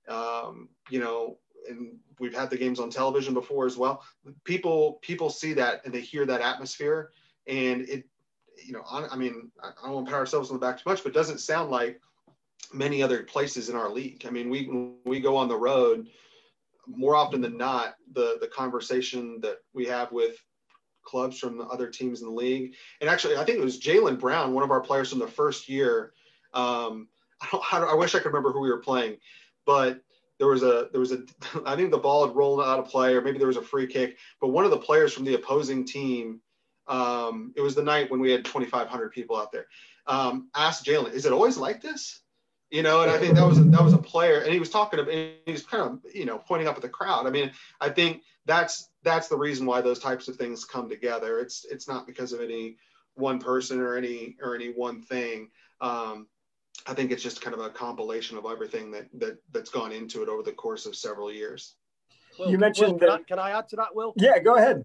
um, 0.08 0.70
you 0.90 1.00
know, 1.00 1.40
and 1.68 1.98
we've 2.20 2.36
had 2.36 2.50
the 2.50 2.58
games 2.58 2.80
on 2.80 2.90
television 2.90 3.34
before 3.34 3.66
as 3.66 3.76
well. 3.76 4.04
People 4.44 5.00
people 5.02 5.30
see 5.30 5.54
that 5.54 5.82
and 5.84 5.94
they 5.94 6.02
hear 6.02 6.26
that 6.26 6.42
atmosphere, 6.42 7.12
and 7.48 7.82
it, 7.90 8.06
you 8.66 8.74
know, 8.74 8.84
I, 8.90 9.08
I 9.08 9.16
mean, 9.16 9.52
I 9.62 9.72
don't 9.84 9.96
want 9.96 10.06
to 10.08 10.12
pat 10.12 10.20
ourselves 10.20 10.50
on 10.50 10.56
the 10.56 10.66
back 10.66 10.78
too 10.78 10.90
much, 10.90 11.04
but 11.04 11.14
doesn't 11.14 11.40
sound 11.40 11.70
like 11.72 12.00
many 12.74 13.02
other 13.02 13.24
places 13.24 13.70
in 13.70 13.76
our 13.76 13.90
league. 13.90 14.26
I 14.28 14.30
mean, 14.30 14.50
we 14.50 14.70
we 15.06 15.20
go 15.20 15.36
on 15.36 15.48
the 15.48 15.58
road 15.58 16.08
more 16.88 17.16
often 17.16 17.42
than 17.42 17.58
not. 17.58 17.96
The 18.14 18.38
the 18.42 18.48
conversation 18.48 19.40
that 19.42 19.58
we 19.74 19.86
have 19.86 20.12
with 20.12 20.38
clubs 21.04 21.40
from 21.40 21.58
the 21.58 21.66
other 21.66 21.88
teams 21.88 22.22
in 22.22 22.28
the 22.28 22.34
league, 22.34 22.74
and 23.02 23.10
actually, 23.10 23.38
I 23.38 23.46
think 23.46 23.60
it 23.60 23.64
was 23.64 23.80
Jalen 23.80 24.20
Brown, 24.20 24.54
one 24.54 24.64
of 24.64 24.72
our 24.72 24.82
players 24.82 25.10
from 25.10 25.20
the 25.20 25.28
first 25.28 25.70
year. 25.70 26.14
Um, 26.54 27.08
I, 27.72 27.80
don't, 27.80 27.90
I 27.90 27.96
wish 27.96 28.16
I 28.16 28.20
could 28.20 28.28
remember 28.28 28.52
who 28.52 28.62
we 28.62 28.70
were 28.70 28.80
playing, 28.80 29.18
but 29.66 30.02
there 30.40 30.48
was 30.48 30.64
a 30.64 30.90
there 30.92 31.00
was 31.00 31.12
a 31.12 31.24
I 31.66 31.76
think 31.76 31.92
the 31.92 31.98
ball 31.98 32.26
had 32.26 32.36
rolled 32.36 32.62
out 32.62 32.80
of 32.80 32.88
play, 32.88 33.14
or 33.14 33.22
maybe 33.22 33.38
there 33.38 33.48
was 33.48 33.58
a 33.58 33.62
free 33.62 33.88
kick, 33.88 34.18
but 34.42 34.50
one 34.50 34.66
of 34.66 34.72
the 34.72 34.78
players 34.78 35.14
from 35.14 35.26
the 35.26 35.36
opposing 35.36 35.86
team 35.86 36.42
um, 36.88 37.54
it 37.56 37.62
was 37.62 37.76
the 37.76 37.84
night 37.84 38.10
when 38.10 38.20
we 38.20 38.32
had 38.32 38.46
2,500 38.46 39.12
people 39.12 39.38
out 39.38 39.52
there. 39.52 39.68
Um, 40.06 40.50
asked 40.56 40.86
Jalen, 40.86 41.14
"Is 41.14 41.26
it 41.26 41.34
always 41.34 41.58
like 41.58 41.82
this?" 41.82 42.22
You 42.70 42.84
know, 42.84 43.02
and 43.02 43.12
I 43.12 43.18
think 43.18 43.36
that 43.36 43.46
was 43.46 43.58
a, 43.58 43.64
that 43.64 43.84
was 43.84 43.94
a 43.94 43.98
player, 43.98 44.40
and 44.40 44.52
he 44.52 44.60
was 44.60 44.70
talking 44.70 45.00
about, 45.00 45.14
he 45.14 45.52
was 45.52 45.66
kind 45.66 45.84
of 45.84 46.00
you 46.14 46.26
know 46.26 46.38
pointing 46.38 46.68
up 46.68 46.76
at 46.76 46.82
the 46.82 46.90
crowd. 46.90 47.26
I 47.26 47.30
mean, 47.30 47.52
I 47.80 47.90
think 47.90 48.24
that's 48.46 48.90
that's 49.04 49.28
the 49.28 49.38
reason 49.38 49.66
why 49.66 49.82
those 49.82 50.00
types 50.00 50.28
of 50.28 50.36
things 50.36 50.66
come 50.66 50.90
together. 50.90 51.40
It's 51.40 51.66
it's 51.66 51.88
not 51.88 52.08
because 52.08 52.34
of 52.34 52.42
any 52.42 52.78
one 53.16 53.40
person 53.40 53.80
or 53.80 53.96
any 53.96 54.38
or 54.42 54.56
any 54.56 54.70
one 54.70 55.02
thing. 55.02 55.50
Um, 55.82 56.28
I 56.86 56.94
think 56.94 57.12
it's 57.12 57.24
just 57.24 57.42
kind 57.42 57.54
of 57.54 57.62
a 57.62 57.70
compilation 57.70 58.38
of 58.38 58.46
everything 58.46 58.92
that 58.92 59.08
that 59.16 59.38
that's 59.52 59.70
gone 59.70 59.92
into 59.92 60.22
it 60.24 60.30
over 60.30 60.44
the 60.44 60.52
course 60.52 60.86
of 60.86 60.96
several 60.96 61.32
years. 61.32 61.76
Well, 62.40 62.52
you 62.52 62.58
mentioned 62.58 62.94
Will, 62.94 63.00
can, 63.00 63.10
I, 63.10 63.24
can 63.24 63.40
I 63.40 63.52
add 63.52 63.68
to 63.70 63.76
that, 63.78 63.96
Will? 63.96 64.14
Yeah, 64.16 64.40
go 64.40 64.56
ahead. 64.56 64.84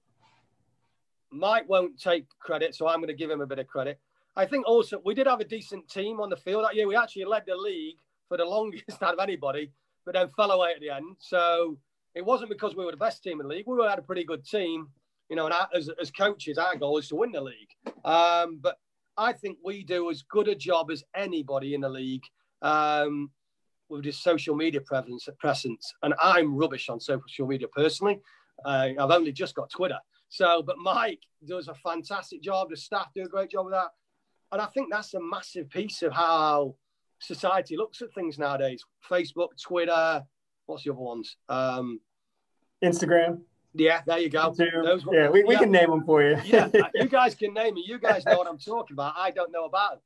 Mike 1.32 1.68
won't 1.68 1.98
take 1.98 2.26
credit, 2.38 2.74
so 2.74 2.86
I'm 2.86 2.98
going 2.98 3.08
to 3.08 3.14
give 3.14 3.30
him 3.30 3.40
a 3.40 3.46
bit 3.46 3.58
of 3.58 3.66
credit. 3.66 3.98
I 4.36 4.46
think 4.46 4.66
also 4.66 5.00
we 5.04 5.14
did 5.14 5.26
have 5.26 5.40
a 5.40 5.44
decent 5.44 5.88
team 5.88 6.20
on 6.20 6.30
the 6.30 6.36
field 6.36 6.64
that 6.64 6.74
year. 6.74 6.86
We 6.86 6.96
actually 6.96 7.24
led 7.24 7.44
the 7.46 7.56
league 7.56 7.96
for 8.28 8.36
the 8.36 8.44
longest 8.56 9.02
out 9.02 9.14
of 9.14 9.20
anybody, 9.20 9.72
but 10.04 10.14
then 10.14 10.28
fell 10.28 10.50
away 10.50 10.72
at 10.74 10.80
the 10.80 10.90
end. 10.90 11.16
So 11.18 11.78
it 12.14 12.24
wasn't 12.24 12.50
because 12.50 12.76
we 12.76 12.84
were 12.84 12.90
the 12.90 12.96
best 12.96 13.22
team 13.22 13.40
in 13.40 13.48
the 13.48 13.54
league. 13.54 13.66
We 13.66 13.82
had 13.84 13.98
a 13.98 14.02
pretty 14.02 14.24
good 14.24 14.44
team, 14.44 14.88
you 15.28 15.36
know. 15.36 15.46
And 15.46 15.54
as, 15.74 15.90
as 16.00 16.10
coaches, 16.10 16.58
our 16.58 16.76
goal 16.76 16.98
is 16.98 17.08
to 17.08 17.16
win 17.16 17.32
the 17.32 17.40
league. 17.40 17.70
Um, 18.04 18.58
but 18.60 18.76
I 19.16 19.32
think 19.32 19.58
we 19.64 19.84
do 19.84 20.10
as 20.10 20.22
good 20.22 20.48
a 20.48 20.54
job 20.54 20.90
as 20.90 21.04
anybody 21.14 21.74
in 21.74 21.80
the 21.82 21.88
league 21.88 22.24
um, 22.62 23.30
with 23.88 24.04
this 24.04 24.18
social 24.18 24.54
media 24.54 24.80
presence. 24.80 25.28
presence. 25.38 25.92
And 26.02 26.14
I'm 26.22 26.56
rubbish 26.56 26.88
on 26.88 27.00
social 27.00 27.46
media 27.46 27.68
personally. 27.68 28.20
Uh, 28.64 28.90
I've 28.98 29.10
only 29.10 29.32
just 29.32 29.54
got 29.54 29.70
Twitter. 29.70 29.98
So, 30.32 30.62
but 30.62 30.78
Mike 30.78 31.20
does 31.46 31.68
a 31.68 31.74
fantastic 31.74 32.40
job. 32.40 32.70
The 32.70 32.76
staff 32.78 33.08
do 33.14 33.22
a 33.22 33.28
great 33.28 33.50
job 33.50 33.66
with 33.66 33.74
that. 33.74 33.88
And 34.50 34.62
I 34.62 34.66
think 34.66 34.90
that's 34.90 35.12
a 35.12 35.20
massive 35.20 35.68
piece 35.68 36.00
of 36.00 36.10
how 36.10 36.74
society 37.18 37.76
looks 37.76 38.00
at 38.00 38.14
things 38.14 38.38
nowadays. 38.38 38.82
Facebook, 39.10 39.48
Twitter, 39.62 40.22
what's 40.64 40.84
the 40.84 40.92
other 40.92 41.00
ones? 41.00 41.36
Um, 41.50 42.00
Instagram. 42.82 43.42
Yeah, 43.74 44.00
there 44.06 44.20
you 44.20 44.30
go. 44.30 44.54
Those, 44.56 45.04
yeah, 45.12 45.28
we, 45.28 45.44
we 45.44 45.52
yeah. 45.52 45.60
can 45.60 45.70
name 45.70 45.90
them 45.90 46.02
for 46.02 46.22
you. 46.22 46.38
yeah, 46.46 46.70
you 46.94 47.08
guys 47.08 47.34
can 47.34 47.52
name 47.52 47.76
it. 47.76 47.84
You 47.86 47.98
guys 47.98 48.24
know 48.24 48.38
what 48.38 48.48
I'm 48.48 48.56
talking 48.56 48.94
about. 48.94 49.12
I 49.14 49.32
don't 49.32 49.52
know 49.52 49.66
about 49.66 49.90
them. 49.90 50.00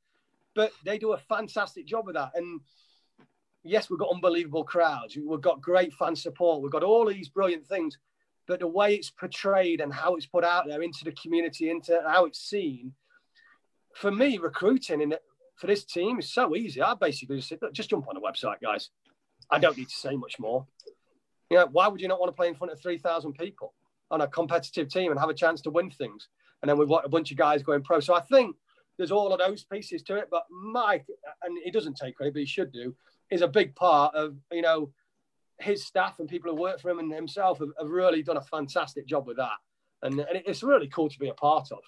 But 0.55 0.73
they 0.83 0.97
do 0.97 1.13
a 1.13 1.17
fantastic 1.17 1.85
job 1.85 2.05
with 2.05 2.15
that. 2.15 2.31
And 2.35 2.59
yes, 3.63 3.89
we've 3.89 3.99
got 3.99 4.13
unbelievable 4.13 4.65
crowds. 4.65 5.15
We've 5.15 5.39
got 5.39 5.61
great 5.61 5.93
fan 5.93 6.17
support. 6.17 6.61
We've 6.61 6.71
got 6.71 6.83
all 6.83 7.05
these 7.05 7.29
brilliant 7.29 7.65
things 7.65 7.97
but 8.47 8.59
the 8.59 8.67
way 8.67 8.95
it's 8.95 9.09
portrayed 9.09 9.81
and 9.81 9.93
how 9.93 10.15
it's 10.15 10.25
put 10.25 10.43
out 10.43 10.65
there 10.67 10.81
into 10.81 11.03
the 11.03 11.11
community, 11.11 11.69
into 11.69 12.01
how 12.05 12.25
it's 12.25 12.39
seen, 12.39 12.93
for 13.93 14.11
me, 14.11 14.37
recruiting 14.37 15.01
in 15.01 15.15
for 15.57 15.67
this 15.67 15.83
team 15.83 16.19
is 16.19 16.31
so 16.31 16.55
easy. 16.55 16.81
I 16.81 16.93
basically 16.93 17.37
just 17.37 17.49
said, 17.49 17.59
just 17.73 17.89
jump 17.89 18.07
on 18.07 18.15
the 18.15 18.21
website, 18.21 18.61
guys. 18.61 18.91
I 19.49 19.59
don't 19.59 19.77
need 19.77 19.89
to 19.89 19.95
say 19.95 20.15
much 20.15 20.39
more. 20.39 20.67
You 21.49 21.57
know, 21.57 21.67
why 21.71 21.87
would 21.87 21.99
you 21.99 22.07
not 22.07 22.19
want 22.19 22.29
to 22.29 22.35
play 22.35 22.47
in 22.47 22.55
front 22.55 22.71
of 22.71 22.79
3,000 22.79 23.33
people 23.33 23.73
on 24.11 24.21
a 24.21 24.27
competitive 24.27 24.89
team 24.89 25.11
and 25.11 25.19
have 25.19 25.29
a 25.29 25.33
chance 25.33 25.61
to 25.61 25.71
win 25.71 25.89
things? 25.89 26.27
And 26.61 26.69
then 26.69 26.77
we've 26.77 26.87
got 26.87 27.05
a 27.05 27.09
bunch 27.09 27.31
of 27.31 27.37
guys 27.37 27.63
going 27.63 27.81
pro. 27.81 27.99
So 27.99 28.13
I 28.13 28.21
think 28.21 28.55
there's 28.97 29.11
all 29.11 29.33
of 29.33 29.39
those 29.39 29.63
pieces 29.63 30.03
to 30.03 30.15
it. 30.17 30.27
But 30.29 30.43
Mike, 30.51 31.05
and 31.43 31.57
he 31.63 31.71
doesn't 31.71 31.97
take 31.97 32.15
credit, 32.17 32.33
but 32.33 32.41
he 32.41 32.45
should 32.45 32.71
do, 32.71 32.95
is 33.31 33.41
a 33.41 33.47
big 33.47 33.75
part 33.75 34.13
of, 34.13 34.35
you 34.51 34.61
know, 34.61 34.91
his 35.59 35.85
staff 35.85 36.19
and 36.19 36.29
people 36.29 36.51
who 36.51 36.61
work 36.61 36.79
for 36.79 36.89
him 36.89 36.99
and 36.99 37.11
himself 37.11 37.59
have, 37.59 37.69
have 37.79 37.89
really 37.89 38.21
done 38.21 38.37
a 38.37 38.41
fantastic 38.41 39.07
job 39.07 39.27
with 39.27 39.37
that. 39.37 39.57
And, 40.03 40.19
and, 40.19 40.41
it's 40.45 40.63
really 40.63 40.87
cool 40.87 41.09
to 41.09 41.19
be 41.19 41.29
a 41.29 41.33
part 41.33 41.71
of. 41.71 41.79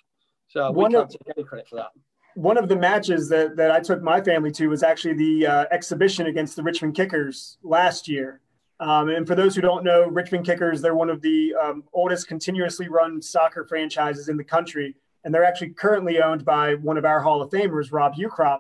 So 0.48 0.72
we 0.72 0.84
one 0.84 0.92
can't 0.92 1.04
of, 1.04 1.12
take 1.12 1.38
any 1.38 1.46
credit 1.46 1.68
for 1.68 1.76
that. 1.76 1.92
One 2.36 2.58
of 2.58 2.70
the 2.70 2.76
matches 2.76 3.30
that, 3.30 3.56
that 3.58 3.72
I 3.72 3.80
took 3.80 4.02
my 4.02 4.22
family 4.22 4.52
to 4.54 4.68
was 4.68 4.82
actually 4.82 5.14
the 5.14 5.48
uh, 5.48 5.66
exhibition 5.72 6.28
against 6.28 6.56
the 6.56 6.64
Richmond 6.64 6.96
Kickers 6.96 7.58
last 7.64 8.08
year. 8.08 8.42
Um, 8.80 9.10
and 9.10 9.28
for 9.28 9.36
those 9.36 9.56
who 9.56 9.62
don't 9.62 9.84
know, 9.84 10.08
Richmond 10.08 10.46
Kickers, 10.46 10.82
they're 10.82 10.96
one 10.96 11.10
of 11.10 11.22
the 11.22 11.54
um, 11.62 11.84
oldest 11.94 12.28
continuously 12.28 12.88
run 12.88 13.22
soccer 13.22 13.66
franchises 13.66 14.30
in 14.30 14.38
the 14.38 14.44
country. 14.44 14.96
And 15.24 15.34
they're 15.34 15.44
actually 15.44 15.72
currently 15.72 16.22
owned 16.22 16.46
by 16.46 16.76
one 16.76 16.98
of 16.98 17.04
our 17.04 17.20
Hall 17.20 17.42
of 17.42 17.52
Famers, 17.52 17.92
Rob 17.92 18.16
Ukrop. 18.16 18.60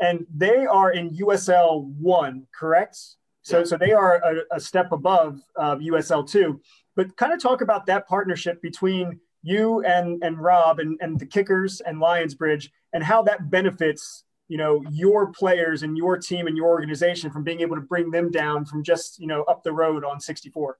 And 0.00 0.26
they 0.34 0.64
are 0.64 0.90
in 0.90 1.10
USL 1.10 1.84
1, 1.84 2.46
correct? 2.58 2.98
So, 3.48 3.64
so 3.64 3.78
they 3.78 3.92
are 3.92 4.16
a, 4.16 4.56
a 4.56 4.60
step 4.60 4.92
above 4.92 5.40
uh, 5.56 5.76
USL 5.76 6.28
two. 6.28 6.60
But 6.96 7.16
kind 7.16 7.32
of 7.32 7.40
talk 7.40 7.62
about 7.62 7.86
that 7.86 8.06
partnership 8.06 8.60
between 8.60 9.20
you 9.42 9.82
and 9.84 10.22
and 10.22 10.38
Rob 10.38 10.80
and, 10.80 10.98
and 11.00 11.18
the 11.18 11.26
Kickers 11.26 11.80
and 11.80 11.98
Lionsbridge 11.98 12.68
and 12.92 13.02
how 13.02 13.22
that 13.22 13.50
benefits 13.50 14.24
you 14.48 14.58
know 14.58 14.82
your 14.90 15.32
players 15.32 15.82
and 15.82 15.96
your 15.96 16.18
team 16.18 16.46
and 16.46 16.56
your 16.56 16.66
organization 16.66 17.30
from 17.30 17.44
being 17.44 17.60
able 17.60 17.76
to 17.76 17.82
bring 17.82 18.10
them 18.10 18.30
down 18.30 18.64
from 18.64 18.82
just 18.82 19.18
you 19.18 19.26
know 19.26 19.42
up 19.44 19.62
the 19.62 19.72
road 19.72 20.04
on 20.04 20.20
64 20.20 20.76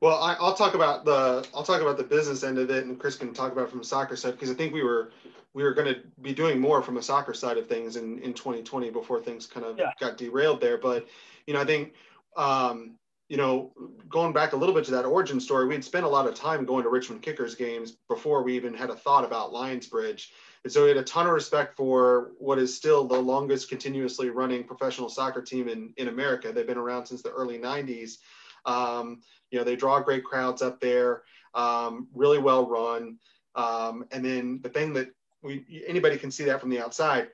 well 0.00 0.22
I, 0.22 0.36
will 0.40 0.54
talk 0.54 0.74
about 0.74 1.04
the 1.04 1.46
i'll 1.54 1.62
talk 1.62 1.80
about 1.80 1.96
the 1.96 2.04
business 2.04 2.42
end 2.42 2.58
of 2.58 2.70
it 2.70 2.84
and 2.84 2.98
chris 2.98 3.16
can 3.16 3.32
talk 3.32 3.52
about 3.52 3.70
from 3.70 3.78
the 3.78 3.84
soccer 3.84 4.16
side 4.16 4.32
because 4.32 4.50
i 4.50 4.54
think 4.54 4.72
we 4.72 4.82
were 4.82 5.10
we 5.56 5.62
were 5.62 5.72
going 5.72 5.92
to 5.92 6.02
be 6.20 6.34
doing 6.34 6.60
more 6.60 6.82
from 6.82 6.98
a 6.98 7.02
soccer 7.02 7.32
side 7.32 7.56
of 7.56 7.66
things 7.66 7.96
in, 7.96 8.18
in 8.18 8.34
2020 8.34 8.90
before 8.90 9.22
things 9.22 9.46
kind 9.46 9.64
of 9.64 9.78
yeah. 9.78 9.90
got 9.98 10.18
derailed 10.18 10.60
there. 10.60 10.76
But, 10.76 11.06
you 11.46 11.54
know, 11.54 11.62
I 11.62 11.64
think, 11.64 11.94
um, 12.36 12.96
you 13.30 13.38
know, 13.38 13.72
going 14.06 14.34
back 14.34 14.52
a 14.52 14.56
little 14.56 14.74
bit 14.74 14.84
to 14.84 14.90
that 14.90 15.06
origin 15.06 15.40
story, 15.40 15.66
we 15.66 15.72
had 15.72 15.82
spent 15.82 16.04
a 16.04 16.08
lot 16.10 16.28
of 16.28 16.34
time 16.34 16.66
going 16.66 16.82
to 16.82 16.90
Richmond 16.90 17.22
Kickers 17.22 17.54
games 17.54 17.96
before 18.06 18.42
we 18.42 18.54
even 18.54 18.74
had 18.74 18.90
a 18.90 18.94
thought 18.94 19.24
about 19.24 19.50
Lionsbridge. 19.50 20.28
And 20.62 20.70
so 20.70 20.82
we 20.82 20.88
had 20.88 20.98
a 20.98 21.04
ton 21.04 21.26
of 21.26 21.32
respect 21.32 21.74
for 21.74 22.32
what 22.38 22.58
is 22.58 22.76
still 22.76 23.06
the 23.06 23.18
longest 23.18 23.70
continuously 23.70 24.28
running 24.28 24.62
professional 24.62 25.08
soccer 25.08 25.40
team 25.40 25.68
in, 25.68 25.94
in 25.96 26.08
America. 26.08 26.52
They've 26.52 26.66
been 26.66 26.76
around 26.76 27.06
since 27.06 27.22
the 27.22 27.32
early 27.32 27.58
90s. 27.58 28.18
Um, 28.66 29.20
you 29.50 29.58
know, 29.58 29.64
they 29.64 29.76
draw 29.76 30.00
great 30.00 30.24
crowds 30.24 30.62
up 30.62 30.80
there, 30.80 31.22
um, 31.54 32.08
really 32.14 32.38
well 32.38 32.68
run. 32.68 33.18
Um, 33.54 34.04
and 34.10 34.24
then 34.24 34.60
the 34.62 34.68
thing 34.68 34.92
that 34.94 35.10
we 35.42 35.84
anybody 35.86 36.18
can 36.18 36.30
see 36.30 36.44
that 36.44 36.60
from 36.60 36.70
the 36.70 36.80
outside. 36.80 37.28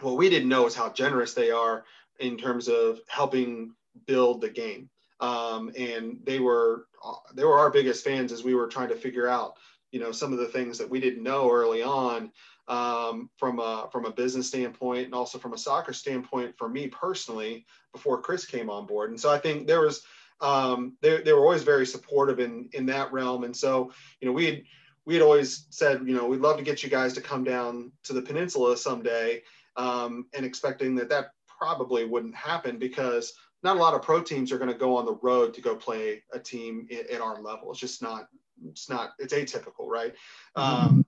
What 0.00 0.16
we 0.16 0.28
didn't 0.28 0.48
know 0.48 0.66
is 0.66 0.74
how 0.74 0.90
generous 0.90 1.34
they 1.34 1.50
are 1.50 1.84
in 2.18 2.36
terms 2.36 2.68
of 2.68 3.00
helping 3.08 3.74
build 4.06 4.40
the 4.40 4.50
game. 4.50 4.88
Um, 5.20 5.70
and 5.76 6.18
they 6.24 6.40
were 6.40 6.86
they 7.34 7.44
were 7.44 7.58
our 7.58 7.70
biggest 7.70 8.04
fans 8.04 8.32
as 8.32 8.42
we 8.42 8.54
were 8.54 8.66
trying 8.66 8.88
to 8.88 8.96
figure 8.96 9.28
out 9.28 9.54
you 9.92 10.00
know 10.00 10.12
some 10.12 10.32
of 10.32 10.38
the 10.38 10.46
things 10.46 10.78
that 10.78 10.90
we 10.90 11.00
didn't 11.00 11.22
know 11.22 11.50
early 11.50 11.82
on 11.82 12.32
um, 12.68 13.30
from 13.36 13.58
a 13.60 13.88
from 13.92 14.04
a 14.04 14.12
business 14.12 14.48
standpoint 14.48 15.06
and 15.06 15.14
also 15.14 15.38
from 15.38 15.52
a 15.52 15.58
soccer 15.58 15.92
standpoint 15.92 16.56
for 16.56 16.68
me 16.68 16.88
personally 16.88 17.66
before 17.92 18.20
Chris 18.20 18.46
came 18.46 18.70
on 18.70 18.86
board. 18.86 19.10
And 19.10 19.20
so 19.20 19.30
I 19.30 19.38
think 19.38 19.66
there 19.66 19.80
was 19.80 20.02
um, 20.42 20.96
they, 21.00 21.22
they 21.22 21.32
were 21.32 21.40
always 21.40 21.62
very 21.62 21.86
supportive 21.86 22.40
in 22.40 22.68
in 22.72 22.84
that 22.86 23.12
realm. 23.12 23.44
And 23.44 23.56
so 23.56 23.92
you 24.20 24.26
know 24.26 24.32
we 24.32 24.46
had 24.46 24.62
we 25.06 25.14
had 25.14 25.22
always 25.22 25.66
said 25.70 26.02
you 26.06 26.14
know 26.14 26.26
we'd 26.26 26.40
love 26.40 26.58
to 26.58 26.64
get 26.64 26.82
you 26.82 26.90
guys 26.90 27.12
to 27.14 27.20
come 27.20 27.44
down 27.44 27.92
to 28.04 28.12
the 28.12 28.22
peninsula 28.22 28.76
someday, 28.76 29.42
um, 29.76 30.26
and 30.34 30.44
expecting 30.44 30.94
that 30.96 31.08
that 31.08 31.30
probably 31.46 32.04
wouldn't 32.04 32.34
happen 32.34 32.78
because 32.78 33.32
not 33.62 33.76
a 33.76 33.80
lot 33.80 33.94
of 33.94 34.02
pro 34.02 34.20
teams 34.20 34.50
are 34.50 34.58
going 34.58 34.72
to 34.72 34.76
go 34.76 34.96
on 34.96 35.06
the 35.06 35.18
road 35.22 35.54
to 35.54 35.60
go 35.60 35.76
play 35.76 36.22
a 36.32 36.38
team 36.38 36.88
at, 37.10 37.20
our 37.20 37.40
level. 37.40 37.70
It's 37.70 37.80
just 37.80 38.02
not 38.02 38.26
it's 38.66 38.90
not 38.90 39.12
it's 39.18 39.32
atypical, 39.32 39.86
right? 39.86 40.14
Mm-hmm. 40.56 40.86
Um, 40.86 41.06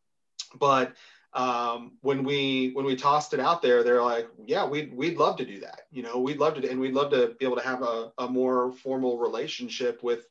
but 0.59 0.95
um, 1.35 1.93
when 2.01 2.23
we 2.23 2.71
when 2.75 2.85
we 2.85 2.95
tossed 2.95 3.35
it 3.35 3.41
out 3.41 3.61
there, 3.61 3.83
they're 3.83 4.03
like, 4.03 4.29
yeah, 4.47 4.65
we'd 4.65 4.95
we'd 4.95 5.19
love 5.19 5.37
to 5.39 5.45
do 5.45 5.61
that. 5.61 5.83
You 5.91 6.03
know, 6.03 6.19
we'd 6.19 6.39
love 6.39 6.55
to, 6.55 6.71
and 6.71 6.79
we'd 6.79 6.95
love 6.95 7.11
to 7.11 7.35
be 7.39 7.45
able 7.45 7.57
to 7.57 7.65
have 7.65 7.83
a, 7.83 8.13
a 8.19 8.29
more 8.29 8.73
formal 8.73 9.19
relationship 9.19 10.03
with 10.03 10.27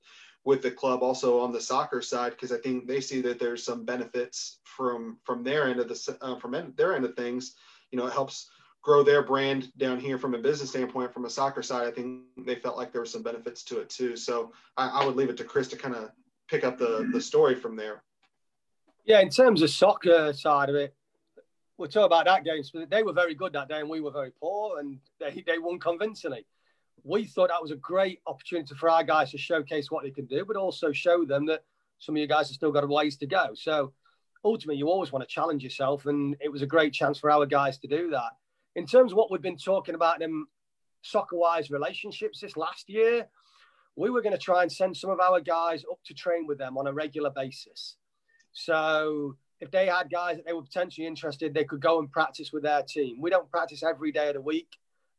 with 0.45 0.61
the 0.61 0.71
club 0.71 1.01
also 1.01 1.39
on 1.39 1.51
the 1.51 1.61
soccer 1.61 2.01
side 2.01 2.31
because 2.31 2.51
I 2.51 2.57
think 2.57 2.87
they 2.87 3.01
see 3.01 3.21
that 3.21 3.39
there's 3.39 3.63
some 3.63 3.85
benefits 3.85 4.59
from 4.63 5.17
from 5.23 5.43
their 5.43 5.67
end 5.67 5.79
of 5.79 5.89
the 5.89 6.17
uh, 6.21 6.37
from 6.37 6.73
their 6.77 6.95
end 6.95 7.05
of 7.05 7.15
things. 7.15 7.55
You 7.91 7.99
know, 7.99 8.07
it 8.07 8.13
helps 8.13 8.49
grow 8.81 9.03
their 9.03 9.23
brand 9.23 9.75
down 9.77 9.99
here 9.99 10.17
from 10.17 10.35
a 10.35 10.39
business 10.39 10.69
standpoint. 10.69 11.13
From 11.13 11.25
a 11.25 11.29
soccer 11.29 11.63
side, 11.63 11.87
I 11.87 11.91
think 11.91 12.21
they 12.37 12.55
felt 12.55 12.77
like 12.77 12.93
there 12.93 13.01
were 13.01 13.05
some 13.05 13.23
benefits 13.23 13.63
to 13.65 13.79
it 13.79 13.89
too. 13.89 14.15
So 14.15 14.53
I, 14.77 14.87
I 14.87 15.05
would 15.05 15.17
leave 15.17 15.29
it 15.29 15.37
to 15.37 15.43
Chris 15.43 15.67
to 15.69 15.77
kind 15.77 15.95
of 15.95 16.11
pick 16.49 16.63
up 16.63 16.77
the 16.77 17.09
the 17.11 17.19
story 17.19 17.55
from 17.55 17.75
there. 17.75 18.03
Yeah, 19.05 19.19
in 19.19 19.29
terms 19.29 19.61
of 19.61 19.69
soccer 19.69 20.31
side 20.31 20.69
of 20.69 20.75
it, 20.75 20.95
we'll 21.77 21.89
talk 21.89 22.05
about 22.05 22.25
that 22.25 22.45
game. 22.45 22.63
They 22.89 23.03
were 23.03 23.11
very 23.11 23.35
good 23.35 23.51
that 23.51 23.67
day, 23.67 23.81
and 23.81 23.89
we 23.89 23.99
were 23.99 24.11
very 24.11 24.31
poor, 24.31 24.79
and 24.79 24.97
they, 25.19 25.43
they 25.45 25.57
won 25.57 25.77
convincingly. 25.77 26.45
We 27.03 27.25
thought 27.25 27.49
that 27.49 27.61
was 27.61 27.71
a 27.71 27.75
great 27.75 28.21
opportunity 28.27 28.73
for 28.75 28.89
our 28.89 29.03
guys 29.03 29.31
to 29.31 29.37
showcase 29.37 29.91
what 29.91 30.03
they 30.03 30.11
can 30.11 30.25
do, 30.25 30.45
but 30.45 30.55
also 30.55 30.93
show 30.93 31.25
them 31.25 31.45
that 31.47 31.65
some 31.99 32.15
of 32.15 32.21
you 32.21 32.27
guys 32.27 32.47
have 32.47 32.55
still 32.55 32.71
got 32.71 32.85
a 32.85 32.87
ways 32.87 33.17
to 33.17 33.27
go. 33.27 33.49
So 33.55 33.91
ultimately, 34.45 34.77
you 34.77 34.87
always 34.87 35.11
want 35.11 35.27
to 35.27 35.33
challenge 35.33 35.65
yourself, 35.65 36.05
and 36.05 36.37
it 36.39 36.49
was 36.49 36.61
a 36.61 36.67
great 36.67 36.93
chance 36.93 37.19
for 37.19 37.29
our 37.29 37.45
guys 37.45 37.77
to 37.79 37.87
do 37.87 38.09
that. 38.11 38.31
In 38.77 38.85
terms 38.85 39.11
of 39.11 39.17
what 39.17 39.29
we've 39.31 39.41
been 39.41 39.57
talking 39.57 39.95
about 39.95 40.21
in 40.21 40.45
soccer-wise 41.01 41.69
relationships 41.69 42.39
this 42.39 42.55
last 42.55 42.89
year, 42.89 43.27
we 43.97 44.09
were 44.09 44.21
going 44.21 44.33
to 44.33 44.41
try 44.41 44.61
and 44.61 44.71
send 44.71 44.95
some 44.95 45.09
of 45.09 45.19
our 45.19 45.41
guys 45.41 45.83
up 45.91 45.99
to 46.05 46.13
train 46.13 46.47
with 46.47 46.57
them 46.57 46.77
on 46.77 46.87
a 46.87 46.93
regular 46.93 47.29
basis. 47.29 47.97
So 48.53 49.35
if 49.59 49.71
they 49.71 49.87
had 49.87 50.11
guys 50.11 50.37
that 50.37 50.45
they 50.45 50.53
were 50.53 50.61
potentially 50.61 51.07
interested, 51.07 51.53
they 51.53 51.63
could 51.65 51.81
go 51.81 51.99
and 51.99 52.11
practice 52.11 52.51
with 52.53 52.63
their 52.63 52.83
team. 52.83 53.19
We 53.19 53.29
don't 53.29 53.49
practice 53.49 53.83
every 53.83 54.11
day 54.11 54.29
of 54.29 54.35
the 54.35 54.41
week. 54.41 54.69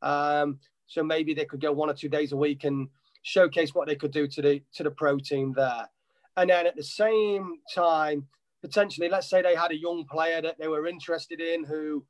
Um, 0.02 0.58
so 0.86 1.02
maybe 1.02 1.34
they 1.34 1.44
could 1.44 1.60
go 1.60 1.72
one 1.72 1.90
or 1.90 1.94
two 1.94 2.08
days 2.08 2.32
a 2.32 2.36
week 2.36 2.64
and 2.64 2.88
showcase 3.22 3.74
what 3.74 3.88
they 3.88 3.96
could 3.96 4.12
do 4.12 4.28
to 4.28 4.42
the 4.42 4.62
to 4.74 4.82
the 4.82 4.90
pro 4.90 5.18
team 5.18 5.52
there. 5.54 5.88
And 6.36 6.50
then 6.50 6.66
at 6.66 6.76
the 6.76 6.82
same 6.82 7.58
time, 7.74 8.26
potentially, 8.60 9.08
let's 9.08 9.30
say 9.30 9.40
they 9.40 9.54
had 9.54 9.70
a 9.70 9.78
young 9.78 10.04
player 10.04 10.42
that 10.42 10.58
they 10.58 10.68
were 10.68 10.86
interested 10.86 11.40
in 11.40 11.64
who, 11.64 12.04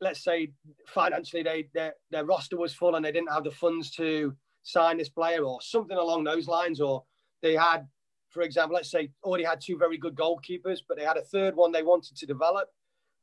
let's 0.00 0.22
say, 0.22 0.52
financially 0.86 1.42
they 1.42 1.68
their, 1.74 1.94
their 2.10 2.24
roster 2.24 2.56
was 2.56 2.74
full 2.74 2.94
and 2.94 3.04
they 3.04 3.12
didn't 3.12 3.32
have 3.32 3.44
the 3.44 3.50
funds 3.50 3.90
to 3.92 4.36
sign 4.62 4.98
this 4.98 5.08
player 5.08 5.42
or 5.42 5.60
something 5.60 5.96
along 5.96 6.22
those 6.24 6.46
lines, 6.46 6.80
or 6.80 7.02
they 7.42 7.54
had 7.54 7.88
for 8.30 8.42
example, 8.42 8.76
let's 8.76 8.90
say 8.90 9.10
already 9.22 9.44
had 9.44 9.60
two 9.60 9.76
very 9.76 9.98
good 9.98 10.14
goalkeepers, 10.14 10.80
but 10.88 10.96
they 10.96 11.04
had 11.04 11.16
a 11.16 11.22
third 11.22 11.54
one 11.56 11.72
they 11.72 11.82
wanted 11.82 12.16
to 12.16 12.26
develop. 12.26 12.68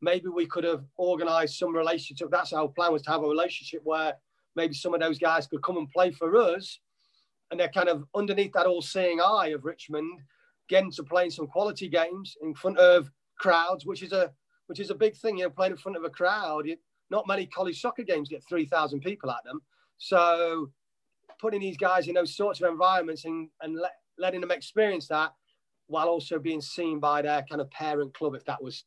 Maybe 0.01 0.27
we 0.27 0.45
could 0.45 0.63
have 0.63 0.83
organised 0.99 1.57
some 1.57 1.75
relationship. 1.75 2.29
That's 2.29 2.53
our 2.53 2.67
plan 2.67 2.93
was 2.93 3.01
to 3.03 3.11
have 3.11 3.23
a 3.23 3.27
relationship 3.27 3.81
where 3.83 4.13
maybe 4.55 4.73
some 4.73 4.93
of 4.93 4.99
those 4.99 5.17
guys 5.17 5.47
could 5.47 5.63
come 5.63 5.77
and 5.77 5.89
play 5.89 6.11
for 6.11 6.35
us, 6.35 6.79
and 7.49 7.59
they're 7.59 7.69
kind 7.69 7.89
of 7.89 8.03
underneath 8.13 8.53
that 8.53 8.65
all-seeing 8.65 9.19
eye 9.21 9.47
of 9.55 9.65
Richmond, 9.65 10.19
getting 10.69 10.91
to 10.91 11.03
playing 11.03 11.31
some 11.31 11.47
quality 11.47 11.87
games 11.87 12.35
in 12.41 12.53
front 12.53 12.77
of 12.77 13.09
crowds, 13.39 13.85
which 13.85 14.03
is 14.03 14.11
a 14.11 14.31
which 14.67 14.79
is 14.81 14.89
a 14.89 14.95
big 14.95 15.15
thing. 15.15 15.37
You 15.37 15.45
know, 15.45 15.49
playing 15.49 15.71
in 15.71 15.77
front 15.77 15.97
of 15.97 16.03
a 16.03 16.09
crowd. 16.09 16.67
not 17.09 17.27
many 17.27 17.45
college 17.45 17.79
soccer 17.79 18.03
games 18.03 18.29
get 18.29 18.43
three 18.47 18.65
thousand 18.65 18.99
people 18.99 19.31
at 19.31 19.43
them, 19.45 19.61
so 19.97 20.69
putting 21.39 21.61
these 21.61 21.77
guys 21.77 22.07
in 22.07 22.15
those 22.15 22.35
sorts 22.35 22.61
of 22.61 22.69
environments 22.69 23.25
and, 23.25 23.49
and 23.61 23.75
let, 23.75 23.93
letting 24.18 24.41
them 24.41 24.51
experience 24.51 25.07
that 25.07 25.34
while 25.88 26.07
also 26.07 26.38
being 26.38 26.61
seen 26.61 26.99
by 26.99 27.22
their 27.22 27.43
kind 27.49 27.61
of 27.61 27.72
parent 27.72 28.13
club, 28.13 28.36
if 28.36 28.43
that 28.45 28.61
was, 28.61 28.84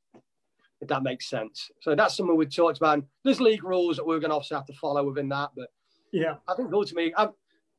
if 0.81 0.89
that 0.89 1.03
makes 1.03 1.29
sense. 1.29 1.71
So 1.81 1.95
that's 1.95 2.17
something 2.17 2.37
we 2.37 2.47
talked 2.47 2.79
about. 2.79 2.95
And 2.95 3.03
There's 3.25 3.41
league 3.41 3.65
rules 3.65 3.97
that 3.97 4.07
we're 4.07 4.19
going 4.19 4.31
to 4.31 4.37
obviously 4.37 4.57
have 4.57 4.67
to 4.67 4.75
follow 4.75 5.05
within 5.05 5.29
that, 5.31 5.51
but 5.57 5.69
yeah, 6.13 6.35
I 6.49 6.55
think 6.55 6.73
ultimately, 6.73 7.15
I'm, 7.17 7.31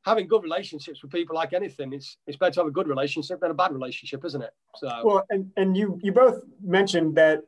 having 0.03 0.27
good 0.27 0.43
relationships 0.43 1.01
with 1.01 1.11
people 1.11 1.35
like 1.35 1.53
anything, 1.53 1.93
it's 1.93 2.17
it's 2.27 2.37
better 2.37 2.51
to 2.53 2.59
have 2.61 2.67
a 2.67 2.71
good 2.71 2.87
relationship 2.87 3.39
than 3.39 3.51
a 3.51 3.53
bad 3.53 3.71
relationship, 3.71 4.25
isn't 4.25 4.41
it? 4.41 4.51
So 4.75 4.89
well, 5.03 5.25
and 5.29 5.51
and 5.57 5.77
you 5.77 5.99
you 6.01 6.11
both 6.11 6.43
mentioned 6.61 7.15
that 7.15 7.43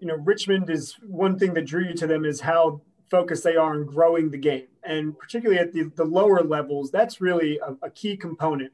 you 0.00 0.06
know 0.06 0.16
Richmond 0.16 0.70
is 0.70 0.96
one 1.02 1.38
thing 1.38 1.54
that 1.54 1.66
drew 1.66 1.84
you 1.84 1.94
to 1.94 2.06
them 2.06 2.24
is 2.24 2.40
how 2.40 2.80
focused 3.10 3.44
they 3.44 3.56
are 3.56 3.74
on 3.74 3.86
growing 3.86 4.30
the 4.30 4.38
game, 4.38 4.68
and 4.84 5.18
particularly 5.18 5.60
at 5.60 5.72
the 5.72 5.90
the 5.96 6.04
lower 6.04 6.42
levels, 6.42 6.90
that's 6.90 7.20
really 7.20 7.58
a, 7.58 7.76
a 7.86 7.90
key 7.90 8.16
component 8.16 8.72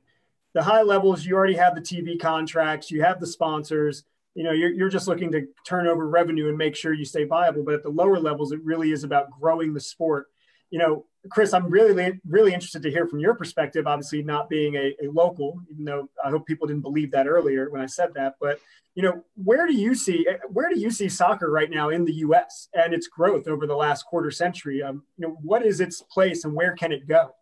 the 0.56 0.62
high 0.62 0.80
levels, 0.80 1.26
you 1.26 1.34
already 1.34 1.54
have 1.54 1.74
the 1.74 1.82
TV 1.82 2.18
contracts, 2.18 2.90
you 2.90 3.02
have 3.02 3.20
the 3.20 3.26
sponsors. 3.26 4.04
You 4.34 4.42
know, 4.42 4.52
you're, 4.52 4.72
you're 4.72 4.88
just 4.88 5.06
looking 5.06 5.30
to 5.32 5.46
turn 5.66 5.86
over 5.86 6.08
revenue 6.08 6.48
and 6.48 6.56
make 6.56 6.74
sure 6.74 6.94
you 6.94 7.04
stay 7.04 7.24
viable. 7.24 7.62
But 7.62 7.74
at 7.74 7.82
the 7.82 7.90
lower 7.90 8.18
levels, 8.18 8.52
it 8.52 8.64
really 8.64 8.90
is 8.90 9.04
about 9.04 9.30
growing 9.30 9.74
the 9.74 9.80
sport. 9.80 10.28
You 10.70 10.78
know, 10.78 11.04
Chris, 11.30 11.52
I'm 11.52 11.68
really, 11.68 12.18
really 12.26 12.54
interested 12.54 12.80
to 12.84 12.90
hear 12.90 13.06
from 13.06 13.18
your 13.18 13.34
perspective. 13.34 13.86
Obviously, 13.86 14.22
not 14.22 14.48
being 14.48 14.76
a, 14.76 14.94
a 15.04 15.12
local, 15.12 15.60
even 15.70 15.84
though 15.84 16.08
I 16.24 16.30
hope 16.30 16.46
people 16.46 16.66
didn't 16.66 16.82
believe 16.82 17.10
that 17.10 17.26
earlier 17.26 17.68
when 17.68 17.82
I 17.82 17.86
said 17.86 18.14
that. 18.14 18.36
But 18.40 18.58
you 18.94 19.02
know, 19.02 19.22
where 19.34 19.66
do 19.66 19.74
you 19.74 19.94
see 19.94 20.26
where 20.48 20.70
do 20.70 20.80
you 20.80 20.90
see 20.90 21.10
soccer 21.10 21.50
right 21.50 21.68
now 21.68 21.90
in 21.90 22.06
the 22.06 22.14
U.S. 22.14 22.68
and 22.72 22.94
its 22.94 23.08
growth 23.08 23.46
over 23.46 23.66
the 23.66 23.76
last 23.76 24.06
quarter 24.06 24.30
century? 24.30 24.82
Um, 24.82 25.02
you 25.18 25.28
know, 25.28 25.36
what 25.42 25.66
is 25.66 25.80
its 25.80 26.00
place 26.00 26.44
and 26.44 26.54
where 26.54 26.74
can 26.74 26.92
it 26.92 27.06
go? 27.06 27.34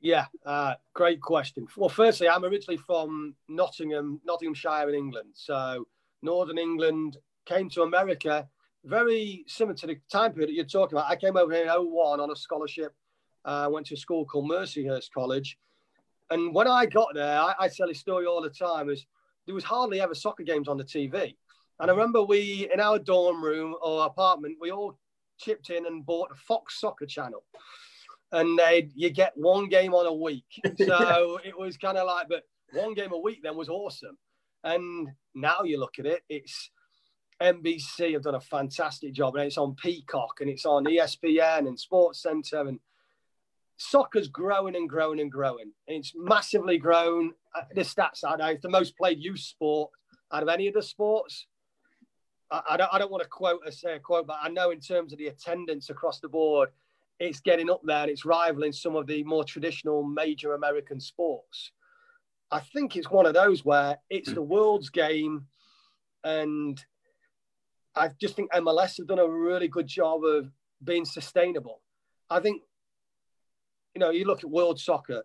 Yeah, 0.00 0.26
uh, 0.46 0.74
great 0.94 1.20
question. 1.20 1.66
Well, 1.76 1.88
firstly, 1.88 2.28
I'm 2.28 2.44
originally 2.44 2.76
from 2.76 3.34
Nottingham, 3.48 4.20
Nottinghamshire 4.24 4.88
in 4.88 4.94
England. 4.94 5.30
So, 5.34 5.86
Northern 6.22 6.58
England 6.58 7.16
came 7.46 7.68
to 7.70 7.82
America 7.82 8.46
very 8.84 9.44
similar 9.48 9.74
to 9.74 9.86
the 9.88 9.96
time 10.10 10.32
period 10.32 10.50
that 10.50 10.54
you're 10.54 10.64
talking 10.64 10.96
about. 10.96 11.10
I 11.10 11.16
came 11.16 11.36
over 11.36 11.52
here 11.52 11.64
in 11.64 11.68
01 11.68 12.20
on 12.20 12.30
a 12.30 12.36
scholarship. 12.36 12.94
I 13.44 13.64
uh, 13.64 13.70
went 13.70 13.86
to 13.86 13.94
a 13.94 13.96
school 13.96 14.24
called 14.24 14.48
Mercyhurst 14.48 15.10
College. 15.12 15.58
And 16.30 16.54
when 16.54 16.68
I 16.68 16.86
got 16.86 17.08
there, 17.14 17.40
I, 17.40 17.54
I 17.58 17.68
tell 17.68 17.88
this 17.88 17.98
story 17.98 18.26
all 18.26 18.42
the 18.42 18.50
time, 18.50 18.90
is 18.90 19.06
there 19.46 19.54
was 19.54 19.64
hardly 19.64 20.00
ever 20.00 20.14
soccer 20.14 20.42
games 20.42 20.68
on 20.68 20.76
the 20.76 20.84
TV. 20.84 21.34
And 21.80 21.90
I 21.90 21.94
remember 21.94 22.22
we, 22.22 22.68
in 22.72 22.80
our 22.80 22.98
dorm 22.98 23.42
room 23.42 23.74
or 23.82 24.06
apartment, 24.06 24.58
we 24.60 24.70
all 24.70 24.98
chipped 25.38 25.70
in 25.70 25.86
and 25.86 26.04
bought 26.04 26.30
a 26.32 26.34
Fox 26.34 26.80
Soccer 26.80 27.06
channel 27.06 27.44
and 28.32 28.58
they 28.58 28.90
you 28.94 29.10
get 29.10 29.32
one 29.36 29.68
game 29.68 29.94
on 29.94 30.06
a 30.06 30.12
week. 30.12 30.44
So 30.78 31.38
it 31.44 31.58
was 31.58 31.76
kind 31.76 31.98
of 31.98 32.06
like, 32.06 32.28
but 32.28 32.42
one 32.72 32.94
game 32.94 33.12
a 33.12 33.18
week 33.18 33.40
then 33.42 33.56
was 33.56 33.68
awesome. 33.68 34.16
And 34.64 35.08
now 35.34 35.62
you 35.64 35.78
look 35.78 35.98
at 35.98 36.06
it, 36.06 36.22
it's 36.28 36.70
NBC 37.42 38.12
have 38.12 38.22
done 38.22 38.34
a 38.34 38.40
fantastic 38.40 39.12
job, 39.12 39.36
and 39.36 39.44
it's 39.44 39.58
on 39.58 39.76
Peacock 39.76 40.40
and 40.40 40.50
it's 40.50 40.66
on 40.66 40.84
ESPN 40.84 41.68
and 41.68 41.78
Sports 41.78 42.22
Center, 42.22 42.60
and 42.60 42.80
soccer's 43.76 44.28
growing 44.28 44.76
and 44.76 44.88
growing 44.88 45.20
and 45.20 45.30
growing. 45.30 45.72
It's 45.86 46.12
massively 46.16 46.78
grown. 46.78 47.32
Uh, 47.54 47.62
the 47.74 47.82
stats 47.82 48.24
are 48.24 48.36
now 48.36 48.48
it's 48.48 48.62
the 48.62 48.68
most 48.68 48.96
played 48.96 49.18
youth 49.20 49.40
sport 49.40 49.90
out 50.32 50.42
of 50.42 50.48
any 50.48 50.66
of 50.66 50.74
the 50.74 50.82
sports. 50.82 51.46
I, 52.50 52.62
I 52.70 52.76
don't, 52.76 52.90
I 52.92 52.98
don't 52.98 53.10
want 53.10 53.22
to 53.22 53.28
quote 53.28 53.60
a 53.64 53.72
say 53.72 53.94
a 53.94 54.00
quote, 54.00 54.26
but 54.26 54.38
I 54.42 54.48
know 54.48 54.70
in 54.70 54.80
terms 54.80 55.12
of 55.12 55.18
the 55.18 55.28
attendance 55.28 55.90
across 55.90 56.18
the 56.20 56.28
board, 56.28 56.70
it's 57.20 57.40
getting 57.40 57.70
up 57.70 57.80
there 57.84 58.02
and 58.02 58.10
it's 58.10 58.24
rivaling 58.24 58.72
some 58.72 58.96
of 58.96 59.06
the 59.06 59.24
more 59.24 59.44
traditional 59.44 60.02
major 60.02 60.54
American 60.54 61.00
sports. 61.00 61.72
I 62.50 62.60
think 62.60 62.96
it's 62.96 63.10
one 63.10 63.26
of 63.26 63.34
those 63.34 63.64
where 63.64 63.98
it's 64.08 64.32
the 64.32 64.42
world's 64.42 64.88
game, 64.88 65.46
and 66.24 66.82
I 67.94 68.10
just 68.20 68.36
think 68.36 68.50
MLS 68.52 68.96
have 68.98 69.06
done 69.06 69.18
a 69.18 69.28
really 69.28 69.68
good 69.68 69.86
job 69.86 70.24
of 70.24 70.50
being 70.82 71.04
sustainable. 71.04 71.82
I 72.30 72.40
think, 72.40 72.62
you 73.94 74.00
know, 74.00 74.10
you 74.10 74.24
look 74.24 74.44
at 74.44 74.50
world 74.50 74.80
soccer, 74.80 75.24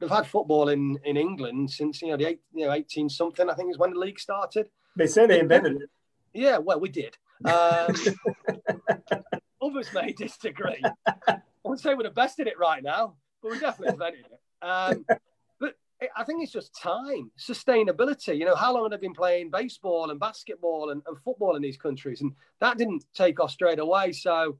they've 0.00 0.08
had 0.08 0.26
football 0.26 0.68
in, 0.68 0.98
in 1.04 1.16
England 1.16 1.70
since 1.70 2.02
you 2.02 2.08
know 2.08 2.16
the 2.16 2.26
eight, 2.26 2.40
you 2.54 2.66
know 2.66 2.72
eighteen 2.72 3.08
something. 3.08 3.48
I 3.48 3.54
think 3.54 3.70
is 3.70 3.78
when 3.78 3.92
the 3.92 3.98
league 3.98 4.20
started. 4.20 4.66
They 4.96 5.06
say 5.06 5.26
they 5.26 5.40
invented 5.40 5.82
it. 5.82 5.90
Yeah, 6.34 6.58
well, 6.58 6.80
we 6.80 6.88
did. 6.88 7.16
Um, 7.44 7.94
others 9.72 9.88
may 9.94 10.12
disagree. 10.12 10.82
I 11.06 11.40
would 11.64 11.80
say 11.80 11.94
we're 11.94 12.04
the 12.04 12.10
best 12.10 12.40
at 12.40 12.46
it 12.46 12.58
right 12.58 12.82
now, 12.82 13.16
but 13.42 13.52
we 13.52 13.58
definitely 13.58 13.92
invented 13.94 14.26
it. 14.26 14.66
Um, 14.66 15.04
but 15.58 15.74
I 16.16 16.24
think 16.24 16.42
it's 16.42 16.52
just 16.52 16.78
time, 16.80 17.30
sustainability. 17.38 18.38
You 18.38 18.44
know, 18.44 18.56
how 18.56 18.74
long 18.74 18.84
have 18.84 18.92
they 18.92 19.04
been 19.04 19.14
playing 19.14 19.50
baseball 19.50 20.10
and 20.10 20.20
basketball 20.20 20.90
and, 20.90 21.02
and 21.06 21.16
football 21.24 21.56
in 21.56 21.62
these 21.62 21.76
countries? 21.76 22.20
And 22.20 22.32
that 22.60 22.78
didn't 22.78 23.04
take 23.14 23.40
off 23.40 23.50
straight 23.50 23.78
away. 23.78 24.12
So 24.12 24.58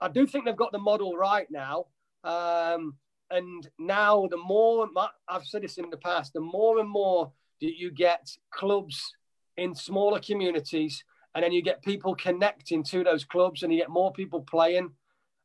I 0.00 0.08
do 0.08 0.26
think 0.26 0.44
they've 0.44 0.56
got 0.56 0.72
the 0.72 0.78
model 0.78 1.16
right 1.16 1.46
now. 1.50 1.86
Um, 2.24 2.96
and 3.30 3.68
now, 3.78 4.26
the 4.30 4.36
more 4.36 4.88
I've 5.28 5.46
said 5.46 5.62
this 5.62 5.78
in 5.78 5.90
the 5.90 5.96
past, 5.96 6.32
the 6.34 6.40
more 6.40 6.78
and 6.78 6.88
more 6.88 7.32
that 7.60 7.76
you 7.76 7.90
get 7.90 8.30
clubs 8.50 9.02
in 9.56 9.74
smaller 9.74 10.20
communities, 10.20 11.02
and 11.34 11.42
then 11.42 11.52
you 11.52 11.62
get 11.62 11.82
people 11.82 12.14
connecting 12.14 12.82
to 12.84 13.04
those 13.04 13.24
clubs, 13.24 13.62
and 13.62 13.72
you 13.72 13.78
get 13.78 13.90
more 13.90 14.12
people 14.12 14.42
playing. 14.42 14.90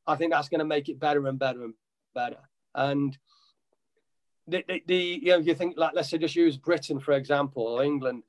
I 0.07 0.15
think 0.15 0.31
that's 0.31 0.49
going 0.49 0.59
to 0.59 0.65
make 0.65 0.89
it 0.89 0.99
better 0.99 1.27
and 1.27 1.37
better 1.37 1.63
and 1.63 1.73
better. 2.15 2.37
And 2.75 3.17
the, 4.47 4.63
the, 4.67 4.83
the 4.87 5.19
you 5.21 5.31
know, 5.31 5.37
you 5.37 5.55
think 5.55 5.75
like 5.77 5.91
let's 5.93 6.09
say 6.09 6.17
just 6.17 6.35
use 6.35 6.57
Britain 6.57 6.99
for 6.99 7.13
example 7.13 7.63
or 7.63 7.83
England. 7.83 8.23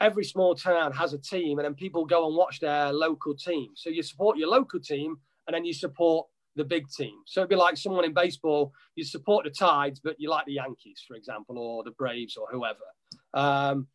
Every 0.00 0.24
small 0.24 0.54
town 0.54 0.92
has 0.92 1.12
a 1.12 1.18
team, 1.18 1.58
and 1.58 1.64
then 1.64 1.74
people 1.74 2.04
go 2.04 2.26
and 2.26 2.36
watch 2.36 2.60
their 2.60 2.92
local 2.92 3.34
team. 3.34 3.70
So 3.74 3.90
you 3.90 4.02
support 4.02 4.36
your 4.36 4.48
local 4.48 4.80
team, 4.80 5.16
and 5.46 5.54
then 5.54 5.64
you 5.64 5.72
support 5.72 6.26
the 6.56 6.64
big 6.64 6.88
team. 6.88 7.14
So 7.26 7.40
it'd 7.40 7.50
be 7.50 7.56
like 7.56 7.76
someone 7.76 8.04
in 8.04 8.12
baseball, 8.12 8.72
you 8.96 9.04
support 9.04 9.44
the 9.44 9.50
Tides, 9.50 10.00
but 10.00 10.16
you 10.18 10.30
like 10.30 10.46
the 10.46 10.54
Yankees, 10.54 11.02
for 11.06 11.14
example, 11.14 11.58
or 11.58 11.84
the 11.84 11.90
Braves 11.92 12.36
or 12.36 12.46
whoever. 12.50 12.78
Um, 13.32 13.86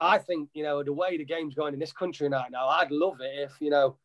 I 0.00 0.18
think, 0.18 0.50
you 0.54 0.62
know, 0.62 0.82
the 0.82 0.92
way 0.92 1.16
the 1.16 1.24
game's 1.24 1.54
going 1.54 1.74
in 1.74 1.80
this 1.80 1.92
country 1.92 2.28
right 2.28 2.50
now, 2.50 2.68
I'd 2.68 2.90
love 2.90 3.20
it 3.20 3.32
if, 3.38 3.52
you 3.60 3.70
know, 3.70 3.96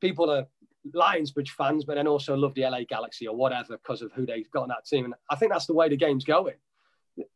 people 0.00 0.30
are 0.30 0.46
Lionsbridge 0.92 1.50
fans, 1.50 1.84
but 1.84 1.94
then 1.94 2.06
also 2.06 2.36
love 2.36 2.54
the 2.54 2.62
LA 2.62 2.80
Galaxy 2.88 3.26
or 3.26 3.36
whatever 3.36 3.78
because 3.78 4.02
of 4.02 4.12
who 4.12 4.26
they've 4.26 4.50
got 4.50 4.62
on 4.62 4.68
that 4.68 4.86
team. 4.86 5.04
And 5.04 5.14
I 5.30 5.36
think 5.36 5.52
that's 5.52 5.66
the 5.66 5.74
way 5.74 5.88
the 5.88 5.96
game's 5.96 6.24
going. 6.24 6.54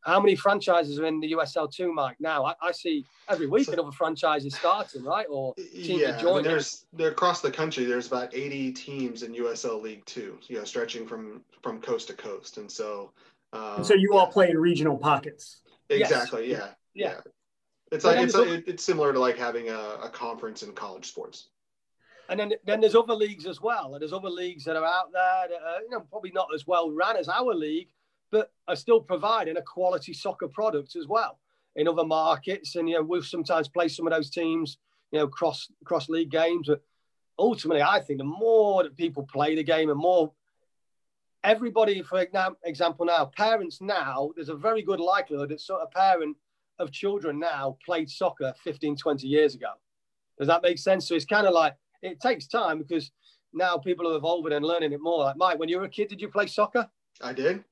How 0.01 0.19
many 0.19 0.35
franchises 0.35 0.99
are 0.99 1.07
in 1.07 1.21
the 1.21 1.33
USL 1.33 1.73
two, 1.73 1.93
Mike? 1.93 2.17
Now 2.19 2.45
I, 2.45 2.55
I 2.61 2.73
see 2.73 3.05
every 3.29 3.47
week 3.47 3.67
so, 3.67 3.75
another 3.75 3.93
franchise 3.93 4.45
is 4.45 4.57
starting, 4.57 5.05
right? 5.05 5.27
Or 5.31 5.55
yeah, 5.73 6.19
I 6.19 6.25
mean, 6.25 6.43
there's 6.43 6.87
they're 6.93 7.13
across 7.13 7.41
the 7.43 7.51
country. 7.51 7.85
There's 7.85 8.09
about 8.09 8.35
80 8.35 8.73
teams 8.73 9.23
in 9.23 9.35
USL 9.35 9.81
League 9.81 10.05
Two, 10.05 10.37
you 10.49 10.59
know, 10.59 10.65
stretching 10.65 11.07
from 11.07 11.43
from 11.63 11.81
coast 11.81 12.09
to 12.09 12.15
coast, 12.15 12.59
and 12.59 12.69
so. 12.69 13.13
Um, 13.53 13.77
and 13.77 13.87
so 13.87 13.95
you 13.95 14.15
all 14.15 14.27
play 14.27 14.51
in 14.51 14.59
regional 14.59 14.99
pockets. 14.99 15.61
Exactly. 15.91 16.51
Yes. 16.51 16.59
Yeah. 16.59 17.07
yeah. 17.07 17.15
yeah. 17.15 17.21
It's 17.91 18.05
like 18.05 18.19
it's, 18.19 18.35
it's 18.37 18.85
similar 18.85 19.13
to 19.13 19.19
like 19.19 19.37
having 19.37 19.71
a, 19.71 19.97
a 20.03 20.11
conference 20.11 20.63
in 20.63 20.73
college 20.73 21.07
sports. 21.07 21.49
And 22.29 22.39
then, 22.39 22.53
then 22.67 22.81
there's 22.81 22.95
other 22.95 23.15
leagues 23.15 23.47
as 23.47 23.63
well. 23.63 23.95
And 23.95 24.03
there's 24.03 24.13
other 24.13 24.29
leagues 24.29 24.65
that 24.65 24.77
are 24.77 24.85
out 24.85 25.13
there 25.13 25.49
that 25.49 25.63
are, 25.63 25.83
you 25.83 25.91
know, 25.91 26.01
probably 26.01 26.31
not 26.33 26.49
as 26.55 26.67
well 26.67 26.91
run 26.91 27.17
as 27.17 27.29
our 27.29 27.55
league, 27.55 27.89
but 28.31 28.53
are 28.67 28.77
still 28.77 29.01
providing 29.01 29.57
a 29.57 29.63
quality 29.63 30.13
soccer 30.13 30.49
product 30.49 30.95
as 30.97 31.07
well 31.07 31.39
in 31.77 31.89
other 31.89 32.05
markets. 32.05 32.77
And, 32.77 32.89
you 32.89 32.97
know, 32.97 33.03
we've 33.03 33.25
sometimes 33.25 33.69
played 33.69 33.93
some 33.93 34.07
of 34.07 34.13
those 34.13 34.29
teams, 34.29 34.77
you 35.11 35.19
know, 35.19 35.27
cross, 35.27 35.69
cross 35.85 36.11
league 36.11 36.31
games. 36.31 36.67
But 36.67 36.83
ultimately, 37.39 37.83
I 37.83 38.01
think 38.01 38.19
the 38.19 38.25
more 38.25 38.83
that 38.83 38.97
people 38.97 39.23
play 39.23 39.55
the 39.55 39.63
game 39.63 39.89
and 39.89 39.99
more 39.99 40.33
everybody, 41.45 42.03
for 42.03 42.27
example, 42.65 43.07
now, 43.07 43.25
parents 43.25 43.81
now, 43.81 44.31
there's 44.35 44.49
a 44.51 44.55
very 44.55 44.83
good 44.83 45.01
likelihood 45.01 45.49
that 45.49 45.61
sort 45.61 45.81
of 45.81 45.91
parent 45.91 46.37
of 46.79 46.93
children 46.93 47.39
now 47.39 47.77
played 47.85 48.11
soccer 48.11 48.55
15, 48.65 48.97
20 48.97 49.27
years 49.27 49.55
ago. 49.55 49.71
Does 50.39 50.49
that 50.49 50.63
make 50.63 50.79
sense? 50.79 51.09
So 51.09 51.15
it's 51.15 51.25
kind 51.25 51.47
of 51.47 51.53
like, 51.53 51.75
it 52.03 52.21
takes 52.21 52.47
time 52.47 52.79
because 52.79 53.11
now 53.53 53.77
people 53.77 54.13
are 54.13 54.17
evolving 54.17 54.53
and 54.53 54.65
learning 54.65 54.93
it 54.93 55.01
more. 55.01 55.25
Like 55.25 55.37
Mike, 55.37 55.59
when 55.59 55.69
you 55.69 55.79
were 55.79 55.85
a 55.85 55.89
kid, 55.89 56.09
did 56.09 56.21
you 56.21 56.29
play 56.29 56.47
soccer? 56.47 56.89
I 57.21 57.33
did. 57.33 57.65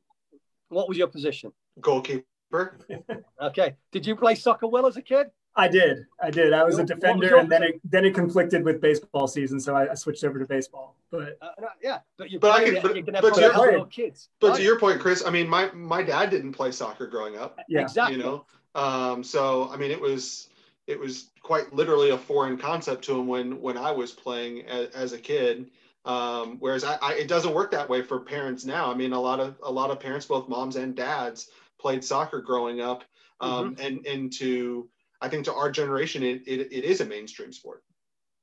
What 0.69 0.89
was 0.89 0.99
your 0.99 1.07
position? 1.07 1.53
Goalkeeper. 1.81 2.25
okay. 3.43 3.77
Did 3.93 4.07
you 4.07 4.17
play 4.17 4.35
soccer 4.35 4.67
well 4.67 4.87
as 4.87 4.97
a 4.97 5.03
kid? 5.03 5.29
I 5.59 5.69
did. 5.69 6.07
I 6.23 6.31
did. 6.31 6.53
I 6.53 6.65
was 6.65 6.79
a 6.79 6.85
defender, 6.85 7.35
was 7.35 7.43
and 7.43 7.51
then 7.51 7.63
it 7.63 7.81
then 7.83 8.05
it 8.05 8.15
conflicted 8.15 8.63
with 8.63 8.79
baseball 8.79 9.27
season, 9.27 9.59
so 9.59 9.75
I, 9.75 9.93
I 9.93 9.95
switched 9.95 10.23
over 10.23 10.39
to 10.39 10.45
baseball. 10.45 10.97
But 11.11 11.39
uh, 11.41 11.49
yeah, 11.83 12.01
but 12.19 12.31
you 12.31 12.39
but 12.39 12.51
I 12.51 12.65
can, 12.65 12.83
but, 12.83 12.95
you 12.95 13.03
can 13.03 13.15
but, 13.15 13.35
to 13.35 13.41
your, 13.41 13.87
kids. 13.87 14.29
But 14.39 14.49
right? 14.49 14.57
to 14.59 14.63
your 14.63 14.79
point, 14.79 15.01
Chris, 15.01 15.25
I 15.27 15.31
mean, 15.31 15.49
my 15.49 15.71
my 15.73 16.03
dad 16.03 16.29
didn't 16.29 16.53
play 16.53 16.73
soccer 16.73 17.07
growing 17.07 17.39
up. 17.39 17.59
Yeah, 17.71 17.81
exactly. 17.81 18.19
You 18.19 18.23
know, 18.23 18.47
um, 18.77 19.24
so 19.24 19.68
I 19.72 19.77
mean, 19.77 19.91
it 19.91 20.01
was 20.01 20.49
it 20.87 21.01
was 21.01 21.31
quite 21.43 21.72
literally 21.72 22.11
a 22.11 22.18
foreign 22.18 22.57
concept 22.59 23.05
to 23.05 23.18
him 23.18 23.27
when 23.27 23.61
when 23.61 23.77
I 23.77 23.91
was 23.91 24.12
playing 24.12 24.66
as, 24.66 24.89
as 24.91 25.12
a 25.12 25.18
kid. 25.18 25.70
Um, 26.05 26.59
whereas 26.61 26.85
I, 26.85 26.97
I, 27.03 27.14
it 27.14 27.27
doesn't 27.27 27.53
work 27.53 27.72
that 27.72 27.89
way 27.89 28.01
for 28.01 28.20
parents 28.20 28.64
now. 28.64 28.93
I 28.93 28.95
mean, 28.95 29.12
a 29.12 29.20
lot 29.20 29.41
of 29.41 29.57
a 29.64 29.70
lot 29.70 29.91
of 29.91 29.99
parents, 29.99 30.27
both 30.27 30.49
moms 30.49 30.77
and 30.77 30.95
dads, 30.95 31.49
played 31.81 32.05
soccer 32.05 32.41
growing 32.41 32.81
up, 32.81 33.03
um, 33.41 33.74
mm-hmm. 33.74 33.85
and 33.85 34.07
and 34.07 34.33
to 34.35 34.89
I 35.20 35.29
think 35.29 35.47
to 35.47 35.55
our 35.55 35.70
generation, 35.70 36.22
it, 36.22 36.43
it, 36.47 36.72
it 36.72 36.85
is 36.85 37.01
a 37.01 37.05
mainstream 37.05 37.53
sport. 37.53 37.83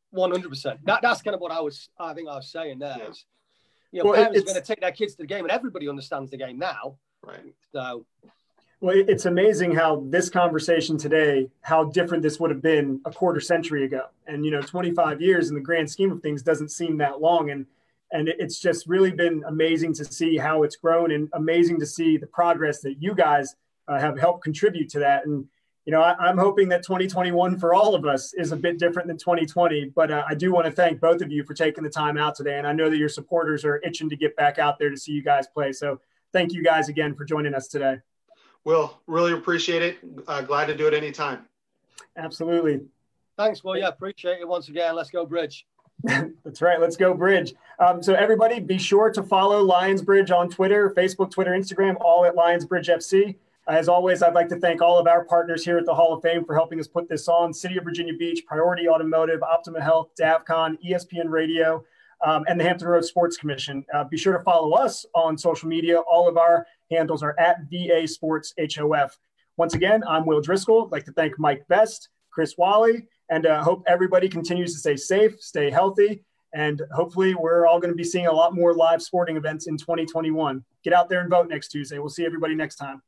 One 0.09 0.31
hundred 0.31 0.49
percent. 0.49 0.79
That's 0.84 1.21
kind 1.21 1.36
of 1.36 1.41
what 1.41 1.51
I 1.51 1.61
was. 1.61 1.88
I 1.97 2.13
think 2.13 2.27
I 2.27 2.36
was 2.36 2.51
saying 2.51 2.79
there. 2.79 2.97
Yeah. 2.99 3.09
Is, 3.09 3.25
you 3.91 4.03
know, 4.03 4.09
well, 4.09 4.15
parents 4.15 4.39
are 4.39 4.43
going 4.43 4.55
to 4.55 4.61
take 4.61 4.81
their 4.81 4.91
kids 4.91 5.13
to 5.15 5.21
the 5.21 5.27
game, 5.27 5.45
and 5.45 5.51
everybody 5.51 5.88
understands 5.88 6.31
the 6.31 6.38
game 6.38 6.59
now. 6.59 6.97
Right. 7.21 7.53
So 7.71 8.05
well, 8.84 9.01
it's 9.07 9.27
amazing 9.27 9.73
how 9.73 10.03
this 10.09 10.29
conversation 10.29 10.97
today, 10.97 11.49
how 11.61 11.86
different 11.86 12.21
this 12.21 12.38
would 12.38 12.51
have 12.51 12.61
been 12.61 12.99
a 13.05 13.11
quarter 13.11 13.39
century 13.39 13.86
ago. 13.86 14.07
And, 14.27 14.43
you 14.43 14.51
know, 14.51 14.61
25 14.61 15.21
years 15.21 15.47
in 15.47 15.55
the 15.55 15.61
grand 15.61 15.89
scheme 15.89 16.11
of 16.11 16.21
things 16.21 16.41
doesn't 16.41 16.67
seem 16.67 16.97
that 16.97 17.21
long. 17.21 17.51
And, 17.51 17.65
and 18.11 18.27
it's 18.27 18.59
just 18.59 18.86
really 18.86 19.11
been 19.11 19.41
amazing 19.47 19.93
to 19.93 20.03
see 20.03 20.36
how 20.36 20.63
it's 20.63 20.75
grown 20.75 21.11
and 21.11 21.29
amazing 21.31 21.79
to 21.79 21.86
see 21.86 22.17
the 22.17 22.27
progress 22.27 22.81
that 22.81 23.01
you 23.01 23.15
guys 23.15 23.55
uh, 23.88 23.97
have 23.97 24.19
helped 24.19 24.43
contribute 24.43 24.89
to 24.89 24.99
that. 24.99 25.25
And, 25.25 25.45
you 25.86 25.93
know, 25.93 26.01
I, 26.01 26.29
am 26.29 26.38
hoping 26.38 26.67
that 26.67 26.84
2021 26.84 27.59
for 27.59 27.73
all 27.73 27.95
of 27.95 28.05
us 28.05 28.34
is 28.34 28.51
a 28.51 28.57
bit 28.57 28.79
different 28.79 29.07
than 29.07 29.17
2020. 29.17 29.93
But 29.95 30.11
uh, 30.11 30.25
I 30.27 30.36
do 30.36 30.51
want 30.51 30.65
to 30.65 30.73
thank 30.73 30.99
both 30.99 31.21
of 31.21 31.31
you 31.31 31.45
for 31.45 31.53
taking 31.53 31.86
the 31.86 31.89
time 31.89 32.17
out 32.17 32.36
today. 32.36 32.57
And 32.57 32.67
I 32.67 32.73
know 32.73 32.89
that 32.89 32.97
your 32.97 33.07
supporters 33.07 33.63
are 33.63 33.77
itching 33.77 34.09
to 34.09 34.17
get 34.17 34.36
back 34.36 34.59
out 34.59 34.77
there 34.77 34.89
to 34.89 34.97
see 34.97 35.13
you 35.13 35.23
guys 35.23 35.47
play. 35.47 35.71
So 35.71 36.01
thank 36.34 36.51
you 36.51 36.61
guys 36.61 36.89
again 36.89 37.15
for 37.15 37.23
joining 37.23 37.53
us 37.53 37.69
today. 37.69 37.99
Will, 38.66 38.99
really 39.07 39.34
appreciate 39.34 39.82
it. 39.82 39.97
Uh, 40.28 40.41
glad 40.41 40.68
to 40.68 40.76
do 40.76 40.88
it 40.88 40.93
anytime. 40.93 41.45
Absolutely. 42.18 42.82
Thanks, 43.38 43.64
Will. 43.64 43.78
Yeah, 43.78 43.88
appreciate 43.88 44.39
it 44.39 44.47
once 44.47 44.70
again. 44.70 44.95
Let's 44.95 45.09
go, 45.09 45.26
Bridge. 45.26 45.66
That's 46.03 46.61
right. 46.61 46.80
Let's 46.80 46.95
go, 46.95 47.14
Bridge. 47.14 47.53
Um, 47.80 48.01
so, 48.03 48.14
everybody, 48.14 48.59
be 48.59 48.78
sure 48.78 49.09
to 49.11 49.24
follow 49.24 49.66
Lionsbridge 49.66 50.32
on 50.32 50.49
Twitter, 50.49 50.93
Facebook, 50.95 51.32
Twitter, 51.32 51.51
Instagram, 51.51 51.95
all 51.99 52.26
at 52.26 52.36
Lionsbridge 52.36 52.89
FC. 52.89 53.36
As 53.68 53.88
always, 53.88 54.22
I'd 54.22 54.34
like 54.34 54.49
to 54.49 54.57
thank 54.57 54.82
all 54.82 54.99
of 54.99 55.07
our 55.07 55.24
partners 55.24 55.64
here 55.64 55.78
at 55.78 55.86
the 55.86 55.95
Hall 55.95 56.14
of 56.14 56.22
Fame 56.22 56.43
for 56.43 56.53
helping 56.53 56.80
us 56.80 56.88
put 56.88 57.07
this 57.07 57.30
on 57.30 57.53
City 57.53 57.78
of 57.78 57.86
Virginia 57.86 58.14
Beach, 58.14 58.45
Priority 58.45 58.89
Automotive, 58.89 59.41
Optima 59.41 59.82
Health, 59.82 60.09
DAVCON, 60.20 60.78
ESPN 60.86 61.30
Radio, 61.30 61.86
um, 62.26 62.43
and 62.49 62.59
the 62.59 62.64
Hampton 62.66 62.89
Roads 62.89 63.07
Sports 63.07 63.38
Commission. 63.38 63.86
Uh, 63.93 64.03
be 64.03 64.18
sure 64.18 64.38
to 64.38 64.43
follow 64.43 64.74
us 64.74 65.05
on 65.16 65.38
social 65.38 65.70
media. 65.70 65.99
All 65.99 66.28
of 66.28 66.38
our 66.38 66.68
handles 66.93 67.23
are 67.23 67.35
at 67.39 67.57
VA 67.71 68.07
Sports 68.07 68.53
HOF. 68.57 69.17
Once 69.57 69.73
again, 69.73 70.03
I'm 70.07 70.25
Will 70.25 70.41
Driscoll. 70.41 70.85
I'd 70.85 70.91
like 70.91 71.05
to 71.05 71.11
thank 71.11 71.37
Mike 71.37 71.67
Best, 71.67 72.09
Chris 72.31 72.53
Whalley, 72.57 73.07
and 73.29 73.45
uh, 73.45 73.63
hope 73.63 73.83
everybody 73.87 74.27
continues 74.29 74.73
to 74.73 74.79
stay 74.79 74.95
safe, 74.95 75.39
stay 75.39 75.69
healthy, 75.69 76.23
and 76.53 76.81
hopefully 76.91 77.35
we're 77.35 77.67
all 77.67 77.79
going 77.79 77.91
to 77.91 77.97
be 77.97 78.03
seeing 78.03 78.27
a 78.27 78.31
lot 78.31 78.55
more 78.55 78.73
live 78.73 79.01
sporting 79.01 79.37
events 79.37 79.67
in 79.67 79.77
2021. 79.77 80.63
Get 80.83 80.93
out 80.93 81.09
there 81.09 81.21
and 81.21 81.29
vote 81.29 81.49
next 81.49 81.69
Tuesday. 81.69 81.99
We'll 81.99 82.09
see 82.09 82.25
everybody 82.25 82.55
next 82.55 82.75
time. 82.75 83.01